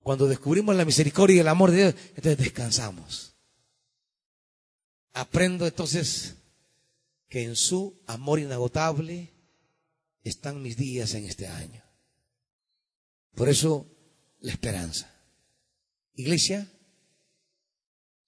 Cuando 0.00 0.26
descubrimos 0.26 0.74
la 0.74 0.84
misericordia 0.84 1.36
y 1.36 1.40
el 1.40 1.48
amor 1.48 1.70
de 1.70 1.76
Dios, 1.76 1.94
entonces 2.16 2.38
descansamos. 2.38 3.34
Aprendo 5.12 5.66
entonces 5.66 6.34
que 7.28 7.42
en 7.42 7.56
su 7.56 8.00
amor 8.06 8.40
inagotable 8.40 9.32
están 10.24 10.62
mis 10.62 10.76
días 10.76 11.14
en 11.14 11.26
este 11.26 11.46
año. 11.46 11.82
Por 13.34 13.48
eso, 13.48 13.86
la 14.40 14.52
esperanza. 14.52 15.14
Iglesia, 16.14 16.72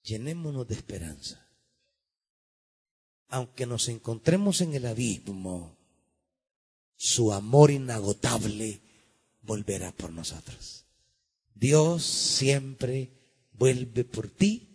llenémonos 0.03 0.67
de 0.67 0.75
esperanza. 0.75 1.47
Aunque 3.27 3.65
nos 3.65 3.87
encontremos 3.87 4.61
en 4.61 4.73
el 4.73 4.85
abismo, 4.85 5.77
su 6.95 7.31
amor 7.33 7.71
inagotable 7.71 8.81
volverá 9.41 9.91
por 9.91 10.11
nosotros. 10.11 10.85
Dios 11.53 12.03
siempre 12.03 13.11
vuelve 13.53 14.03
por 14.03 14.29
ti 14.29 14.71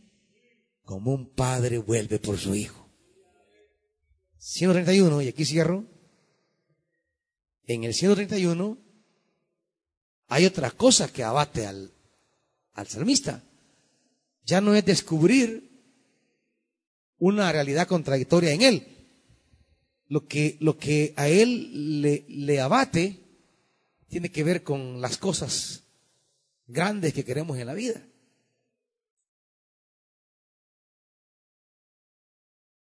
como 0.87 1.13
un 1.13 1.35
padre 1.35 1.79
vuelve 1.79 2.19
por 2.19 2.39
su 2.39 2.55
hijo. 2.55 2.89
131, 4.39 5.23
y 5.23 5.29
aquí 5.29 5.45
cierro. 5.45 5.85
En 7.65 7.83
el 7.83 7.93
131 7.93 8.79
hay 10.29 10.47
otra 10.47 10.71
cosa 10.71 11.13
que 11.13 11.25
abate 11.25 11.67
al, 11.67 11.93
al 12.75 12.87
salmista. 12.87 13.43
Ya 14.47 14.61
no 14.61 14.75
es 14.77 14.85
descubrir 14.85 15.67
una 17.19 17.51
realidad 17.51 17.89
contradictoria 17.89 18.53
en 18.53 18.63
él, 18.63 18.87
lo 20.09 20.29
que, 20.29 20.57
lo 20.61 20.79
que 20.79 21.15
a 21.17 21.29
él 21.29 22.01
le, 22.01 22.61
abate 22.61 23.19
tiene 24.09 24.31
que 24.31 24.45
ver 24.45 24.63
con 24.63 25.01
las 25.01 25.19
cosas 25.19 25.83
grandes 26.69 27.13
que 27.13 27.25
queremos 27.25 27.59
en 27.59 27.67
la 27.67 27.75
vida. 27.75 28.01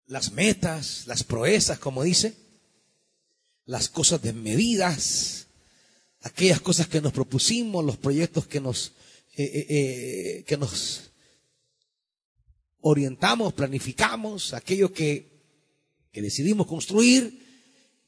Las 0.06 0.32
metas, 0.32 1.06
las 1.06 1.22
proezas, 1.22 1.78
como 1.78 2.02
dice, 2.02 2.34
las 3.66 3.88
cosas 3.88 4.20
desmedidas, 4.20 5.46
aquellas 6.22 6.60
cosas 6.60 6.88
que 6.88 7.00
nos 7.00 7.12
propusimos, 7.12 7.84
los 7.84 7.98
proyectos 7.98 8.48
que 8.48 8.60
nos, 8.60 8.94
eh, 9.36 9.44
eh, 9.44 9.66
eh, 9.68 10.44
que 10.44 10.56
nos 10.56 11.11
orientamos, 12.82 13.52
planificamos, 13.54 14.54
aquello 14.54 14.92
que 14.92 15.32
que 16.12 16.20
decidimos 16.20 16.66
construir 16.66 17.40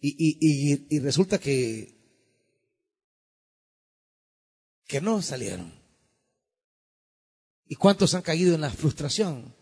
y, 0.01 0.99
resulta 0.99 1.39
que, 1.39 1.99
que 4.87 5.01
no 5.01 5.23
salieron. 5.23 5.73
¿Y 7.67 7.77
cuántos 7.77 8.15
han 8.15 8.21
caído 8.21 8.55
en 8.55 8.61
la 8.61 8.69
frustración? 8.69 9.55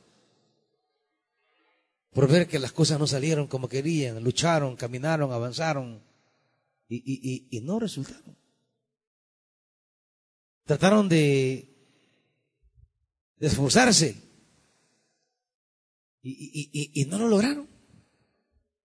Por 2.10 2.28
ver 2.28 2.48
que 2.48 2.58
las 2.58 2.72
cosas 2.72 2.98
no 2.98 3.06
salieron 3.06 3.46
como 3.46 3.68
querían, 3.68 4.22
lucharon, 4.24 4.74
caminaron, 4.74 5.32
avanzaron 5.32 6.02
y, 6.88 7.46
y 7.48 7.60
no 7.60 7.78
resultaron. 7.78 8.36
Trataron 10.64 11.08
de 11.08 11.68
esforzarse 13.38 14.16
y 16.22 17.04
no 17.08 17.18
lo 17.18 17.28
lograron. 17.28 17.68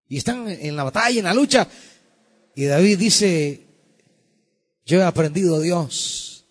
Y 0.08 0.16
están 0.16 0.48
en 0.48 0.74
la 0.74 0.84
batalla, 0.84 1.18
en 1.18 1.24
la 1.24 1.34
lucha. 1.34 1.68
Y 2.54 2.64
David 2.64 2.98
dice, 2.98 3.66
yo 4.84 4.98
he 4.98 5.04
aprendido 5.04 5.60
Dios 5.60 6.46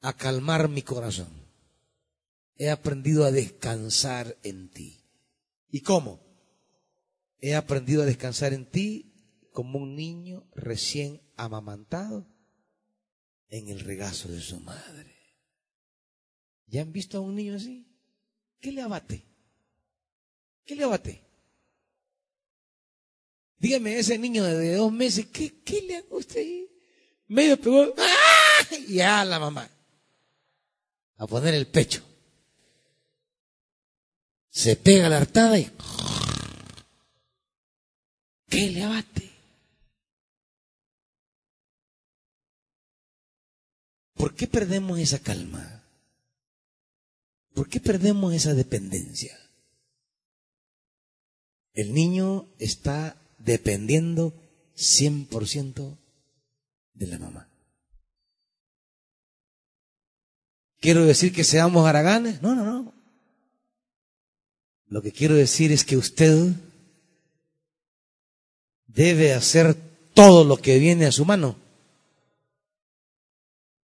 a 0.00 0.12
calmar 0.12 0.68
mi 0.68 0.82
corazón. 0.82 1.28
He 2.56 2.68
aprendido 2.68 3.24
a 3.24 3.30
descansar 3.30 4.36
en 4.42 4.68
ti. 4.70 5.00
¿Y 5.70 5.80
cómo? 5.80 6.20
He 7.40 7.54
aprendido 7.54 8.02
a 8.02 8.06
descansar 8.06 8.52
en 8.52 8.66
ti 8.66 9.48
como 9.52 9.78
un 9.78 9.96
niño 9.96 10.46
recién 10.54 11.22
amamantado 11.36 12.26
en 13.48 13.68
el 13.68 13.80
regazo 13.80 14.28
de 14.28 14.40
su 14.40 14.60
madre. 14.60 15.13
¿Ya 16.66 16.82
han 16.82 16.92
visto 16.92 17.18
a 17.18 17.20
un 17.20 17.34
niño 17.34 17.56
así? 17.56 17.86
¿Qué 18.60 18.72
le 18.72 18.82
abate? 18.82 19.24
¿Qué 20.64 20.74
le 20.74 20.84
abate? 20.84 21.22
Dígame, 23.58 23.98
ese 23.98 24.18
niño 24.18 24.44
de 24.44 24.74
dos 24.74 24.92
meses, 24.92 25.26
¿qué, 25.26 25.82
le 25.82 25.96
hago 25.96 26.16
a 26.16 26.18
usted? 26.18 26.66
Medio 27.28 27.60
pegó, 27.60 27.94
¡ah! 27.96 28.76
y 28.88 29.00
a 29.00 29.24
la 29.24 29.38
mamá. 29.38 29.68
A 31.16 31.26
poner 31.26 31.54
el 31.54 31.66
pecho. 31.66 32.02
Se 34.50 34.76
pega 34.76 35.08
la 35.08 35.18
hartada 35.18 35.58
y. 35.58 35.70
¿Qué 38.48 38.70
le 38.70 38.82
abate? 38.84 39.30
¿Por 44.14 44.34
qué 44.34 44.46
perdemos 44.46 44.98
esa 44.98 45.18
calma? 45.18 45.83
¿Por 47.54 47.68
qué 47.68 47.80
perdemos 47.80 48.34
esa 48.34 48.52
dependencia? 48.52 49.38
El 51.72 51.94
niño 51.94 52.48
está 52.58 53.16
dependiendo 53.38 54.34
100% 54.76 55.96
de 56.94 57.06
la 57.06 57.18
mamá. 57.18 57.48
¿Quiero 60.80 61.06
decir 61.06 61.32
que 61.32 61.44
seamos 61.44 61.86
haraganes? 61.86 62.42
No, 62.42 62.54
no, 62.54 62.64
no. 62.64 62.92
Lo 64.86 65.00
que 65.00 65.12
quiero 65.12 65.34
decir 65.34 65.72
es 65.72 65.84
que 65.84 65.96
usted 65.96 66.52
debe 68.86 69.32
hacer 69.32 69.74
todo 70.12 70.44
lo 70.44 70.56
que 70.56 70.78
viene 70.78 71.06
a 71.06 71.12
su 71.12 71.24
mano, 71.24 71.56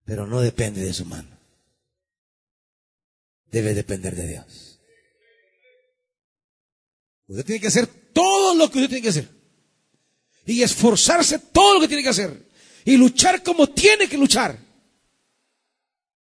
pero 0.05 0.27
no 0.27 0.41
depende 0.41 0.83
de 0.83 0.93
su 0.93 1.05
mano. 1.05 1.38
Debe 3.51 3.75
depender 3.75 4.15
de 4.15 4.27
Dios. 4.27 4.81
Usted 7.27 7.45
tiene 7.45 7.61
que 7.61 7.69
hacer 7.69 7.87
todo 7.87 8.55
lo 8.55 8.71
que 8.71 8.79
usted 8.79 8.89
tiene 8.89 9.03
que 9.03 9.09
hacer. 9.11 9.29
Y 10.47 10.63
esforzarse 10.63 11.39
todo 11.39 11.75
lo 11.75 11.81
que 11.81 11.89
tiene 11.89 12.03
que 12.03 12.09
hacer. 12.09 12.49
Y 12.85 12.97
luchar 12.97 13.43
como 13.43 13.69
tiene 13.69 14.09
que 14.09 14.17
luchar. 14.17 14.59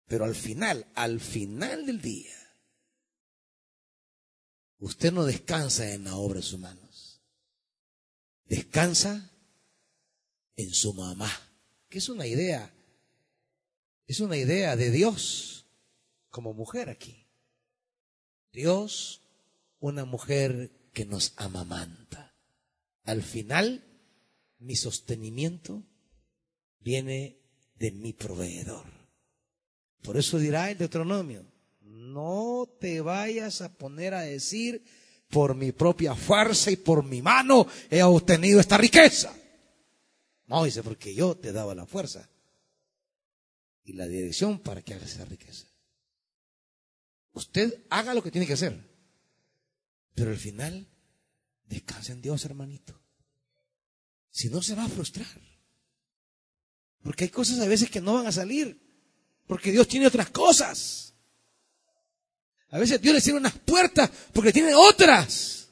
Pero 0.06 0.24
al 0.24 0.34
final, 0.34 0.86
al 0.94 1.20
final 1.20 1.86
del 1.86 2.00
día, 2.00 2.36
usted 4.78 5.12
no 5.12 5.24
descansa 5.24 5.92
en 5.92 6.04
la 6.04 6.16
obra 6.16 6.40
de 6.40 6.46
sus 6.46 6.60
manos. 6.60 7.20
Descansa 8.44 9.30
en 10.56 10.72
su 10.72 10.94
mamá, 10.94 11.30
que 11.88 11.98
es 11.98 12.08
una 12.08 12.26
idea, 12.26 12.72
es 14.06 14.20
una 14.20 14.36
idea 14.36 14.76
de 14.76 14.90
Dios 14.90 15.53
como 16.34 16.52
mujer 16.52 16.90
aquí. 16.90 17.28
Dios, 18.52 19.22
una 19.78 20.04
mujer 20.04 20.72
que 20.92 21.04
nos 21.04 21.32
amamanta. 21.36 22.34
Al 23.04 23.22
final, 23.22 23.84
mi 24.58 24.74
sostenimiento 24.74 25.84
viene 26.80 27.38
de 27.76 27.92
mi 27.92 28.12
proveedor. 28.14 28.84
Por 30.02 30.16
eso 30.16 30.40
dirá 30.40 30.72
el 30.72 30.78
Deuteronomio, 30.78 31.46
no 31.82 32.68
te 32.80 33.00
vayas 33.00 33.60
a 33.60 33.72
poner 33.72 34.12
a 34.12 34.22
decir, 34.22 34.84
por 35.30 35.54
mi 35.54 35.70
propia 35.70 36.16
fuerza 36.16 36.72
y 36.72 36.76
por 36.76 37.04
mi 37.04 37.22
mano 37.22 37.68
he 37.88 38.02
obtenido 38.02 38.58
esta 38.58 38.76
riqueza. 38.76 39.32
No, 40.48 40.64
dice, 40.64 40.82
porque 40.82 41.14
yo 41.14 41.36
te 41.36 41.52
daba 41.52 41.76
la 41.76 41.86
fuerza 41.86 42.28
y 43.84 43.92
la 43.92 44.08
dirección 44.08 44.58
para 44.58 44.82
que 44.82 44.94
hagas 44.94 45.12
esa 45.12 45.26
riqueza. 45.26 45.68
Usted 47.34 47.84
haga 47.90 48.14
lo 48.14 48.22
que 48.22 48.30
tiene 48.30 48.46
que 48.46 48.54
hacer, 48.54 48.80
pero 50.14 50.30
al 50.30 50.38
final 50.38 50.88
descansa 51.66 52.12
en 52.12 52.22
Dios, 52.22 52.44
hermanito. 52.44 53.00
Si 54.30 54.48
no, 54.48 54.62
se 54.62 54.74
va 54.74 54.84
a 54.84 54.88
frustrar. 54.88 55.26
Porque 57.02 57.24
hay 57.24 57.30
cosas 57.30 57.60
a 57.60 57.68
veces 57.68 57.90
que 57.90 58.00
no 58.00 58.14
van 58.14 58.26
a 58.26 58.32
salir. 58.32 58.80
Porque 59.46 59.70
Dios 59.70 59.86
tiene 59.86 60.06
otras 60.06 60.30
cosas. 60.30 61.14
A 62.70 62.78
veces 62.78 63.00
Dios 63.00 63.14
le 63.14 63.20
cierra 63.20 63.38
unas 63.38 63.58
puertas 63.58 64.10
porque 64.32 64.52
tiene 64.52 64.74
otras. 64.74 65.68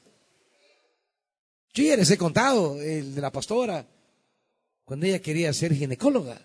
Yo 1.73 1.83
ya 1.83 1.97
les 1.97 2.09
he 2.11 2.17
contado 2.17 2.79
el 2.81 3.15
de 3.15 3.21
la 3.21 3.31
pastora 3.31 3.85
cuando 4.85 5.05
ella 5.05 5.21
quería 5.21 5.51
ser 5.53 5.73
ginecóloga. 5.73 6.39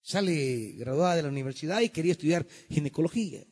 Sale 0.00 0.72
graduada 0.76 1.16
de 1.16 1.22
la 1.22 1.28
universidad 1.28 1.80
y 1.80 1.90
quería 1.90 2.12
estudiar 2.12 2.46
ginecología. 2.68 3.44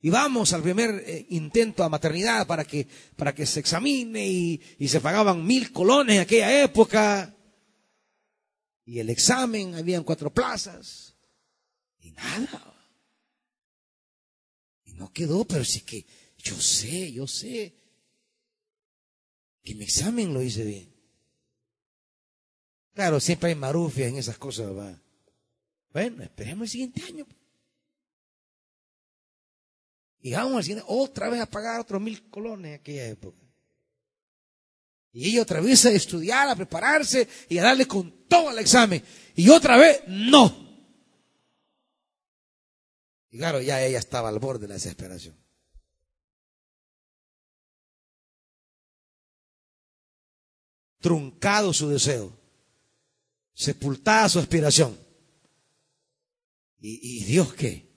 Y 0.00 0.10
vamos 0.10 0.52
al 0.52 0.62
primer 0.62 1.04
eh, 1.06 1.26
intento 1.30 1.84
a 1.84 1.88
maternidad 1.88 2.46
para 2.46 2.64
que, 2.64 2.88
para 3.14 3.34
que 3.34 3.46
se 3.46 3.60
examine 3.60 4.26
y, 4.26 4.60
y 4.78 4.88
se 4.88 5.00
pagaban 5.00 5.46
mil 5.46 5.70
colones 5.72 6.16
en 6.16 6.22
aquella 6.22 6.64
época. 6.64 7.36
Y 8.84 8.98
el 8.98 9.10
examen, 9.10 9.76
habían 9.76 10.02
cuatro 10.02 10.32
plazas. 10.34 11.14
Y 12.00 12.10
nada. 12.10 12.74
Y 14.84 14.94
no 14.94 15.12
quedó, 15.12 15.44
pero 15.44 15.64
sí 15.64 15.82
que 15.82 16.04
yo 16.36 16.60
sé, 16.60 17.12
yo 17.12 17.28
sé 17.28 17.78
que 19.62 19.76
mi 19.76 19.84
examen 19.84 20.34
lo 20.34 20.42
hice 20.42 20.64
bien. 20.64 20.91
Claro, 22.94 23.20
siempre 23.20 23.50
hay 23.50 23.54
marufia 23.54 24.06
en 24.06 24.16
esas 24.16 24.36
cosas, 24.36 24.66
¿va? 24.76 25.00
Bueno, 25.92 26.22
esperemos 26.22 26.62
el 26.64 26.68
siguiente 26.68 27.02
año. 27.02 27.26
Y 30.20 30.32
vamos 30.32 30.56
al 30.56 30.62
siguiente, 30.62 30.84
otra 30.88 31.28
vez 31.28 31.40
a 31.40 31.46
pagar 31.46 31.80
otros 31.80 32.00
mil 32.00 32.30
colones 32.30 32.68
en 32.68 32.74
aquella 32.74 33.08
época. 33.08 33.40
Y 35.12 35.28
ella 35.28 35.42
otra 35.42 35.60
vez 35.60 35.84
a 35.84 35.90
estudiar, 35.90 36.48
a 36.48 36.56
prepararse 36.56 37.28
y 37.48 37.58
a 37.58 37.64
darle 37.64 37.86
con 37.86 38.26
todo 38.28 38.50
el 38.50 38.58
examen. 38.58 39.02
Y 39.34 39.48
otra 39.48 39.76
vez, 39.76 40.02
no. 40.06 40.62
Y 43.30 43.38
claro, 43.38 43.60
ya 43.60 43.82
ella 43.82 43.98
estaba 43.98 44.28
al 44.28 44.38
borde 44.38 44.62
de 44.62 44.68
la 44.68 44.74
desesperación. 44.74 45.36
Truncado 51.00 51.72
su 51.72 51.88
deseo. 51.88 52.41
Sepultada 53.54 54.28
su 54.28 54.38
aspiración. 54.38 54.98
¿Y, 56.80 57.20
y 57.20 57.24
Dios 57.24 57.54
qué? 57.54 57.88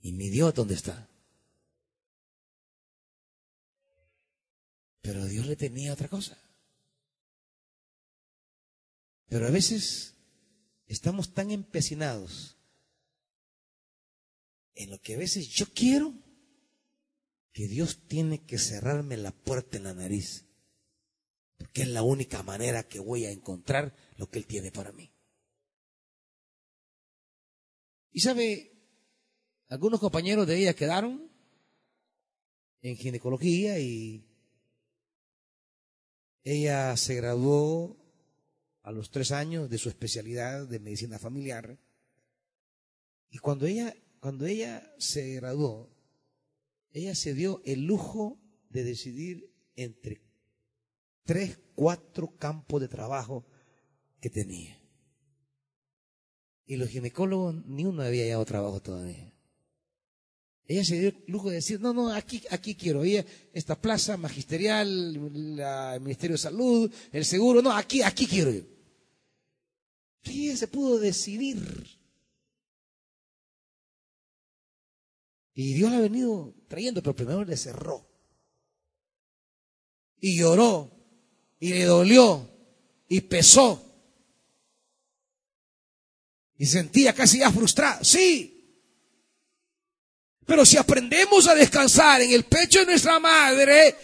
¿Y 0.00 0.12
mi 0.12 0.28
Dios 0.28 0.54
dónde 0.54 0.74
está? 0.74 1.08
Pero 5.02 5.24
Dios 5.26 5.46
le 5.46 5.56
tenía 5.56 5.92
otra 5.92 6.08
cosa. 6.08 6.38
Pero 9.28 9.46
a 9.46 9.50
veces 9.50 10.14
estamos 10.86 11.32
tan 11.32 11.50
empecinados 11.50 12.56
en 14.74 14.90
lo 14.90 15.00
que 15.00 15.14
a 15.14 15.18
veces 15.18 15.48
yo 15.48 15.66
quiero 15.72 16.14
que 17.52 17.68
Dios 17.68 18.06
tiene 18.08 18.44
que 18.44 18.58
cerrarme 18.58 19.16
la 19.16 19.32
puerta 19.32 19.76
en 19.76 19.84
la 19.84 19.94
nariz. 19.94 20.46
Porque 21.58 21.82
es 21.82 21.88
la 21.88 22.02
única 22.02 22.42
manera 22.42 22.88
que 22.88 22.98
voy 22.98 23.24
a 23.26 23.30
encontrar 23.30 23.94
lo 24.20 24.28
que 24.28 24.38
Él 24.38 24.46
tiene 24.46 24.70
para 24.70 24.92
mí. 24.92 25.10
Y 28.12 28.20
sabe, 28.20 28.70
algunos 29.68 29.98
compañeros 29.98 30.46
de 30.46 30.58
ella 30.58 30.74
quedaron 30.74 31.32
en 32.82 32.96
ginecología 32.96 33.78
y 33.78 34.26
ella 36.42 36.94
se 36.98 37.14
graduó 37.14 37.96
a 38.82 38.92
los 38.92 39.10
tres 39.10 39.32
años 39.32 39.70
de 39.70 39.78
su 39.78 39.88
especialidad 39.88 40.68
de 40.68 40.80
medicina 40.80 41.18
familiar. 41.18 41.78
Y 43.30 43.38
cuando 43.38 43.64
ella, 43.64 43.96
cuando 44.20 44.44
ella 44.44 44.94
se 44.98 45.34
graduó, 45.36 45.88
ella 46.92 47.14
se 47.14 47.32
dio 47.32 47.62
el 47.64 47.86
lujo 47.86 48.38
de 48.68 48.84
decidir 48.84 49.50
entre 49.76 50.20
tres, 51.24 51.58
cuatro 51.74 52.36
campos 52.36 52.82
de 52.82 52.88
trabajo 52.88 53.46
que 54.20 54.30
tenía. 54.30 54.78
Y 56.66 56.76
los 56.76 56.88
ginecólogos, 56.88 57.66
ni 57.66 57.84
uno 57.84 58.02
había 58.02 58.24
hallado 58.24 58.44
trabajo 58.44 58.80
todavía. 58.80 59.34
Ella 60.66 60.84
se 60.84 61.00
dio 61.00 61.08
el 61.08 61.24
lujo 61.26 61.48
de 61.48 61.56
decir, 61.56 61.80
no, 61.80 61.92
no, 61.92 62.12
aquí, 62.12 62.44
aquí 62.48 62.76
quiero. 62.76 63.02
Ella, 63.02 63.26
esta 63.52 63.74
plaza 63.74 64.16
magisterial, 64.16 64.88
el 64.88 66.00
Ministerio 66.00 66.34
de 66.34 66.38
Salud, 66.38 66.92
el 67.10 67.24
seguro, 67.24 67.60
no, 67.60 67.72
aquí, 67.72 68.02
aquí 68.02 68.24
quiero 68.24 68.52
yo. 68.52 68.62
Ella 70.22 70.56
se 70.56 70.68
pudo 70.68 71.00
decidir. 71.00 71.98
Y 75.54 75.74
Dios 75.74 75.90
la 75.90 75.98
ha 75.98 76.02
venido 76.02 76.54
trayendo, 76.68 77.02
pero 77.02 77.16
primero 77.16 77.44
le 77.44 77.56
cerró. 77.56 78.06
Y 80.20 80.38
lloró. 80.38 80.88
Y 81.58 81.70
le 81.70 81.84
dolió. 81.84 82.48
Y 83.08 83.22
pesó. 83.22 83.89
Y 86.60 86.66
sentía 86.66 87.14
casi 87.14 87.38
ya 87.38 87.50
frustrada. 87.50 88.04
Sí, 88.04 88.60
pero 90.44 90.66
si 90.66 90.76
aprendemos 90.76 91.48
a 91.48 91.54
descansar 91.54 92.20
en 92.20 92.32
el 92.32 92.44
pecho 92.44 92.80
de 92.80 92.84
nuestra 92.84 93.18
madre, 93.18 93.96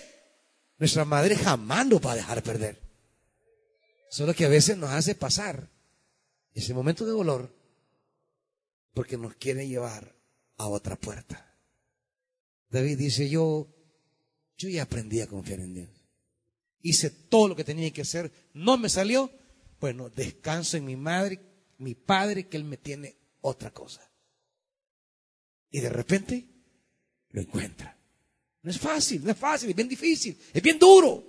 nuestra 0.79 1.05
madre 1.05 1.37
jamás 1.37 1.87
nos 1.87 2.01
va 2.01 2.13
a 2.13 2.17
dejar 2.17 2.43
perder. 2.43 2.81
Solo 4.09 4.33
que 4.33 4.47
a 4.47 4.49
veces 4.49 4.79
nos 4.79 4.89
hace 4.89 5.15
pasar 5.15 5.69
ese 6.55 6.73
momento 6.73 7.05
de 7.05 7.11
dolor 7.11 7.55
porque 8.95 9.19
nos 9.19 9.35
quiere 9.35 9.69
llevar 9.69 10.17
a 10.57 10.67
otra 10.67 10.97
puerta. 10.97 11.59
David 12.71 12.97
dice, 12.97 13.29
yo, 13.29 13.69
yo 14.57 14.71
ya 14.71 14.85
aprendí 14.85 15.21
a 15.21 15.27
confiar 15.27 15.61
en 15.61 15.75
Dios. 15.75 15.91
Hice 16.81 17.11
todo 17.11 17.49
lo 17.49 17.55
que 17.55 17.65
tenía 17.65 17.93
que 17.93 18.01
hacer, 18.01 18.33
no 18.55 18.79
me 18.79 18.89
salió. 18.89 19.31
Bueno, 19.79 20.09
descanso 20.09 20.79
en 20.79 20.87
mi 20.87 20.97
madre, 20.97 21.56
mi 21.79 21.95
padre, 21.95 22.49
que 22.49 22.57
Él 22.57 22.64
me 22.64 22.77
tiene 22.77 23.16
otra 23.41 23.72
cosa. 23.72 24.11
Y 25.70 25.81
de 25.81 25.89
repente 25.89 26.49
lo 27.31 27.41
encuentra. 27.43 27.99
No 28.62 28.70
es 28.70 28.79
fácil, 28.79 29.24
no 29.24 29.31
es 29.31 29.39
fácil, 29.39 29.70
es 29.70 29.77
bien 29.77 29.89
difícil, 29.89 30.39
es 30.53 30.62
bien 30.62 30.79
duro. 30.79 31.24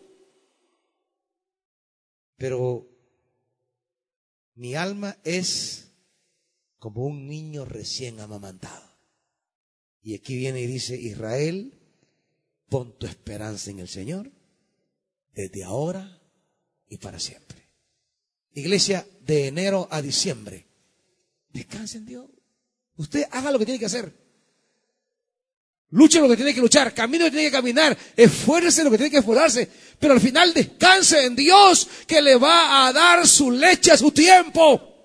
Pero 2.36 2.88
mi 4.56 4.76
alma 4.76 5.18
es 5.24 5.92
como 6.80 7.06
un 7.06 7.28
niño 7.28 7.66
recién 7.66 8.20
amamantado. 8.20 8.88
Y 10.02 10.16
aquí 10.16 10.38
viene 10.38 10.62
y 10.62 10.68
dice, 10.68 10.96
Israel, 10.96 11.74
pon 12.70 12.98
tu 12.98 13.06
esperanza 13.06 13.72
en 13.72 13.80
el 13.80 13.88
Señor 13.88 14.32
desde 15.34 15.64
ahora 15.64 16.22
y 16.88 16.98
para 16.98 17.20
siempre. 17.20 17.67
Iglesia, 18.60 19.08
de 19.22 19.48
enero 19.48 19.88
a 19.92 20.02
diciembre, 20.02 20.66
descansa 21.54 21.98
en 21.98 22.06
Dios. 22.08 22.26
Usted 22.96 23.26
haga 23.30 23.52
lo 23.52 23.60
que 23.60 23.66
tiene 23.66 23.80
que 23.80 23.86
hacer. 23.86 24.12
Luche 25.92 26.20
lo 26.20 26.28
que 26.28 26.36
tiene 26.36 26.56
que 26.56 26.62
luchar, 26.62 26.92
camine 26.94 27.26
lo 27.26 27.26
que 27.26 27.38
tiene 27.38 27.50
que 27.50 27.56
caminar, 27.56 27.96
esfuerce 28.16 28.84
lo 28.84 28.90
que 28.90 28.98
tiene 28.98 29.12
que 29.12 29.20
esforzarse, 29.20 29.70
pero 30.00 30.14
al 30.14 30.20
final 30.20 30.54
descanse 30.56 31.26
en 31.26 31.36
Dios 31.36 31.88
que 32.08 32.20
le 32.20 32.36
va 32.36 32.88
a 32.88 32.94
dar 32.94 33.28
su 33.28 33.52
leche 33.52 33.92
a 33.92 33.98
su 33.98 34.12
tiempo. 34.12 34.96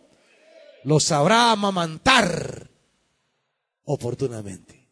lo 0.84 0.98
sabrá 0.98 1.52
amamantar 1.52 2.70
oportunamente. 3.84 4.88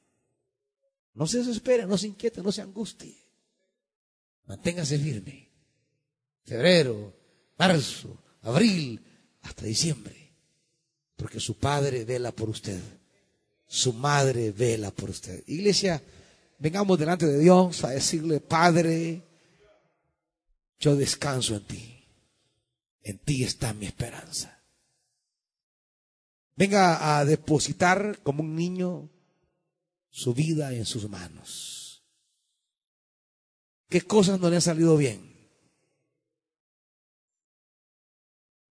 No 1.15 1.27
se 1.27 1.39
desespere, 1.39 1.87
no 1.87 1.97
se 1.97 2.09
inquiete, 2.09 2.43
no 2.43 2.53
se 2.53 2.61
angustie. 2.61 3.17
Manténgase 4.45 4.99
firme. 4.99 5.51
Febrero, 6.45 7.17
marzo, 7.59 8.20
abril, 8.43 9.05
hasta 9.43 9.65
diciembre. 9.65 10.35
Porque 11.17 11.41
su 11.41 11.57
padre 11.57 12.05
vela 12.05 12.33
por 12.33 12.49
usted. 12.49 12.81
Su 13.67 13.93
madre 13.93 14.53
vela 14.53 14.91
por 14.91 15.11
usted. 15.11 15.45
Iglesia, 15.47 16.03
vengamos 16.59 16.99
delante 16.99 17.27
de 17.27 17.39
Dios 17.39 17.85
a 17.85 17.91
decirle, 17.91 18.41
Padre, 18.41 19.23
yo 20.79 20.97
descanso 20.97 21.57
en 21.57 21.65
ti. 21.65 22.05
En 23.03 23.19
ti 23.19 23.45
está 23.45 23.73
mi 23.75 23.87
esperanza. 23.87 24.61
Venga 26.57 27.19
a 27.19 27.25
depositar 27.25 28.21
como 28.23 28.43
un 28.43 28.55
niño 28.55 29.11
su 30.11 30.35
vida 30.35 30.75
en 30.75 30.85
sus 30.85 31.09
manos. 31.09 32.05
¿Qué 33.89 34.03
cosas 34.03 34.39
no 34.41 34.51
le 34.51 34.57
han 34.57 34.63
salido 34.63 34.97
bien? 34.97 35.30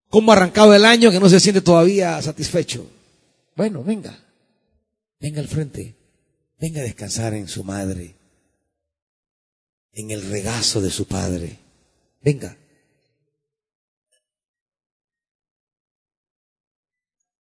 ¿Cómo 0.10 0.32
ha 0.32 0.36
arrancado 0.36 0.74
el 0.74 0.86
año 0.86 1.12
que 1.12 1.20
no 1.20 1.30
se 1.30 1.40
siente 1.40 1.62
todavía 1.62 2.22
satisfecho? 2.22 2.90
Bueno, 3.56 3.84
venga, 3.84 4.18
venga 5.20 5.40
al 5.40 5.48
frente, 5.48 5.96
venga 6.60 6.82
a 6.82 6.84
descansar 6.84 7.34
en 7.36 7.48
su 7.48 7.64
madre, 7.64 8.16
en 9.94 10.12
el 10.12 10.28
regazo 10.30 10.82
de 10.82 10.90
su 10.90 11.06
padre. 11.06 11.60
Venga. 12.22 12.58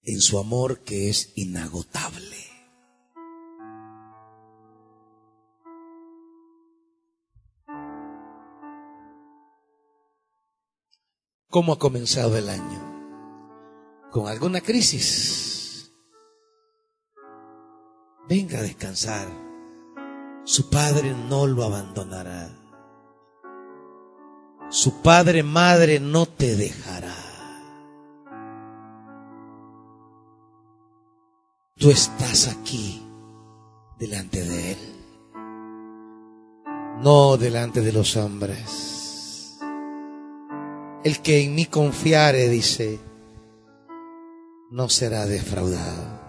En 0.03 0.21
su 0.21 0.39
amor 0.39 0.81
que 0.81 1.09
es 1.09 1.33
inagotable. 1.35 2.46
¿Cómo 11.57 11.73
ha 11.73 11.79
comenzado 11.79 12.37
el 12.37 12.51
año? 12.51 12.83
¿Con 14.11 14.29
alguna 14.29 14.61
crisis? 14.61 15.91
Venga 18.29 18.59
a 18.59 18.63
descansar. 18.63 19.27
Su 20.45 20.69
padre 20.69 21.15
no 21.31 21.47
lo 21.47 21.65
abandonará. 21.65 22.51
Su 24.69 25.01
padre, 25.01 25.43
madre 25.43 25.99
no 25.99 26.27
te 26.27 26.57
dejará. 26.57 27.17
Tú 31.79 31.91
estás 31.91 32.49
aquí 32.49 33.03
delante 33.99 34.45
de 34.45 34.73
Él, 34.73 34.79
no 37.01 37.39
delante 37.39 37.81
de 37.81 37.93
los 37.93 38.15
hombres. 38.19 38.96
El 41.07 41.23
que 41.23 41.41
en 41.41 41.55
mí 41.55 41.67
confiare, 41.67 42.49
dice, 42.49 42.99
no 44.73 44.89
será 44.89 45.25
defraudado. 45.25 46.21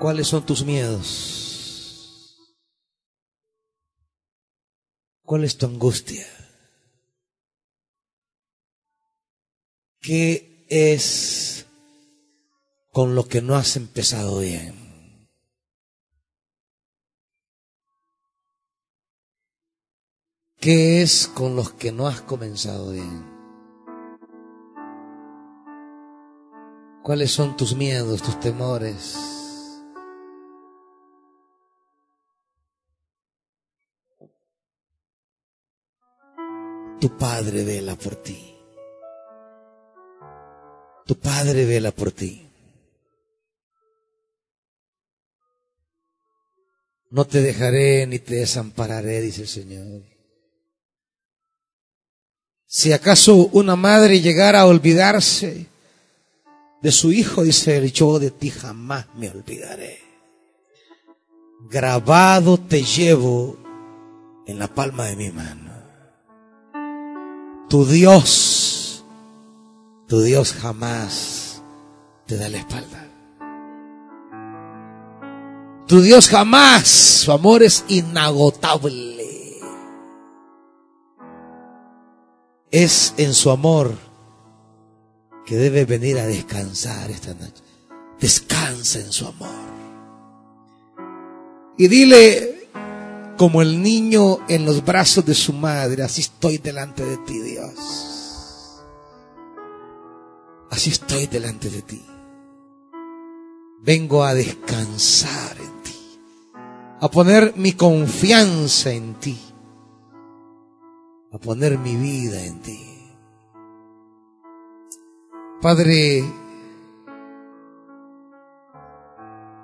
¿Cuáles 0.00 0.26
son 0.26 0.44
tus 0.44 0.64
miedos? 0.64 2.36
¿Cuál 5.22 5.44
es 5.44 5.56
tu 5.56 5.66
angustia? 5.66 6.26
¿Qué 10.00 10.66
es 10.68 11.64
con 12.90 13.14
lo 13.14 13.28
que 13.28 13.40
no 13.40 13.54
has 13.54 13.76
empezado 13.76 14.40
bien? 14.40 14.81
¿Qué 20.62 21.02
es 21.02 21.26
con 21.26 21.56
los 21.56 21.72
que 21.72 21.90
no 21.90 22.06
has 22.06 22.20
comenzado 22.20 22.92
bien? 22.92 23.26
¿Cuáles 27.02 27.32
son 27.32 27.56
tus 27.56 27.74
miedos, 27.74 28.22
tus 28.22 28.38
temores? 28.38 29.18
Tu 37.00 37.16
Padre 37.18 37.64
vela 37.64 37.96
por 37.96 38.14
ti. 38.14 38.54
Tu 41.04 41.18
Padre 41.18 41.66
vela 41.66 41.90
por 41.90 42.12
ti. 42.12 42.48
No 47.10 47.24
te 47.24 47.42
dejaré 47.42 48.06
ni 48.06 48.20
te 48.20 48.36
desampararé, 48.36 49.20
dice 49.22 49.42
el 49.42 49.48
Señor. 49.48 50.11
Si 52.74 52.90
acaso 52.90 53.50
una 53.52 53.76
madre 53.76 54.22
llegara 54.22 54.62
a 54.62 54.66
olvidarse 54.66 55.66
de 56.80 56.90
su 56.90 57.12
hijo, 57.12 57.42
dice 57.42 57.90
yo 57.90 58.18
de 58.18 58.30
ti 58.30 58.48
jamás 58.48 59.04
me 59.14 59.28
olvidaré. 59.28 60.00
Grabado 61.68 62.56
te 62.56 62.82
llevo 62.82 63.58
en 64.46 64.58
la 64.58 64.68
palma 64.68 65.04
de 65.04 65.16
mi 65.16 65.30
mano. 65.30 65.70
Tu 67.68 67.84
Dios, 67.84 69.04
tu 70.08 70.22
Dios 70.22 70.54
jamás 70.54 71.62
te 72.24 72.38
da 72.38 72.48
la 72.48 72.56
espalda. 72.56 73.06
Tu 75.86 76.00
Dios 76.00 76.26
jamás, 76.26 76.88
su 76.88 77.32
amor 77.32 77.62
es 77.62 77.84
inagotable. 77.88 79.21
Es 82.72 83.12
en 83.18 83.34
su 83.34 83.50
amor 83.50 83.94
que 85.44 85.56
debe 85.56 85.84
venir 85.84 86.18
a 86.18 86.26
descansar 86.26 87.10
esta 87.10 87.34
noche. 87.34 87.62
Descansa 88.18 88.98
en 88.98 89.12
su 89.12 89.26
amor. 89.26 89.50
Y 91.76 91.86
dile, 91.88 92.68
como 93.36 93.60
el 93.60 93.82
niño 93.82 94.38
en 94.48 94.64
los 94.64 94.82
brazos 94.82 95.26
de 95.26 95.34
su 95.34 95.52
madre, 95.52 96.02
así 96.02 96.22
estoy 96.22 96.56
delante 96.56 97.04
de 97.04 97.18
ti, 97.18 97.40
Dios. 97.40 98.80
Así 100.70 100.88
estoy 100.88 101.26
delante 101.26 101.68
de 101.68 101.82
ti. 101.82 102.02
Vengo 103.82 104.24
a 104.24 104.32
descansar 104.32 105.58
en 105.58 105.82
ti, 105.82 105.98
a 107.00 107.10
poner 107.10 107.52
mi 107.56 107.72
confianza 107.72 108.92
en 108.92 109.14
ti 109.16 109.38
a 111.32 111.38
poner 111.38 111.78
mi 111.78 111.96
vida 111.96 112.44
en 112.44 112.60
ti. 112.60 112.88
Padre, 115.62 116.24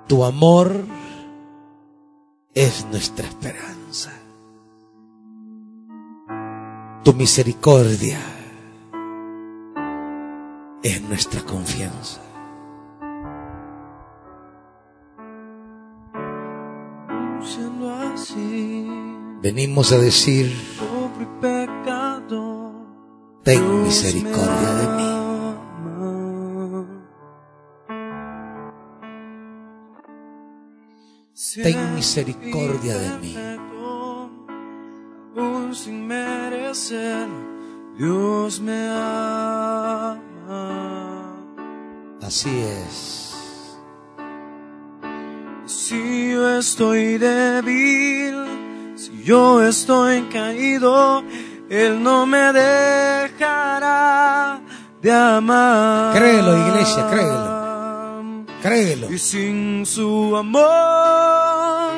tu 0.07 0.25
amor 0.25 0.73
es 2.55 2.87
nuestra 2.91 3.27
esperanza. 3.27 4.13
Tu 7.05 7.13
misericordia 7.13 8.19
es 10.83 11.03
nuestra 11.03 11.43
confianza. 11.43 12.23
Venimos 19.43 19.93
a 19.93 19.99
decir, 19.99 20.53
ten 23.49 23.65
misericordia 23.83 24.71
de 24.81 24.87
mí. 24.99 25.09
Ten 31.65 31.95
misericordia 31.95 32.95
de 32.99 33.11
mí. 33.23 33.35
sin 35.73 36.07
merecer, 36.07 37.29
Dios 37.97 38.61
me 38.61 38.91
ama. 38.91 40.19
Así 42.21 42.51
es. 42.85 43.79
Si 45.65 46.33
yo 46.33 46.59
estoy 46.59 47.17
débil, 47.17 48.35
si 48.95 49.23
yo 49.25 49.63
estoy 49.63 50.21
caído, 50.29 51.23
él 51.71 52.03
no 52.03 52.27
me 52.27 52.53
dejará 53.39 54.61
de 55.01 55.13
amar. 55.13 56.15
Créelo, 56.17 56.59
iglesia, 56.69 57.07
créelo. 57.11 57.59
Créelo. 58.63 59.13
Y 59.13 59.19
sin 59.19 59.87
su 59.87 60.37
amor, 60.37 61.93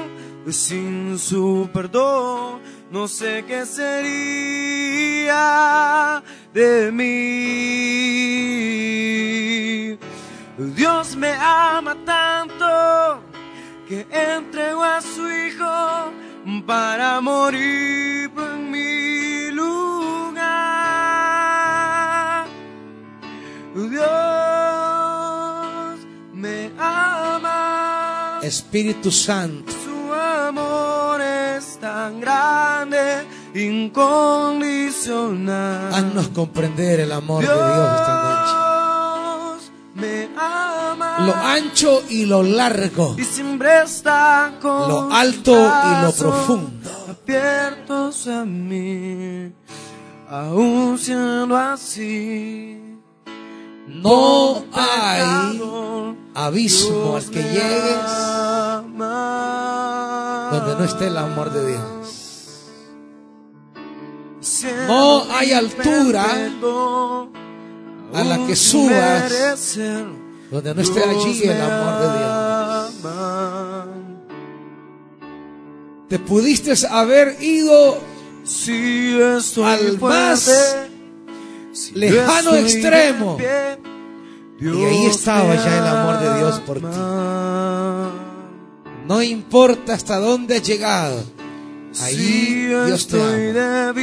sin 0.50 1.18
su 1.18 1.68
perdón, 1.72 2.60
no 2.90 3.08
sé 3.08 3.44
qué 3.46 3.64
sería 3.64 4.52
de 6.52 6.92
mí. 6.92 7.56
Dios 10.76 11.16
me 11.16 11.32
ama 11.32 11.96
tanto 12.04 13.22
que 13.88 14.06
entregó 14.10 14.84
a 14.84 15.00
su 15.00 15.26
Hijo 15.30 16.12
para 16.66 17.20
morir 17.22 18.19
Espíritu 28.50 29.10
Santo, 29.12 29.70
Su 29.72 30.12
amor 30.12 31.20
es 31.20 31.78
tan 31.78 32.20
grande, 32.20 33.24
incondicional. 33.54 35.94
haznos 35.94 36.28
comprender 36.28 37.00
el 37.00 37.12
amor 37.12 37.42
de 37.46 37.52
Dios 37.54 38.00
esta 38.00 38.14
noche. 38.26 38.54
Dios 39.54 39.70
me 39.94 40.28
ama. 40.36 41.18
Lo 41.26 41.34
ancho 41.34 42.02
y 42.08 42.26
lo 42.26 42.42
largo, 42.42 43.14
y 43.16 43.22
siempre 43.24 43.82
está 43.84 44.54
con 44.60 44.88
lo 44.88 45.12
alto 45.12 45.52
y 45.54 46.02
lo 46.04 46.12
profundo. 46.12 46.90
abiertos 47.08 48.26
a 48.26 48.44
mí, 48.44 49.52
aún 50.28 50.98
siendo 50.98 51.56
así. 51.56 52.79
No 53.92 54.64
hay 54.72 55.62
abismo 56.34 57.16
al 57.16 57.28
que 57.28 57.42
llegues 57.42 58.10
donde 60.50 60.74
no 60.78 60.84
esté 60.84 61.08
el 61.08 61.16
amor 61.16 61.52
de 61.52 61.66
Dios. 61.66 61.80
No 64.86 65.24
hay 65.32 65.52
altura 65.52 66.24
a 68.14 68.24
la 68.24 68.46
que 68.46 68.56
subas 68.56 69.76
Donde 70.50 70.74
no 70.74 70.82
esté 70.82 71.04
allí 71.04 71.42
el 71.44 71.60
amor 71.60 72.00
de 72.00 72.18
Dios. 72.18 72.30
Te 76.08 76.18
pudiste 76.18 76.72
haber 76.88 77.42
ido 77.42 77.98
Al 79.64 79.98
más 80.00 80.89
lejano 81.94 82.56
extremo. 82.56 83.38
Y 84.60 84.84
ahí 84.84 85.06
estaba 85.06 85.54
ya 85.54 85.78
el 85.78 85.86
amor 85.86 86.18
de 86.20 86.36
Dios 86.38 86.60
por 86.60 86.78
ti. 86.78 86.84
No 89.06 89.22
importa 89.22 89.94
hasta 89.94 90.18
dónde 90.18 90.56
has 90.56 90.62
llegado. 90.62 91.24
Ahí 92.02 92.66
Dios 92.66 93.06
te 93.08 93.20
ama. 93.20 93.94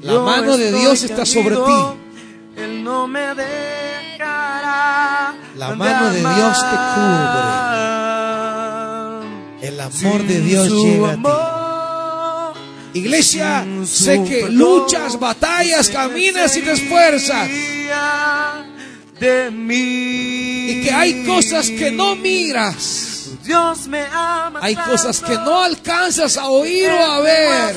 La 0.00 0.20
mano 0.20 0.56
de 0.56 0.72
Dios 0.72 1.02
está 1.02 1.26
sobre 1.26 1.54
caído, 1.54 1.96
Él 2.56 2.82
no 2.82 3.06
me 3.06 3.34
dejará. 3.34 5.34
La 5.56 5.74
mano 5.74 6.08
de 6.10 6.20
Dios 6.20 6.64
te 6.70 6.76
cubre. 6.94 7.56
El 9.68 9.78
amor 9.80 10.22
de 10.26 10.40
Dios 10.40 10.70
llega 10.70 11.12
a 11.12 11.16
ti. 11.16 11.20
Iglesia, 12.96 13.66
sé 13.84 14.24
que 14.24 14.48
luchas, 14.48 15.18
batallas, 15.18 15.88
caminas 15.90 16.56
y 16.56 16.62
te 16.62 16.72
esfuerzas. 16.72 17.48
De 19.20 19.50
mí. 19.50 20.70
Y 20.70 20.82
que 20.82 20.90
hay 20.90 21.24
cosas 21.24 21.70
que 21.70 21.90
no 21.90 22.16
miras. 22.16 23.30
Dios 23.44 23.86
me 23.86 24.04
ama 24.12 24.58
Hay 24.62 24.74
cosas 24.74 25.20
que 25.20 25.34
no 25.34 25.62
alcanzas 25.62 26.36
a 26.36 26.48
oír 26.48 26.88
o 26.90 27.04
a 27.04 27.20
ver. 27.20 27.76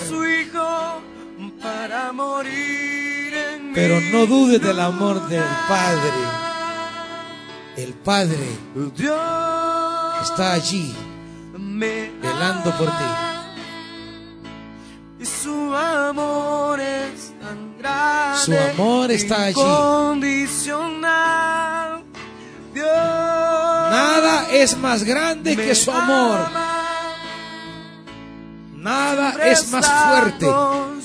para 1.62 2.12
morir 2.12 3.34
Pero 3.74 4.00
no 4.00 4.26
dudes 4.26 4.62
del 4.62 4.80
amor 4.80 5.28
del 5.28 5.44
Padre. 5.68 6.12
El 7.78 7.94
Padre 7.94 8.48
está 10.24 10.54
allí 10.54 10.94
velando 12.22 12.72
por 12.78 12.88
ti. 12.88 13.29
Y 15.20 15.26
su 15.26 15.76
amor 15.76 16.80
es 16.80 17.34
tan 17.42 17.78
grande. 17.78 18.40
Su 18.40 18.58
amor 18.58 19.12
está 19.12 19.44
allí. 19.44 19.60
Incondicional. 19.60 22.04
Dios. 22.74 22.88
Nada 22.88 24.48
es 24.52 24.78
más 24.78 25.04
grande 25.04 25.58
que 25.58 25.76
su 25.76 25.92
amor. 25.92 26.40
Nada 28.76 29.36
es 29.46 29.70
más 29.72 29.86
fuerte 29.86 30.48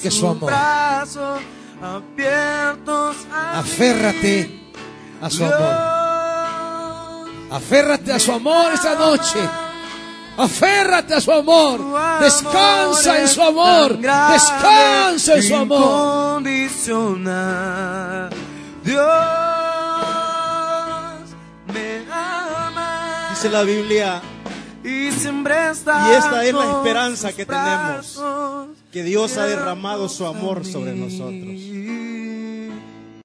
que 0.00 0.10
su 0.12 0.28
amor. 0.28 0.52
Aférrate 3.32 4.60
a 5.20 5.28
su 5.28 5.44
amor. 5.44 5.74
Aférrate 7.50 8.12
a 8.12 8.20
su 8.20 8.30
amor 8.32 8.72
esta 8.74 8.94
noche. 8.94 9.40
Aférrate 10.36 11.14
a 11.14 11.20
su 11.20 11.30
amor. 11.32 11.80
Descansa 12.20 13.20
en 13.20 13.28
su 13.28 13.42
amor. 13.42 13.98
Descansa 13.98 15.36
en 15.36 15.42
su 15.42 15.54
amor. 15.54 16.40
Incondicional. 16.40 18.30
Dios 18.84 19.04
me 21.72 22.04
ama. 22.12 23.28
Dice 23.30 23.48
la 23.48 23.62
Biblia 23.62 24.20
Y 24.84 25.10
siempre 25.12 25.70
está 25.70 26.10
Y 26.10 26.16
esta 26.16 26.44
es 26.44 26.52
la 26.52 26.70
esperanza 26.76 27.32
que 27.32 27.46
tenemos, 27.46 28.20
que 28.92 29.02
Dios 29.02 29.38
ha 29.38 29.46
derramado 29.46 30.10
su 30.10 30.26
amor 30.26 30.66
sobre 30.66 30.92
nosotros. 30.92 31.58